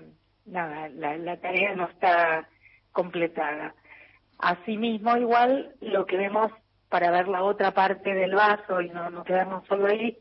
nada, 0.46 0.88
la, 0.90 1.18
la 1.18 1.38
tarea 1.38 1.76
no 1.76 1.90
está 1.90 2.48
completada. 2.94 3.76
Asimismo, 4.40 5.18
igual 5.18 5.76
lo 5.82 6.06
que 6.06 6.16
vemos 6.18 6.52
para 6.90 7.12
ver 7.12 7.28
la 7.28 7.44
otra 7.44 7.72
parte 7.72 8.14
del 8.14 8.36
vaso 8.36 8.80
y 8.80 8.90
no, 8.90 9.10
no 9.10 9.26
quedarnos 9.26 9.68
solo 9.68 9.88
ahí, 9.88 10.18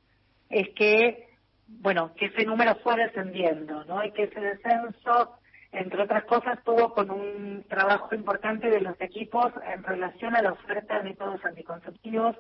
es 0.51 0.71
que, 0.71 1.29
bueno, 1.69 2.13
que 2.17 2.27
ese 2.27 2.45
número 2.45 2.75
fue 2.83 2.97
descendiendo, 2.97 3.85
¿no? 3.85 4.05
Y 4.05 4.11
que 4.11 4.25
ese 4.25 4.41
descenso, 4.41 5.37
entre 5.75 6.03
otras 6.03 6.25
cosas, 6.25 6.63
tuvo 6.65 6.95
con 6.95 7.11
un 7.11 7.65
trabajo 7.69 8.15
importante 8.15 8.71
de 8.71 8.81
los 8.81 9.01
equipos 9.01 9.53
en 9.73 9.83
relación 9.83 10.35
a 10.37 10.43
la 10.43 10.53
oferta 10.53 10.99
de 10.99 11.05
métodos 11.11 11.45
anticonceptivos, 11.45 12.37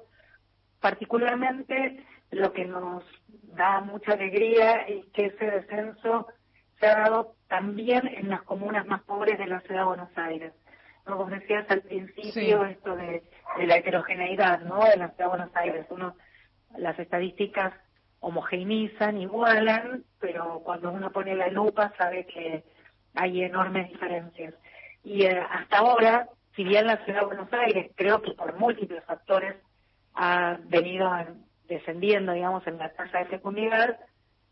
particularmente 0.80 2.05
lo 2.30 2.53
que 2.53 2.64
nos 2.64 3.05
da 3.55 3.80
mucha 3.80 4.12
alegría 4.12 4.82
es 4.82 5.05
que 5.12 5.26
ese 5.26 5.45
descenso 5.47 6.26
se 6.78 6.87
ha 6.87 6.99
dado 6.99 7.35
también 7.49 8.07
en 8.07 8.28
las 8.30 8.43
comunas 8.43 8.87
más 8.87 9.03
pobres 9.03 9.39
de 9.39 9.47
la 9.47 9.61
ciudad 9.61 9.80
de 9.80 9.87
Buenos 9.87 10.18
Aires. 10.18 10.53
¿no? 11.07 11.16
Vos 11.16 11.30
decías 11.30 11.64
al 11.70 11.82
principio 11.82 12.32
Sí. 12.64 12.70
esto 12.70 12.97
de, 12.97 13.22
de 13.59 13.66
la 13.66 13.76
heterogeneidad 13.76 14.61
¿no? 14.61 14.85
de 14.85 14.97
la 14.97 15.09
ciudad 15.09 15.16
de 15.30 15.37
Buenos 15.37 15.57
Aires. 15.57 15.87
Uno, 15.91 16.16
las 16.76 16.99
estadísticas 16.99 17.72
homogeneizan, 18.20 19.18
igualan, 19.18 20.05
pero 20.18 20.61
cuando 20.64 20.91
uno 20.91 21.11
pone 21.12 21.35
la 21.37 21.49
lupa 21.49 21.93
sabe 21.99 22.26
que 22.26 22.64
hay 23.14 23.42
enormes 23.44 23.88
diferencias. 23.90 24.54
Y 25.02 25.24
eh, 25.24 25.38
hasta 25.50 25.78
ahora, 25.78 26.28
si 26.56 26.64
bien 26.64 26.86
la 26.86 27.04
ciudad 27.04 27.20
de 27.20 27.26
Buenos 27.26 27.52
Aires, 27.52 27.90
creo 27.96 28.22
que 28.22 28.32
por 28.32 28.54
múltiples 28.58 29.04
factores, 29.04 29.56
ha 30.14 30.58
venido 30.64 31.16
en- 31.18 31.44
descendiendo, 31.68 32.32
digamos, 32.32 32.66
en 32.66 32.78
la 32.78 32.90
tasa 32.94 33.18
de 33.20 33.26
fecundidad, 33.26 33.98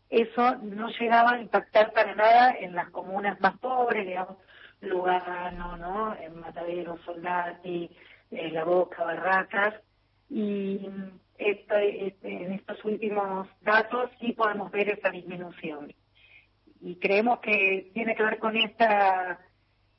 eso 0.09 0.55
no 0.57 0.89
llegaba 0.89 1.31
a 1.33 1.39
impactar 1.41 1.91
para 1.93 2.15
nada 2.15 2.51
en 2.59 2.75
las 2.75 2.89
comunas 2.91 3.39
más 3.41 3.57
pobres, 3.59 4.05
digamos, 4.05 4.37
Lugano, 4.81 5.77
¿no? 5.77 6.15
En 6.15 6.39
Matadero, 6.39 6.97
Soldati, 7.05 7.89
eh, 8.31 8.51
La 8.51 8.63
Boca, 8.65 9.03
Barracas, 9.05 9.75
y 10.29 10.89
este, 11.37 12.13
en 12.23 12.53
estos 12.53 12.83
últimos 12.85 13.47
datos 13.61 14.09
sí 14.19 14.33
podemos 14.33 14.71
ver 14.71 14.89
esa 14.89 15.09
disminución. 15.09 15.93
Y 16.85 16.95
creemos 16.99 17.39
que 17.39 17.91
tiene 17.93 18.13
que 18.13 18.23
ver 18.23 18.39
con 18.39 18.57
esta, 18.57 19.39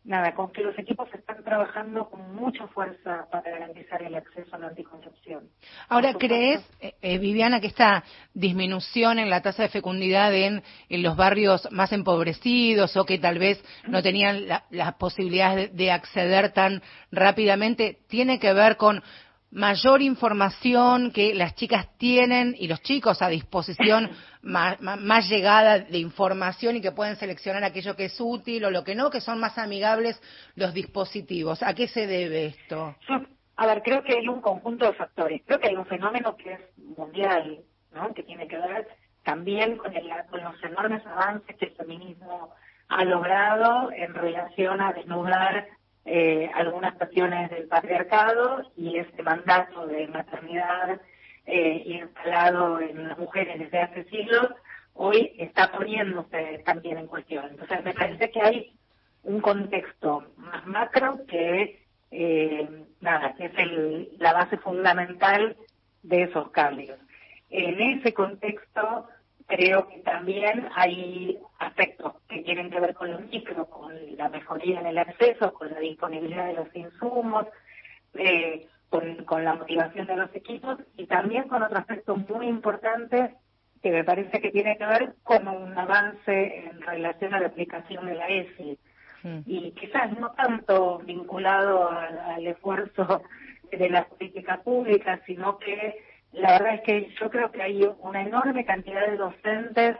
nada, 0.04 0.34
con 0.34 0.52
que 0.52 0.60
los 0.62 0.78
equipos 0.78 1.08
están 1.14 1.42
trabajando 1.42 2.10
con 2.10 2.34
mucha 2.34 2.66
fuerza 2.68 3.26
para 3.32 3.50
garantizar 3.50 4.02
el 4.02 4.14
acceso 4.14 4.54
a 4.54 4.58
la 4.58 4.66
anticoncepción. 4.68 5.48
Ahora, 5.88 6.12
¿crees, 6.12 6.60
eh, 6.80 6.92
eh, 7.00 7.16
Viviana, 7.18 7.58
que 7.62 7.68
esta 7.68 8.04
disminución 8.34 9.18
en 9.18 9.30
la 9.30 9.40
tasa 9.40 9.62
de 9.62 9.70
fecundidad 9.70 10.34
en, 10.34 10.62
en 10.90 11.02
los 11.02 11.16
barrios 11.16 11.66
más 11.70 11.90
empobrecidos 11.92 12.94
o 12.98 13.06
que 13.06 13.18
tal 13.18 13.38
vez 13.38 13.64
no 13.88 14.02
tenían 14.02 14.46
la- 14.46 14.64
las 14.68 14.92
posibilidades 14.96 15.70
de, 15.72 15.84
de 15.84 15.90
acceder 15.90 16.52
tan 16.52 16.82
rápidamente 17.10 17.98
tiene 18.08 18.38
que 18.38 18.52
ver 18.52 18.76
con 18.76 19.02
mayor 19.54 20.02
información 20.02 21.10
que 21.12 21.32
las 21.34 21.54
chicas 21.54 21.86
tienen 21.96 22.54
y 22.58 22.66
los 22.68 22.82
chicos 22.82 23.22
a 23.22 23.28
disposición, 23.28 24.10
ma- 24.42 24.76
más, 24.80 25.28
llegada 25.28 25.78
de 25.78 25.98
información 25.98 26.76
y 26.76 26.80
que 26.80 26.92
pueden 26.92 27.16
seleccionar 27.16 27.64
aquello 27.64 27.96
que 27.96 28.06
es 28.06 28.20
útil 28.20 28.64
o 28.66 28.70
lo 28.70 28.84
que 28.84 28.94
no, 28.94 29.10
que 29.10 29.20
son 29.20 29.38
más 29.40 29.56
amigables 29.56 30.20
los 30.56 30.74
dispositivos? 30.74 31.62
¿A 31.62 31.72
qué 31.74 31.88
se 31.88 32.06
debe 32.06 32.46
esto? 32.46 32.96
Yo, 33.08 33.14
a 33.56 33.66
ver, 33.66 33.82
creo 33.82 34.02
que 34.02 34.14
hay 34.18 34.28
un 34.28 34.40
conjunto 34.40 34.84
de 34.86 34.92
factores. 34.94 35.40
Creo 35.46 35.60
que 35.60 35.68
hay 35.68 35.76
un 35.76 35.86
fenómeno 35.86 36.36
que 36.36 36.52
es 36.54 36.60
mundial, 36.98 37.60
¿no? 37.92 38.12
Que 38.12 38.24
tiene 38.24 38.48
que 38.48 38.58
ver 38.58 38.88
también 39.24 39.76
con, 39.78 39.94
el- 39.96 40.10
con 40.30 40.42
los 40.42 40.62
enormes 40.64 41.06
avances 41.06 41.56
que 41.56 41.66
el 41.66 41.76
feminismo 41.76 42.50
ha 42.88 43.04
logrado 43.04 43.90
en 43.92 44.12
relación 44.12 44.80
a 44.80 44.92
desnudar 44.92 45.66
eh, 46.04 46.50
algunas 46.54 46.94
cuestiones 46.94 47.50
del 47.50 47.66
patriarcado 47.66 48.70
y 48.76 48.98
este 48.98 49.22
mandato 49.22 49.86
de 49.86 50.06
maternidad 50.08 51.00
eh, 51.46 51.82
instalado 51.86 52.80
en 52.80 53.08
las 53.08 53.18
mujeres 53.18 53.58
desde 53.58 53.80
hace 53.80 54.04
siglos 54.04 54.48
hoy 54.94 55.34
está 55.38 55.72
poniéndose 55.72 56.62
también 56.64 56.98
en 56.98 57.06
cuestión. 57.06 57.46
Entonces 57.50 57.82
me 57.84 57.92
parece 57.94 58.30
que 58.30 58.40
hay 58.40 58.72
un 59.24 59.40
contexto 59.40 60.24
más 60.36 60.66
macro 60.66 61.20
que 61.26 61.82
eh, 62.16 62.68
nada, 63.00 63.34
que 63.34 63.46
es 63.46 63.52
el- 63.58 64.08
la 64.18 64.32
base 64.34 64.56
fundamental 64.58 65.56
de 66.02 66.22
esos 66.22 66.50
cambios. 66.52 66.96
En 67.50 67.80
ese 67.80 68.14
contexto 68.14 69.08
creo 69.46 69.86
que 69.88 69.98
también 70.00 70.68
hay 70.74 71.38
aspectos 71.58 72.14
que 72.28 72.42
tienen 72.42 72.70
que 72.70 72.80
ver 72.80 72.94
con 72.94 73.10
lo 73.10 73.20
micro, 73.20 73.66
con 73.66 73.94
la 74.16 74.28
mejoría 74.28 74.80
en 74.80 74.86
el 74.86 74.98
acceso, 74.98 75.52
con 75.52 75.70
la 75.70 75.80
disponibilidad 75.80 76.46
de 76.46 76.54
los 76.54 76.74
insumos, 76.74 77.46
eh, 78.14 78.66
con, 78.88 79.24
con 79.24 79.44
la 79.44 79.54
motivación 79.54 80.06
de 80.06 80.16
los 80.16 80.34
equipos 80.34 80.78
y 80.96 81.06
también 81.06 81.48
con 81.48 81.62
otro 81.62 81.78
aspecto 81.78 82.16
muy 82.16 82.46
importante 82.46 83.34
que 83.82 83.90
me 83.90 84.04
parece 84.04 84.40
que 84.40 84.50
tiene 84.50 84.78
que 84.78 84.86
ver 84.86 85.14
con 85.22 85.46
un 85.46 85.76
avance 85.76 86.66
en 86.66 86.80
relación 86.80 87.34
a 87.34 87.40
la 87.40 87.48
aplicación 87.48 88.06
de 88.06 88.14
la 88.14 88.28
ESI. 88.28 88.78
Y 89.46 89.70
quizás 89.72 90.18
no 90.18 90.32
tanto 90.32 90.98
vinculado 90.98 91.90
al, 91.90 92.18
al 92.18 92.46
esfuerzo 92.46 93.22
de 93.70 93.88
las 93.88 94.04
políticas 94.06 94.60
públicas, 94.60 95.20
sino 95.26 95.58
que 95.58 95.94
la 96.34 96.52
verdad 96.58 96.74
es 96.74 96.80
que 96.82 97.10
yo 97.20 97.30
creo 97.30 97.50
que 97.50 97.62
hay 97.62 97.88
una 98.00 98.22
enorme 98.22 98.64
cantidad 98.64 99.06
de 99.06 99.16
docentes. 99.16 99.96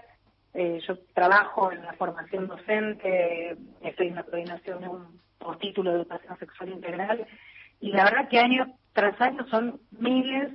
eh, 0.55 0.81
yo 0.87 0.99
trabajo 1.15 1.73
en 1.73 1.83
la 1.83 1.95
formación 1.95 2.47
docente, 2.47 3.57
estoy 3.83 4.09
en 4.09 4.15
la 4.15 4.23
coordinación 4.23 4.81
de 4.81 4.89
un 4.89 5.21
postítulo 5.39 5.91
de 5.91 5.97
educación 5.97 6.39
sexual 6.39 6.69
integral, 6.71 7.27
y 7.81 7.91
la 7.91 8.05
verdad 8.05 8.29
que 8.29 8.39
año 8.39 8.73
tras 8.93 9.21
año 9.21 9.47
son 9.49 9.81
miles 9.91 10.53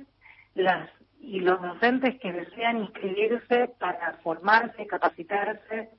las 0.54 0.88
y 1.20 1.40
los 1.40 1.60
docentes 1.60 2.18
que 2.18 2.32
desean 2.32 2.78
inscribirse 2.78 3.68
para 3.78 4.14
formarse, 4.22 4.86
capacitarse 4.86 5.90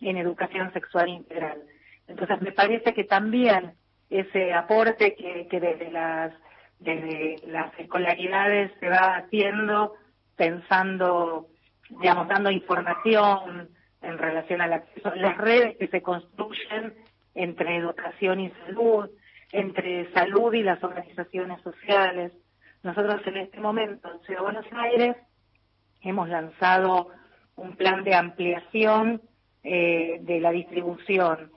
en 0.00 0.18
educación 0.18 0.70
sexual 0.74 1.08
integral. 1.08 1.62
Entonces 2.06 2.42
me 2.42 2.52
parece 2.52 2.92
que 2.92 3.04
también 3.04 3.72
ese 4.10 4.52
aporte 4.52 5.14
que, 5.14 5.48
que 5.48 5.60
desde 5.60 5.90
las 5.90 6.32
desde 6.78 7.36
las 7.46 7.76
escolaridades 7.78 8.72
se 8.80 8.88
va 8.88 9.16
haciendo 9.16 9.94
pensando, 10.36 11.48
digamos, 11.88 12.28
dando 12.28 12.50
información 12.50 13.70
en 14.02 14.18
relación 14.18 14.60
al 14.60 14.74
acceso, 14.74 15.14
las 15.14 15.36
redes 15.38 15.76
que 15.78 15.88
se 15.88 16.02
construyen 16.02 16.94
entre 17.34 17.76
educación 17.76 18.40
y 18.40 18.50
salud, 18.66 19.10
entre 19.52 20.12
salud 20.12 20.52
y 20.52 20.62
las 20.62 20.82
organizaciones 20.82 21.60
sociales. 21.62 22.32
Nosotros 22.82 23.20
en 23.26 23.38
este 23.38 23.60
momento 23.60 24.12
en 24.12 24.20
Ciudad 24.20 24.40
de 24.40 24.44
Buenos 24.44 24.66
Aires 24.72 25.16
hemos 26.02 26.28
lanzado 26.28 27.08
un 27.56 27.74
plan 27.76 28.04
de 28.04 28.14
ampliación 28.14 29.22
eh, 29.64 30.18
de 30.20 30.40
la 30.40 30.50
distribución 30.50 31.50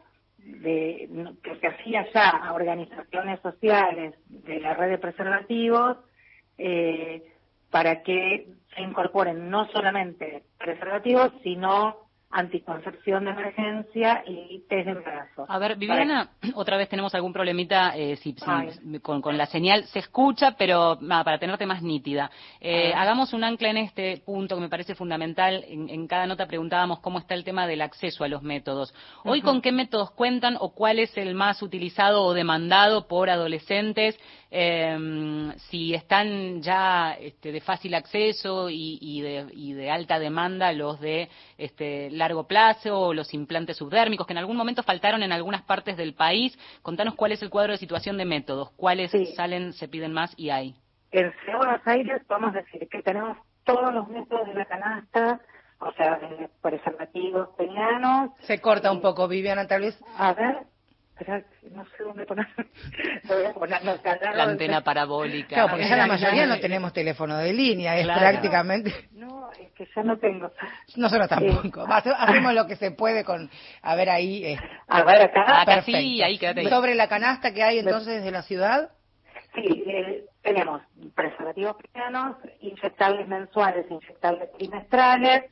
de 0.62 1.10
que 1.44 1.56
se 1.58 1.68
hacía 1.68 2.06
ya 2.14 2.30
a 2.30 2.54
organizaciones 2.54 3.40
sociales 3.42 4.16
de 4.28 4.60
la 4.60 4.74
red 4.74 4.90
de 4.90 4.98
preservativos 4.98 5.98
eh, 6.58 7.24
para 7.70 8.02
que 8.04 8.48
se 8.76 8.82
incorporen 8.82 9.50
no 9.50 9.68
solamente 9.72 10.44
preservativos, 10.58 11.32
sino 11.44 12.09
anticoncepción 12.32 13.26
de 13.26 13.32
emergencia 13.32 14.24
y 14.28 14.64
test 14.70 14.86
de 14.86 14.92
embarazo. 14.92 15.46
A 15.48 15.58
ver, 15.58 15.78
Viviana, 15.78 16.30
otra 16.54 16.78
vez 16.78 16.88
tenemos 16.88 17.16
algún 17.16 17.34
problemita 17.34 17.96
eh, 17.96 18.18
si, 18.18 18.34
si, 18.34 19.00
con, 19.00 19.22
con, 19.22 19.38
la 19.38 19.48
señal. 19.48 19.86
Se 19.86 20.00
escucha, 20.00 20.56
pero 20.58 20.98
nada, 21.02 21.24
para 21.24 21.40
tenerte 21.40 21.66
más 21.66 21.82
nítida. 21.82 22.30
Eh, 22.62 22.94
hagamos 22.94 23.34
un 23.34 23.44
ancla 23.44 23.72
en 23.72 23.78
este 23.78 24.22
punto 24.24 24.56
que 24.56 24.62
me 24.62 24.70
parece 24.70 24.94
fundamental. 24.94 25.64
En, 25.68 25.90
en, 25.90 26.08
cada 26.08 26.28
nota 26.28 26.46
preguntábamos 26.46 27.00
cómo 27.00 27.18
está 27.18 27.34
el 27.34 27.44
tema 27.44 27.66
del 27.66 27.82
acceso 27.82 28.24
a 28.24 28.28
los 28.28 28.44
métodos. 28.44 28.94
Hoy, 29.24 29.40
uh 29.40 29.42
-huh. 29.42 29.46
¿con 29.46 29.62
qué 29.62 29.72
métodos 29.72 30.12
cuentan 30.12 30.56
o 30.60 30.74
cuál 30.74 31.00
es 31.00 31.18
el 31.18 31.34
más 31.34 31.64
utilizado 31.64 32.24
o 32.24 32.34
demandado 32.34 33.08
por 33.08 33.30
adolescentes? 33.32 34.20
Eh, 34.52 35.54
si 35.70 35.94
están 35.94 36.62
ya 36.64 37.16
este, 37.20 37.52
de 37.52 37.62
fácil 37.62 37.94
acceso 37.94 38.70
y, 38.70 38.98
y, 39.00 39.22
de, 39.22 39.46
y, 39.54 39.74
de, 39.74 39.92
alta 39.92 40.18
demanda 40.18 40.74
los 40.74 41.00
de 41.00 41.30
este, 41.58 42.10
largo 42.20 42.48
plazo 42.48 43.00
o 43.00 43.14
los 43.14 43.34
implantes 43.34 43.78
subdérmicos, 43.78 44.28
que 44.28 44.34
en 44.34 44.38
algún 44.38 44.58
momento 44.58 44.84
faltaron 44.84 45.24
en 45.24 45.32
algunas 45.32 45.64
partes 45.64 45.98
del 45.98 46.14
país. 46.14 46.58
Contanos 46.82 47.16
cuál 47.16 47.32
es 47.32 47.42
el 47.42 47.50
cuadro 47.50 47.72
de 47.72 47.80
situación 47.80 48.18
de 48.18 48.26
métodos, 48.26 48.72
cuáles 48.72 49.12
sí. 49.12 49.26
salen, 49.36 49.74
se 49.74 49.88
piden 49.88 50.14
más 50.14 50.34
y 50.38 50.52
hay. 50.52 50.76
En 51.12 51.34
Buenos 51.58 51.82
Aires 51.86 52.22
podemos 52.28 52.54
decir 52.54 52.88
que 52.90 53.02
tenemos 53.02 53.38
todos 53.64 53.94
los 53.94 54.08
métodos 54.10 54.48
de 54.48 54.54
la 54.54 54.66
canasta, 54.66 55.42
o 55.80 55.92
sea, 55.94 56.20
preservativos 56.62 57.50
penianos. 57.58 58.32
Se 58.42 58.62
corta 58.62 58.92
un 58.92 59.02
poco, 59.02 59.28
Viviana, 59.28 59.68
tal 59.68 59.82
vez. 59.82 60.00
A 60.18 60.34
ver 60.34 60.68
no 61.72 61.86
sé 61.86 62.04
dónde 62.04 62.26
poner, 62.26 62.48
la 64.36 64.44
antena 64.44 64.82
parabólica. 64.84 65.48
Claro, 65.48 65.70
porque 65.70 65.88
ya 65.88 65.98
la 65.98 66.08
mayoría 66.08 66.46
no 66.46 66.60
tenemos 66.60 66.94
teléfono 66.94 67.38
de 67.38 67.54
línea, 67.54 67.98
es 67.98 68.04
claro. 68.06 68.20
prácticamente. 68.20 68.94
No, 69.12 69.50
es 69.52 69.72
que 69.72 69.88
ya 69.96 70.04
no 70.04 70.18
tengo. 70.18 70.52
Nosotros 70.96 71.28
tampoco. 71.28 71.86
Sí. 72.04 72.12
Hacemos 72.18 72.54
lo 72.54 72.68
que 72.68 72.76
se 72.76 72.92
puede 72.92 73.24
con, 73.24 73.50
a 73.82 73.96
ver 73.96 74.10
ahí. 74.10 74.46
Eh. 74.46 74.60
A 74.88 75.04
ver 75.04 75.22
acá. 75.24 75.62
Acá 75.62 75.82
sí, 75.82 76.22
ahí 76.22 76.38
quédate. 76.38 76.62
Ahí. 76.62 76.68
Sobre 76.68 76.96
la 76.96 77.08
canasta 77.08 77.54
que 77.54 77.64
hay 77.64 77.80
entonces 77.80 78.24
de 78.24 78.32
la 78.32 78.44
ciudad. 78.44 78.92
Sí, 79.56 79.84
eh, 79.88 80.26
tenemos 80.42 80.82
preservativos 81.16 81.76
pianos, 81.92 82.38
inyectables 82.62 83.28
mensuales, 83.28 83.86
inyectables 83.90 84.52
trimestrales, 84.54 85.46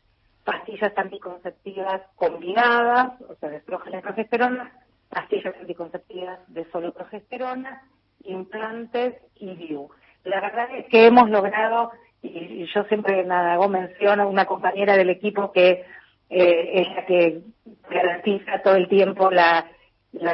pastillas 0.43 0.93
anticonceptivas 0.95 2.01
combinadas, 2.15 3.20
o 3.22 3.36
sea, 3.36 3.49
de 3.49 3.57
estrógeno 3.57 3.99
y 3.99 4.01
progesterona, 4.01 4.72
pastillas 5.18 5.55
anticonceptivas 5.59 6.39
de 6.47 6.63
solo 6.72 6.93
progesterona, 6.93 7.82
implantes 8.24 9.15
y 9.36 9.55
DIU. 9.55 9.89
La 10.26 10.41
verdad 10.41 10.68
es 10.78 10.86
que 10.89 11.07
hemos 11.07 11.28
logrado, 11.32 11.91
y, 12.22 12.68
yo 12.72 12.84
siempre 12.84 13.24
nada, 13.24 13.53
hago 13.53 13.68
mención 13.68 14.20
a 14.20 14.28
una 14.28 14.45
compañera 14.45 14.95
del 14.95 15.09
equipo 15.09 15.51
que 15.51 15.86
eh, 16.30 16.72
es 16.82 16.88
la 16.95 17.05
que 17.07 17.41
garantiza 17.89 18.61
todo 18.61 18.76
el 18.76 18.88
tiempo 18.88 19.32
la, 19.32 19.65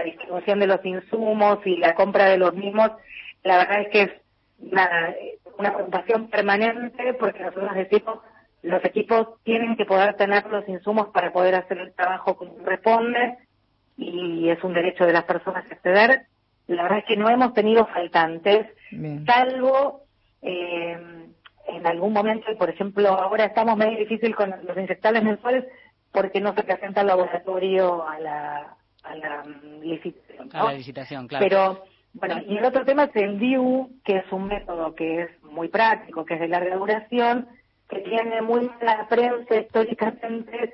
distribución 0.04 0.60
de 0.60 0.68
los 0.68 0.84
insumos 0.86 1.60
y 1.66 1.78
la 1.78 1.96
compra 1.96 2.26
de 2.26 2.38
los 2.38 2.54
mismos. 2.54 2.92
La 3.44 3.58
verdad 3.60 3.82
es 3.82 3.88
que 3.90 4.02
es 4.02 4.12
una 4.64 5.74
preocupación 5.74 6.30
permanente 6.30 7.14
porque 7.14 7.40
nosotros 7.40 7.74
decimos 7.76 8.20
los 8.64 8.84
equipos 8.86 9.42
tienen 9.44 9.76
que 9.76 9.86
poder 9.86 10.16
tener 10.16 10.46
los 10.48 10.68
insumos 10.68 11.08
para 11.10 11.32
poder 11.34 11.56
hacer 11.56 11.78
el 11.80 11.94
trabajo 11.94 12.36
como 12.36 12.56
corresponde 12.56 13.38
y 13.98 14.50
es 14.50 14.64
un 14.64 14.74
derecho 14.74 15.06
de 15.06 15.14
las 15.14 15.24
personas 15.24 15.66
acceder. 15.72 16.28
La 16.68 16.84
verdad 16.84 17.00
es 17.00 17.06
que 17.06 17.18
no 17.18 17.30
hemos 17.30 17.54
tenido 17.54 17.86
faltantes, 17.88 18.68
Bien. 18.92 19.26
salvo 19.26 20.04
eh, 20.42 20.98
en 21.68 21.88
algún 21.88 22.14
momento, 22.14 22.46
por 22.58 22.70
ejemplo, 22.70 23.10
ahora 23.10 23.46
estamos 23.46 23.78
medio 23.78 23.98
difícil 23.98 24.36
con 24.36 24.54
los 24.64 24.78
inyectables 24.78 25.24
mensuales 25.24 25.66
porque 26.12 26.42
no 26.42 26.54
se 26.54 26.64
presenta 26.64 27.02
el 27.02 27.08
laboratorio 27.08 28.08
a 28.08 28.20
la, 28.20 28.78
a 29.04 29.16
la 29.16 29.44
licitación. 29.82 30.50
¿no? 30.54 30.60
A 30.60 30.72
la 30.72 30.78
licitación, 30.78 31.28
claro. 31.28 31.44
Pero, 31.44 31.84
bueno, 32.14 32.42
y 32.48 32.58
el 32.58 32.66
otro 32.66 32.86
tema 32.86 33.06
es 33.06 33.16
el 33.16 33.40
DIU, 33.40 33.90
que 34.04 34.18
es 34.18 34.32
un 34.32 34.48
método 34.48 34.94
que 34.94 35.24
es 35.24 35.44
muy 35.44 35.70
práctico, 35.70 36.26
que 36.26 36.36
es 36.36 36.40
de 36.40 36.48
larga 36.48 36.76
duración, 36.76 37.48
que 37.90 38.00
tiene 38.00 38.42
muy 38.42 38.70
mala 38.80 39.08
prensa 39.10 39.56
históricamente 39.56 40.74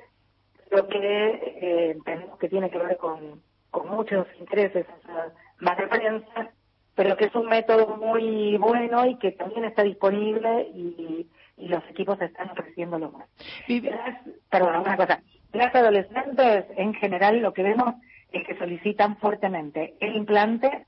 lo 0.70 0.88
que 0.88 0.98
eh, 0.98 1.90
entendemos 1.92 2.38
que 2.38 2.48
tiene 2.48 2.70
que 2.70 2.78
ver 2.78 2.96
con, 2.96 3.42
con 3.70 3.88
muchos 3.88 4.26
intereses, 4.38 4.86
o 4.88 5.06
sea, 5.06 5.32
más 5.58 5.76
de 5.78 5.86
prensa, 5.86 6.50
pero 6.94 7.16
que 7.16 7.26
es 7.26 7.34
un 7.34 7.46
método 7.46 7.96
muy 7.96 8.56
bueno 8.56 9.06
y 9.06 9.16
que 9.16 9.32
también 9.32 9.64
está 9.64 9.82
disponible 9.82 10.68
y, 10.74 11.26
y 11.56 11.68
los 11.68 11.82
equipos 11.88 12.20
están 12.20 12.50
ofreciéndolo 12.50 13.10
más. 13.10 13.28
Las, 13.68 14.18
perdón, 14.48 14.80
una 14.80 14.96
cosa. 14.96 15.22
Las 15.52 15.74
adolescentes, 15.74 16.66
en 16.76 16.94
general, 16.94 17.40
lo 17.40 17.52
que 17.52 17.62
vemos 17.62 17.94
es 18.32 18.46
que 18.46 18.56
solicitan 18.56 19.16
fuertemente 19.16 19.94
el 20.00 20.16
implante, 20.16 20.86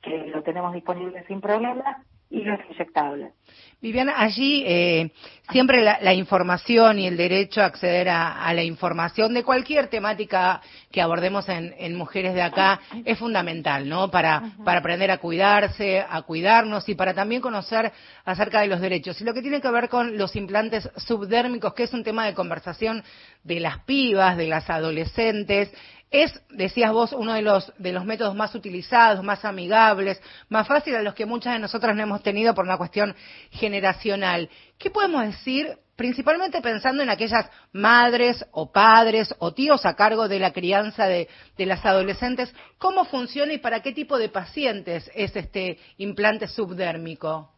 que 0.00 0.26
lo 0.26 0.42
tenemos 0.42 0.72
disponible 0.72 1.24
sin 1.26 1.40
problema, 1.40 2.04
y 2.30 2.42
los 2.42 2.58
inyectables. 2.70 3.32
Viviana, 3.80 4.14
allí 4.16 4.64
eh, 4.66 5.12
siempre 5.50 5.82
la, 5.82 5.98
la, 6.00 6.14
información 6.14 6.98
y 6.98 7.06
el 7.06 7.18
derecho 7.18 7.60
a 7.60 7.66
acceder 7.66 8.08
a, 8.08 8.44
a, 8.44 8.54
la 8.54 8.62
información 8.62 9.34
de 9.34 9.44
cualquier 9.44 9.88
temática 9.88 10.62
que 10.90 11.02
abordemos 11.02 11.48
en, 11.50 11.74
en, 11.78 11.94
Mujeres 11.94 12.34
de 12.34 12.40
Acá 12.40 12.80
es 13.04 13.18
fundamental, 13.18 13.86
¿no? 13.86 14.10
Para, 14.10 14.54
para 14.64 14.78
aprender 14.78 15.10
a 15.10 15.18
cuidarse, 15.18 16.00
a 16.00 16.22
cuidarnos 16.22 16.88
y 16.88 16.94
para 16.94 17.12
también 17.12 17.42
conocer 17.42 17.92
acerca 18.24 18.62
de 18.62 18.68
los 18.68 18.80
derechos. 18.80 19.20
Y 19.20 19.24
lo 19.24 19.34
que 19.34 19.42
tiene 19.42 19.60
que 19.60 19.70
ver 19.70 19.90
con 19.90 20.16
los 20.16 20.34
implantes 20.34 20.88
subdérmicos, 20.96 21.74
que 21.74 21.82
es 21.82 21.92
un 21.92 22.04
tema 22.04 22.24
de 22.24 22.34
conversación 22.34 23.04
de 23.42 23.60
las 23.60 23.80
pibas, 23.80 24.38
de 24.38 24.48
las 24.48 24.70
adolescentes, 24.70 25.70
es, 26.14 26.32
decías 26.50 26.92
vos, 26.92 27.12
uno 27.12 27.34
de 27.34 27.42
los, 27.42 27.72
de 27.76 27.90
los 27.90 28.04
métodos 28.04 28.36
más 28.36 28.54
utilizados, 28.54 29.24
más 29.24 29.44
amigables, 29.44 30.22
más 30.48 30.68
fáciles, 30.68 31.00
a 31.00 31.02
los 31.02 31.14
que 31.14 31.26
muchas 31.26 31.54
de 31.54 31.58
nosotras 31.58 31.96
no 31.96 32.04
hemos 32.04 32.22
tenido 32.22 32.54
por 32.54 32.64
una 32.64 32.78
cuestión 32.78 33.16
generacional. 33.50 34.48
¿Qué 34.78 34.90
podemos 34.90 35.24
decir, 35.24 35.76
principalmente 35.96 36.62
pensando 36.62 37.02
en 37.02 37.10
aquellas 37.10 37.50
madres 37.72 38.46
o 38.52 38.70
padres 38.70 39.34
o 39.40 39.54
tíos 39.54 39.84
a 39.84 39.96
cargo 39.96 40.28
de 40.28 40.38
la 40.38 40.52
crianza 40.52 41.06
de, 41.06 41.28
de 41.56 41.66
las 41.66 41.84
adolescentes? 41.84 42.54
¿Cómo 42.78 43.04
funciona 43.06 43.52
y 43.52 43.58
para 43.58 43.80
qué 43.80 43.90
tipo 43.90 44.16
de 44.16 44.28
pacientes 44.28 45.10
es 45.16 45.34
este 45.34 45.78
implante 45.96 46.46
subdérmico? 46.46 47.50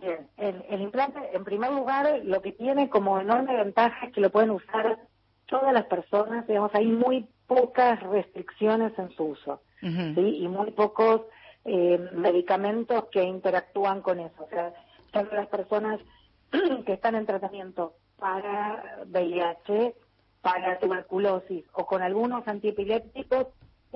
Bien, 0.00 0.28
el, 0.36 0.64
el 0.70 0.80
implante, 0.80 1.18
en 1.32 1.42
primer 1.42 1.72
lugar, 1.72 2.20
lo 2.22 2.40
que 2.40 2.52
tiene 2.52 2.88
como 2.88 3.20
enorme 3.20 3.56
ventaja 3.56 4.06
es 4.06 4.12
que 4.12 4.20
lo 4.20 4.30
pueden 4.30 4.50
usar 4.50 4.96
todas 5.46 5.72
las 5.72 5.86
personas, 5.86 6.46
digamos, 6.46 6.70
hay 6.74 6.86
muy 6.86 7.26
pocas 7.46 8.02
restricciones 8.02 8.98
en 8.98 9.10
su 9.10 9.24
uso, 9.24 9.60
uh 9.82 9.86
-huh. 9.86 10.14
¿sí? 10.14 10.38
Y 10.42 10.48
muy 10.48 10.70
pocos 10.72 11.22
eh, 11.64 11.98
medicamentos 12.12 13.06
que 13.10 13.22
interactúan 13.22 14.00
con 14.00 14.20
eso. 14.20 14.44
O 14.44 14.48
sea, 14.48 14.72
todas 15.12 15.32
las 15.32 15.48
personas 15.48 16.00
que 16.86 16.92
están 16.92 17.14
en 17.14 17.26
tratamiento 17.26 17.94
para 18.18 19.02
VIH, 19.06 19.94
para 20.42 20.78
tuberculosis 20.78 21.64
o 21.72 21.86
con 21.86 22.02
algunos 22.02 22.46
antiepilépticos, 22.46 23.48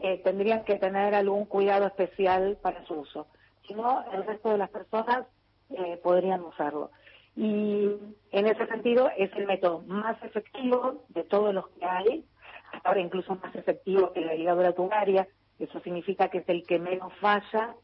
eh, 0.02 0.20
tendrían 0.24 0.64
que 0.64 0.76
tener 0.76 1.14
algún 1.14 1.44
cuidado 1.44 1.86
especial 1.86 2.58
para 2.62 2.84
su 2.86 2.94
uso. 2.94 3.26
Si 3.66 3.74
no, 3.74 4.04
el 4.12 4.24
resto 4.24 4.50
de 4.50 4.58
las 4.58 4.70
personas 4.70 5.26
eh, 5.70 6.00
podrían 6.02 6.42
usarlo. 6.42 6.90
Y 7.36 7.88
en 8.32 8.46
ese 8.46 8.66
sentido 8.66 9.10
es 9.16 9.30
el 9.36 9.46
método 9.46 9.82
más 9.86 10.22
efectivo 10.24 11.04
de 11.10 11.22
todos 11.22 11.54
los 11.54 11.68
que 11.68 11.84
hay, 11.84 12.24
hasta 12.72 12.88
ahora 12.88 13.00
incluso 13.00 13.34
más 13.36 13.54
efectivo 13.54 14.12
que 14.12 14.20
la 14.20 14.34
ligadura 14.34 14.72
tubaria, 14.72 15.26
eso 15.58 15.80
significa 15.80 16.28
que 16.28 16.38
es 16.38 16.48
el 16.48 16.66
que 16.66 16.78
menos 16.78 17.12
falla. 17.20 17.74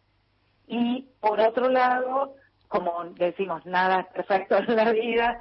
Y 0.66 1.08
por 1.20 1.40
otro 1.40 1.68
lado, 1.68 2.34
como 2.68 3.04
decimos, 3.16 3.64
nada 3.66 4.00
es 4.00 4.06
perfecto 4.08 4.56
en 4.56 4.76
la 4.76 4.92
vida, 4.92 5.40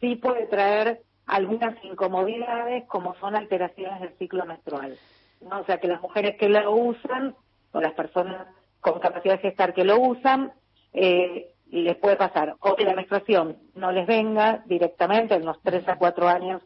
sí 0.00 0.16
puede 0.16 0.46
traer 0.46 1.02
algunas 1.26 1.82
incomodidades 1.84 2.84
como 2.86 3.14
son 3.16 3.36
alteraciones 3.36 4.00
del 4.00 4.16
ciclo 4.18 4.44
menstrual. 4.44 4.96
O 5.40 5.64
sea 5.64 5.78
que 5.78 5.88
las 5.88 6.00
mujeres 6.00 6.36
que 6.38 6.48
lo 6.48 6.70
usan, 6.72 7.34
o 7.72 7.80
las 7.80 7.92
personas 7.92 8.46
con 8.80 9.00
capacidad 9.00 9.34
de 9.34 9.48
gestar 9.48 9.74
que 9.74 9.84
lo 9.84 9.98
usan, 9.98 10.52
eh, 10.92 11.52
les 11.70 11.96
puede 11.96 12.16
pasar 12.16 12.56
o 12.60 12.76
que 12.76 12.84
la 12.84 12.94
menstruación 12.94 13.58
no 13.74 13.90
les 13.90 14.06
venga 14.06 14.62
directamente 14.66 15.34
en 15.34 15.42
unos 15.42 15.60
3 15.62 15.88
a 15.88 15.96
4 15.96 16.28
años 16.28 16.62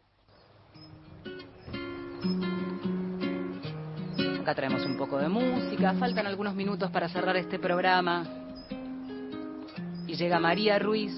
Acá 4.41 4.55
traemos 4.55 4.85
un 4.85 4.99
poco 4.99 5.19
de 5.19 5.29
música, 5.29 5.95
faltan 5.95 6.27
algunos 6.27 6.55
minutos 6.55 6.91
para 6.91 7.09
cerrar 7.09 7.37
este 7.37 7.59
programa. 7.59 8.25
Y 10.07 10.17
llega 10.17 10.39
María 10.39 10.79
Ruiz 10.79 11.15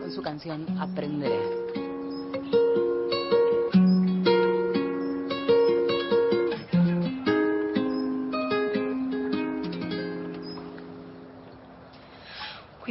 con 0.00 0.12
su 0.12 0.22
canción 0.22 0.78
Aprenderé. 0.78 1.63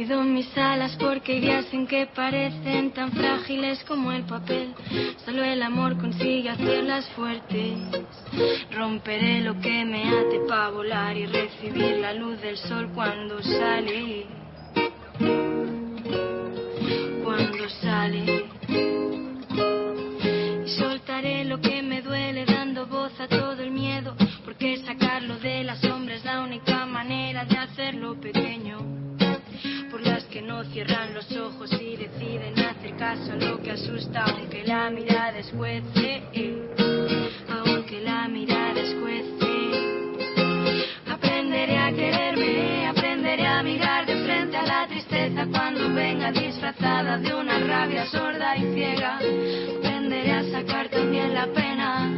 Cuido 0.06 0.22
mis 0.22 0.54
alas 0.58 0.94
porque 1.00 1.32
hay 1.32 1.40
días 1.40 1.64
en 1.72 1.86
que 1.86 2.06
parecen 2.06 2.92
tan 2.92 3.10
frágiles 3.10 3.82
como 3.84 4.12
el 4.12 4.24
papel. 4.24 4.74
Solo 5.24 5.42
el 5.42 5.62
amor 5.62 5.96
consigue 5.96 6.50
hacerlas 6.50 7.08
fuertes. 7.12 7.78
Romperé 8.70 9.40
lo 9.40 9.58
que 9.62 9.82
me 9.86 10.02
ate 10.06 10.40
para 10.46 10.68
volar 10.68 11.16
y 11.16 11.24
recibir 11.24 12.00
la 12.00 12.12
luz 12.12 12.38
del 12.42 12.58
sol 12.58 12.90
cuando 12.94 13.42
sale. 13.42 14.43
Cierran 30.86 31.14
los 31.14 31.30
ojos 31.36 31.70
y 31.72 31.96
deciden 31.96 32.58
hacer 32.58 32.96
caso 32.96 33.32
a 33.32 33.36
lo 33.36 33.60
que 33.62 33.72
asusta, 33.72 34.24
aunque 34.24 34.64
la 34.64 34.90
mirada 34.90 35.38
escuece, 35.38 36.22
aunque 37.48 38.00
la 38.00 38.28
mirada 38.28 38.80
escuece. 38.80 39.34
Aprenderé 41.10 41.78
a 41.78 41.92
quererme, 41.92 42.86
aprenderé 42.86 43.46
a 43.46 43.62
mirar 43.62 44.06
de 44.06 44.24
frente 44.24 44.56
a 44.56 44.66
la 44.66 44.86
tristeza 44.86 45.46
cuando 45.50 45.92
venga 45.94 46.32
disfrazada 46.32 47.18
de 47.18 47.34
una 47.34 47.58
rabia 47.60 48.06
sorda 48.06 48.56
y 48.56 48.74
ciega. 48.74 49.18
Aprenderé 49.78 50.32
a 50.32 50.44
sacar 50.50 50.88
también 50.88 51.34
la 51.34 51.46
pena, 51.46 52.10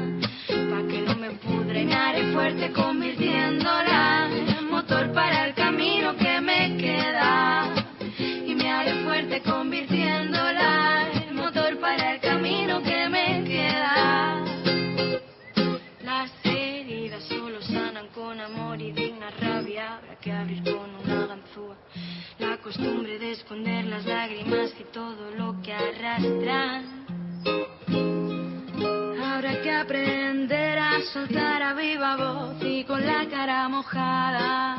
pa' 0.49 0.89
que 0.89 1.03
no 1.03 1.15
me 1.17 1.31
pudre 1.31 1.83
y 1.83 1.87
me 1.87 1.95
haré 1.95 2.33
fuerte 2.33 2.73
convirtiéndola 2.73 4.29
en 4.31 4.71
motor 4.71 5.13
para 5.13 5.47
el 5.47 5.55
camino 5.55 6.17
que 6.17 6.36
convirtiéndola 9.43 11.11
en 11.13 11.35
motor 11.35 11.79
para 11.81 12.15
el 12.15 12.21
camino 12.21 12.83
que 12.83 13.09
me 13.09 13.45
queda. 13.45 14.45
Las 16.03 16.31
heridas 16.45 17.23
solo 17.25 17.61
sanan 17.63 18.09
con 18.09 18.41
amor 18.41 18.81
y 18.81 18.93
digna 18.93 19.31
rabia. 19.41 19.97
Habrá 19.97 20.17
que 20.17 20.33
abrir 20.33 20.63
con 20.65 20.95
una 21.05 21.27
ganzúa. 21.27 21.77
La 22.39 22.57
costumbre 22.59 23.19
de 23.19 23.33
esconder 23.33 23.85
las 23.87 24.05
lágrimas 24.07 24.73
y 24.79 24.85
todo 24.93 25.31
lo 25.33 25.61
que 25.63 25.73
arrastran. 25.73 27.07
Habrá 29.23 29.61
que 29.63 29.71
aprender 29.71 30.79
a 30.79 31.01
soltar 31.13 31.63
a 31.63 31.75
viva 31.75 32.17
voz 32.17 32.63
y 32.63 32.85
con 32.85 33.05
la 33.05 33.27
cara 33.29 33.69
mojada. 33.69 34.79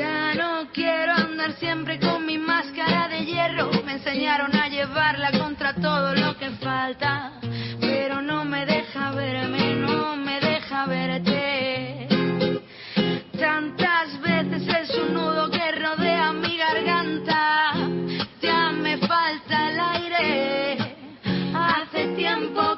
Ya 0.00 0.34
no 0.34 0.66
quiero 0.72 1.12
andar 1.12 1.52
siempre 1.58 2.00
con 2.00 2.24
mi 2.24 2.38
máscara 2.38 3.06
de 3.08 3.26
hierro. 3.26 3.70
Me 3.84 3.92
enseñaron 3.92 4.56
a 4.56 4.66
llevarla 4.66 5.30
contra 5.38 5.74
todo 5.74 6.14
lo 6.14 6.38
que 6.38 6.48
falta. 6.52 7.32
Pero 7.78 8.22
no 8.22 8.46
me 8.46 8.64
deja 8.64 9.10
verme, 9.10 9.74
no 9.74 10.16
me 10.16 10.40
deja 10.40 10.86
verte. 10.86 12.08
Tantas 13.38 14.18
veces 14.22 14.62
es 14.82 14.96
un 14.96 15.12
nudo 15.12 15.50
que 15.50 15.70
rodea 15.72 16.32
mi 16.32 16.56
garganta. 16.56 17.74
Ya 18.40 18.70
me 18.70 18.96
falta 19.06 19.68
el 19.68 19.80
aire. 19.80 20.96
Hace 21.54 22.06
tiempo 22.16 22.69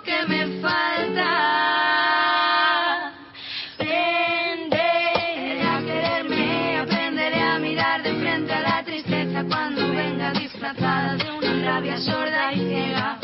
sorda 12.05 12.53
y 12.53 12.59
ciega. 12.59 13.19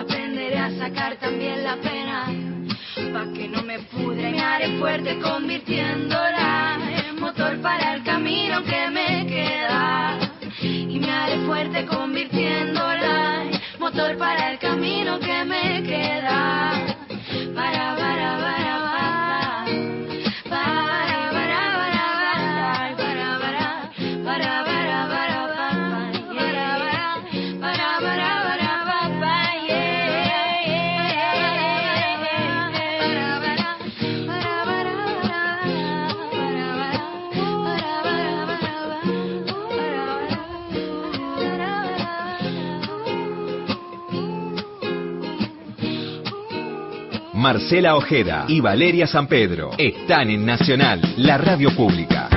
Aprenderé 0.00 0.58
a 0.58 0.70
sacar 0.78 1.16
también 1.16 1.64
la 1.64 1.76
pena, 1.76 2.26
pa' 3.12 3.32
que 3.34 3.48
no 3.48 3.62
me 3.62 3.78
pudre 3.80 4.30
me 4.30 4.40
haré 4.40 4.78
fuerte 4.78 5.18
convirtiéndola 5.18 6.78
en 7.06 7.20
motor 7.20 7.60
para 7.60 7.94
el 7.94 8.02
camino 8.02 8.62
que 8.62 8.90
me 8.90 9.26
queda. 9.26 10.18
Y 10.62 10.98
me 10.98 11.10
haré 11.10 11.38
fuerte 11.46 11.86
convirtiéndola 11.86 13.44
en 13.44 13.80
motor 13.80 14.16
para 14.16 14.52
el 14.52 14.58
camino 14.58 15.18
que 15.18 15.44
me 15.44 15.82
queda. 15.82 16.81
Marcela 47.42 47.96
Ojeda 47.96 48.44
y 48.46 48.60
Valeria 48.60 49.08
San 49.08 49.26
Pedro 49.26 49.72
están 49.76 50.30
en 50.30 50.46
Nacional, 50.46 51.00
la 51.16 51.38
radio 51.38 51.74
pública. 51.74 52.31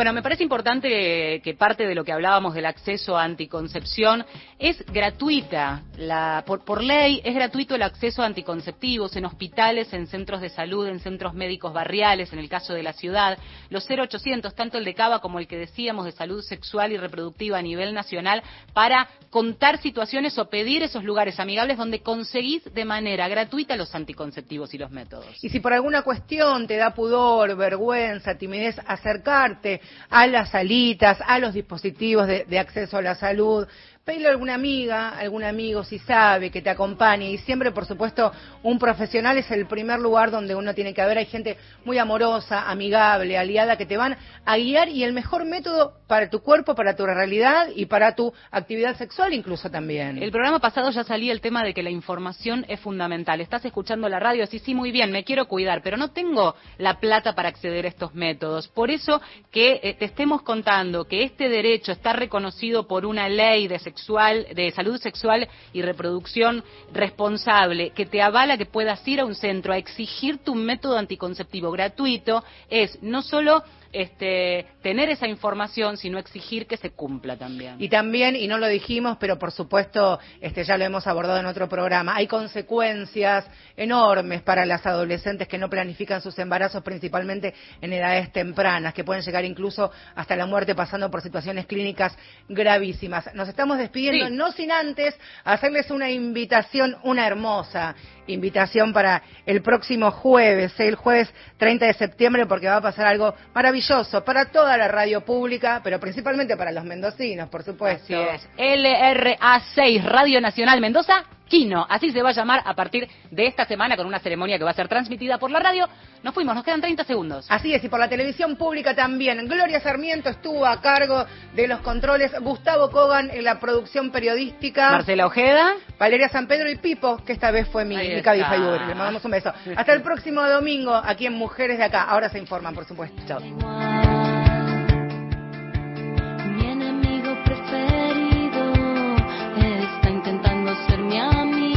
Bueno, 0.00 0.14
me 0.14 0.22
parece 0.22 0.42
importante 0.42 1.42
que 1.44 1.54
parte 1.58 1.86
de 1.86 1.94
lo 1.94 2.04
que 2.04 2.12
hablábamos 2.12 2.54
del 2.54 2.64
acceso 2.64 3.18
a 3.18 3.24
anticoncepción 3.24 4.24
es 4.58 4.82
gratuita. 4.86 5.82
La, 5.98 6.42
por, 6.46 6.64
por 6.64 6.82
ley 6.82 7.20
es 7.22 7.34
gratuito 7.34 7.74
el 7.74 7.82
acceso 7.82 8.22
a 8.22 8.24
anticonceptivos 8.24 9.14
en 9.16 9.26
hospitales, 9.26 9.92
en 9.92 10.06
centros 10.06 10.40
de 10.40 10.48
salud, 10.48 10.86
en 10.86 11.00
centros 11.00 11.34
médicos 11.34 11.74
barriales, 11.74 12.32
en 12.32 12.38
el 12.38 12.48
caso 12.48 12.72
de 12.72 12.82
la 12.82 12.94
ciudad. 12.94 13.36
Los 13.68 13.86
0800, 13.86 14.54
tanto 14.54 14.78
el 14.78 14.86
de 14.86 14.94
Cava 14.94 15.18
como 15.18 15.38
el 15.38 15.46
que 15.46 15.58
decíamos 15.58 16.06
de 16.06 16.12
salud 16.12 16.40
sexual 16.40 16.92
y 16.92 16.96
reproductiva 16.96 17.58
a 17.58 17.62
nivel 17.62 17.92
nacional, 17.92 18.42
para 18.72 19.06
contar 19.28 19.82
situaciones 19.82 20.38
o 20.38 20.48
pedir 20.48 20.82
esos 20.82 21.04
lugares 21.04 21.38
amigables 21.38 21.76
donde 21.76 22.00
conseguís 22.00 22.64
de 22.72 22.86
manera 22.86 23.28
gratuita 23.28 23.76
los 23.76 23.94
anticonceptivos 23.94 24.72
y 24.72 24.78
los 24.78 24.90
métodos. 24.90 25.26
Y 25.44 25.50
si 25.50 25.60
por 25.60 25.74
alguna 25.74 26.00
cuestión 26.00 26.66
te 26.66 26.78
da 26.78 26.94
pudor, 26.94 27.54
vergüenza, 27.54 28.38
timidez 28.38 28.80
acercarte 28.86 29.82
a 30.08 30.26
las 30.26 30.50
salitas, 30.50 31.18
a 31.26 31.38
los 31.38 31.54
dispositivos 31.54 32.26
de, 32.26 32.44
de 32.44 32.58
acceso 32.58 32.96
a 32.96 33.02
la 33.02 33.14
salud, 33.14 33.66
Pedile 34.02 34.28
a 34.28 34.30
alguna 34.30 34.54
amiga, 34.54 35.10
algún 35.10 35.44
amigo 35.44 35.84
si 35.84 35.98
sabe 35.98 36.50
que 36.50 36.62
te 36.62 36.70
acompañe 36.70 37.30
y 37.30 37.36
siempre, 37.38 37.70
por 37.70 37.84
supuesto, 37.84 38.32
un 38.62 38.78
profesional 38.78 39.36
es 39.36 39.50
el 39.50 39.66
primer 39.66 40.00
lugar 40.00 40.30
donde 40.30 40.54
uno 40.54 40.74
tiene 40.74 40.94
que 40.94 41.02
haber. 41.02 41.18
Hay 41.18 41.26
gente 41.26 41.58
muy 41.84 41.98
amorosa, 41.98 42.70
amigable, 42.70 43.36
aliada 43.36 43.76
que 43.76 43.84
te 43.84 43.98
van 43.98 44.16
a 44.46 44.56
guiar 44.56 44.88
y 44.88 45.04
el 45.04 45.12
mejor 45.12 45.44
método 45.44 46.00
para 46.06 46.30
tu 46.30 46.40
cuerpo, 46.40 46.74
para 46.74 46.96
tu 46.96 47.04
realidad 47.04 47.68
y 47.76 47.86
para 47.86 48.14
tu 48.14 48.32
actividad 48.50 48.96
sexual 48.96 49.34
incluso 49.34 49.70
también. 49.70 50.22
El 50.22 50.30
programa 50.30 50.60
pasado 50.60 50.90
ya 50.90 51.04
salía 51.04 51.32
el 51.32 51.42
tema 51.42 51.62
de 51.62 51.74
que 51.74 51.82
la 51.82 51.90
información 51.90 52.64
es 52.68 52.80
fundamental. 52.80 53.42
Estás 53.42 53.66
escuchando 53.66 54.08
la 54.08 54.18
radio, 54.18 54.46
sí, 54.46 54.60
sí, 54.60 54.74
muy 54.74 54.92
bien, 54.92 55.12
me 55.12 55.24
quiero 55.24 55.46
cuidar, 55.46 55.82
pero 55.82 55.98
no 55.98 56.10
tengo 56.10 56.54
la 56.78 57.00
plata 57.00 57.34
para 57.34 57.50
acceder 57.50 57.84
a 57.84 57.88
estos 57.88 58.14
métodos. 58.14 58.66
Por 58.68 58.90
eso 58.90 59.20
que 59.50 59.78
eh, 59.82 59.94
te 59.98 60.06
estemos 60.06 60.40
contando 60.40 61.04
que 61.04 61.22
este 61.22 61.50
derecho 61.50 61.92
está 61.92 62.14
reconocido 62.14 62.88
por 62.88 63.04
una 63.04 63.28
ley 63.28 63.68
de 63.68 63.78
sexual, 64.00 64.46
de 64.54 64.70
salud 64.70 64.98
sexual 64.98 65.46
y 65.72 65.82
reproducción 65.82 66.64
responsable, 66.92 67.90
que 67.90 68.06
te 68.06 68.22
avala 68.22 68.56
que 68.56 68.64
puedas 68.64 69.06
ir 69.06 69.20
a 69.20 69.26
un 69.26 69.34
centro 69.34 69.72
a 69.72 69.76
exigir 69.76 70.38
tu 70.38 70.54
método 70.54 70.96
anticonceptivo 70.96 71.70
gratuito, 71.70 72.42
es 72.70 72.98
no 73.02 73.20
solo 73.22 73.62
este, 73.92 74.66
tener 74.82 75.08
esa 75.10 75.26
información, 75.26 75.96
sino 75.96 76.18
exigir 76.18 76.66
que 76.66 76.76
se 76.76 76.90
cumpla 76.90 77.36
también. 77.36 77.76
Y 77.78 77.88
también, 77.88 78.36
y 78.36 78.46
no 78.46 78.58
lo 78.58 78.68
dijimos, 78.68 79.16
pero 79.18 79.38
por 79.38 79.50
supuesto 79.52 80.20
este, 80.40 80.62
ya 80.64 80.78
lo 80.78 80.84
hemos 80.84 81.06
abordado 81.06 81.38
en 81.40 81.46
otro 81.46 81.68
programa, 81.68 82.14
hay 82.14 82.26
consecuencias 82.26 83.46
enormes 83.76 84.42
para 84.42 84.64
las 84.64 84.86
adolescentes 84.86 85.48
que 85.48 85.58
no 85.58 85.68
planifican 85.68 86.20
sus 86.20 86.38
embarazos, 86.38 86.82
principalmente 86.82 87.54
en 87.80 87.92
edades 87.92 88.32
tempranas, 88.32 88.94
que 88.94 89.02
pueden 89.04 89.22
llegar 89.22 89.44
incluso 89.44 89.90
hasta 90.14 90.36
la 90.36 90.46
muerte 90.46 90.74
pasando 90.74 91.10
por 91.10 91.22
situaciones 91.22 91.66
clínicas 91.66 92.16
gravísimas. 92.48 93.34
Nos 93.34 93.48
estamos 93.48 93.78
despidiendo, 93.78 94.26
Sí. 94.28 94.32
no 94.34 94.52
sin 94.52 94.70
antes 94.70 95.18
hacerles 95.44 95.90
una 95.90 96.10
invitación, 96.10 96.96
una 97.02 97.26
hermosa 97.26 97.94
invitación 98.26 98.92
para 98.92 99.22
el 99.46 99.62
próximo 99.62 100.10
jueves, 100.12 100.78
¿eh? 100.78 100.86
el 100.86 100.94
jueves 100.94 101.32
30 101.56 101.86
de 101.86 101.94
septiembre, 101.94 102.46
porque 102.46 102.68
va 102.68 102.76
a 102.76 102.80
pasar 102.80 103.06
algo 103.06 103.34
maravilloso 103.52 103.79
para 104.24 104.46
toda 104.46 104.76
la 104.76 104.88
radio 104.88 105.22
pública, 105.22 105.80
pero 105.82 105.98
principalmente 106.00 106.56
para 106.56 106.72
los 106.72 106.84
mendocinos, 106.84 107.48
por 107.48 107.62
supuesto. 107.62 108.04
Así 108.04 108.14
es. 108.14 108.48
LRA6, 108.56 110.02
Radio 110.04 110.40
Nacional 110.40 110.80
Mendoza, 110.80 111.24
Quino. 111.50 111.84
Así 111.88 112.10
se 112.12 112.22
va 112.22 112.30
a 112.30 112.32
llamar 112.32 112.62
a 112.64 112.74
partir 112.74 113.08
de 113.30 113.46
esta 113.46 113.66
semana 113.66 113.96
con 113.96 114.06
una 114.06 114.20
ceremonia 114.20 114.56
que 114.56 114.64
va 114.64 114.70
a 114.70 114.74
ser 114.74 114.88
transmitida 114.88 115.36
por 115.36 115.50
la 115.50 115.58
radio. 115.58 115.86
Nos 116.22 116.32
fuimos, 116.32 116.54
nos 116.54 116.64
quedan 116.64 116.80
30 116.80 117.04
segundos. 117.04 117.46
Así 117.48 117.74
es, 117.74 117.82
y 117.84 117.88
por 117.88 117.98
la 117.98 118.08
televisión 118.08 118.56
pública 118.56 118.94
también. 118.94 119.46
Gloria 119.48 119.80
Sarmiento 119.80 120.30
estuvo 120.30 120.64
a 120.64 120.80
cargo 120.80 121.26
de 121.54 121.68
los 121.68 121.80
controles, 121.80 122.32
Gustavo 122.40 122.90
Kogan 122.90 123.30
en 123.30 123.44
la 123.44 123.58
producción 123.58 124.10
periodística. 124.10 124.92
Marcela 124.92 125.26
Ojeda. 125.26 125.74
Valeria 125.98 126.28
San 126.28 126.46
Pedro 126.46 126.70
y 126.70 126.76
Pipo, 126.76 127.18
que 127.24 127.32
esta 127.32 127.50
vez 127.50 127.68
fue 127.68 127.84
mi, 127.84 127.96
mi. 127.96 128.22
Cabify 128.22 128.60
Uber. 128.60 128.80
Le 128.82 128.94
mandamos 128.94 129.24
un 129.24 129.32
beso. 129.32 129.52
Hasta 129.76 129.92
el 129.92 130.02
próximo 130.02 130.42
domingo 130.42 130.94
aquí 130.94 131.26
en 131.26 131.34
Mujeres 131.34 131.78
de 131.78 131.84
Acá. 131.84 132.04
Ahora 132.04 132.28
se 132.28 132.38
informan, 132.38 132.74
por 132.74 132.84
supuesto. 132.84 133.20
Chao. 133.26 134.09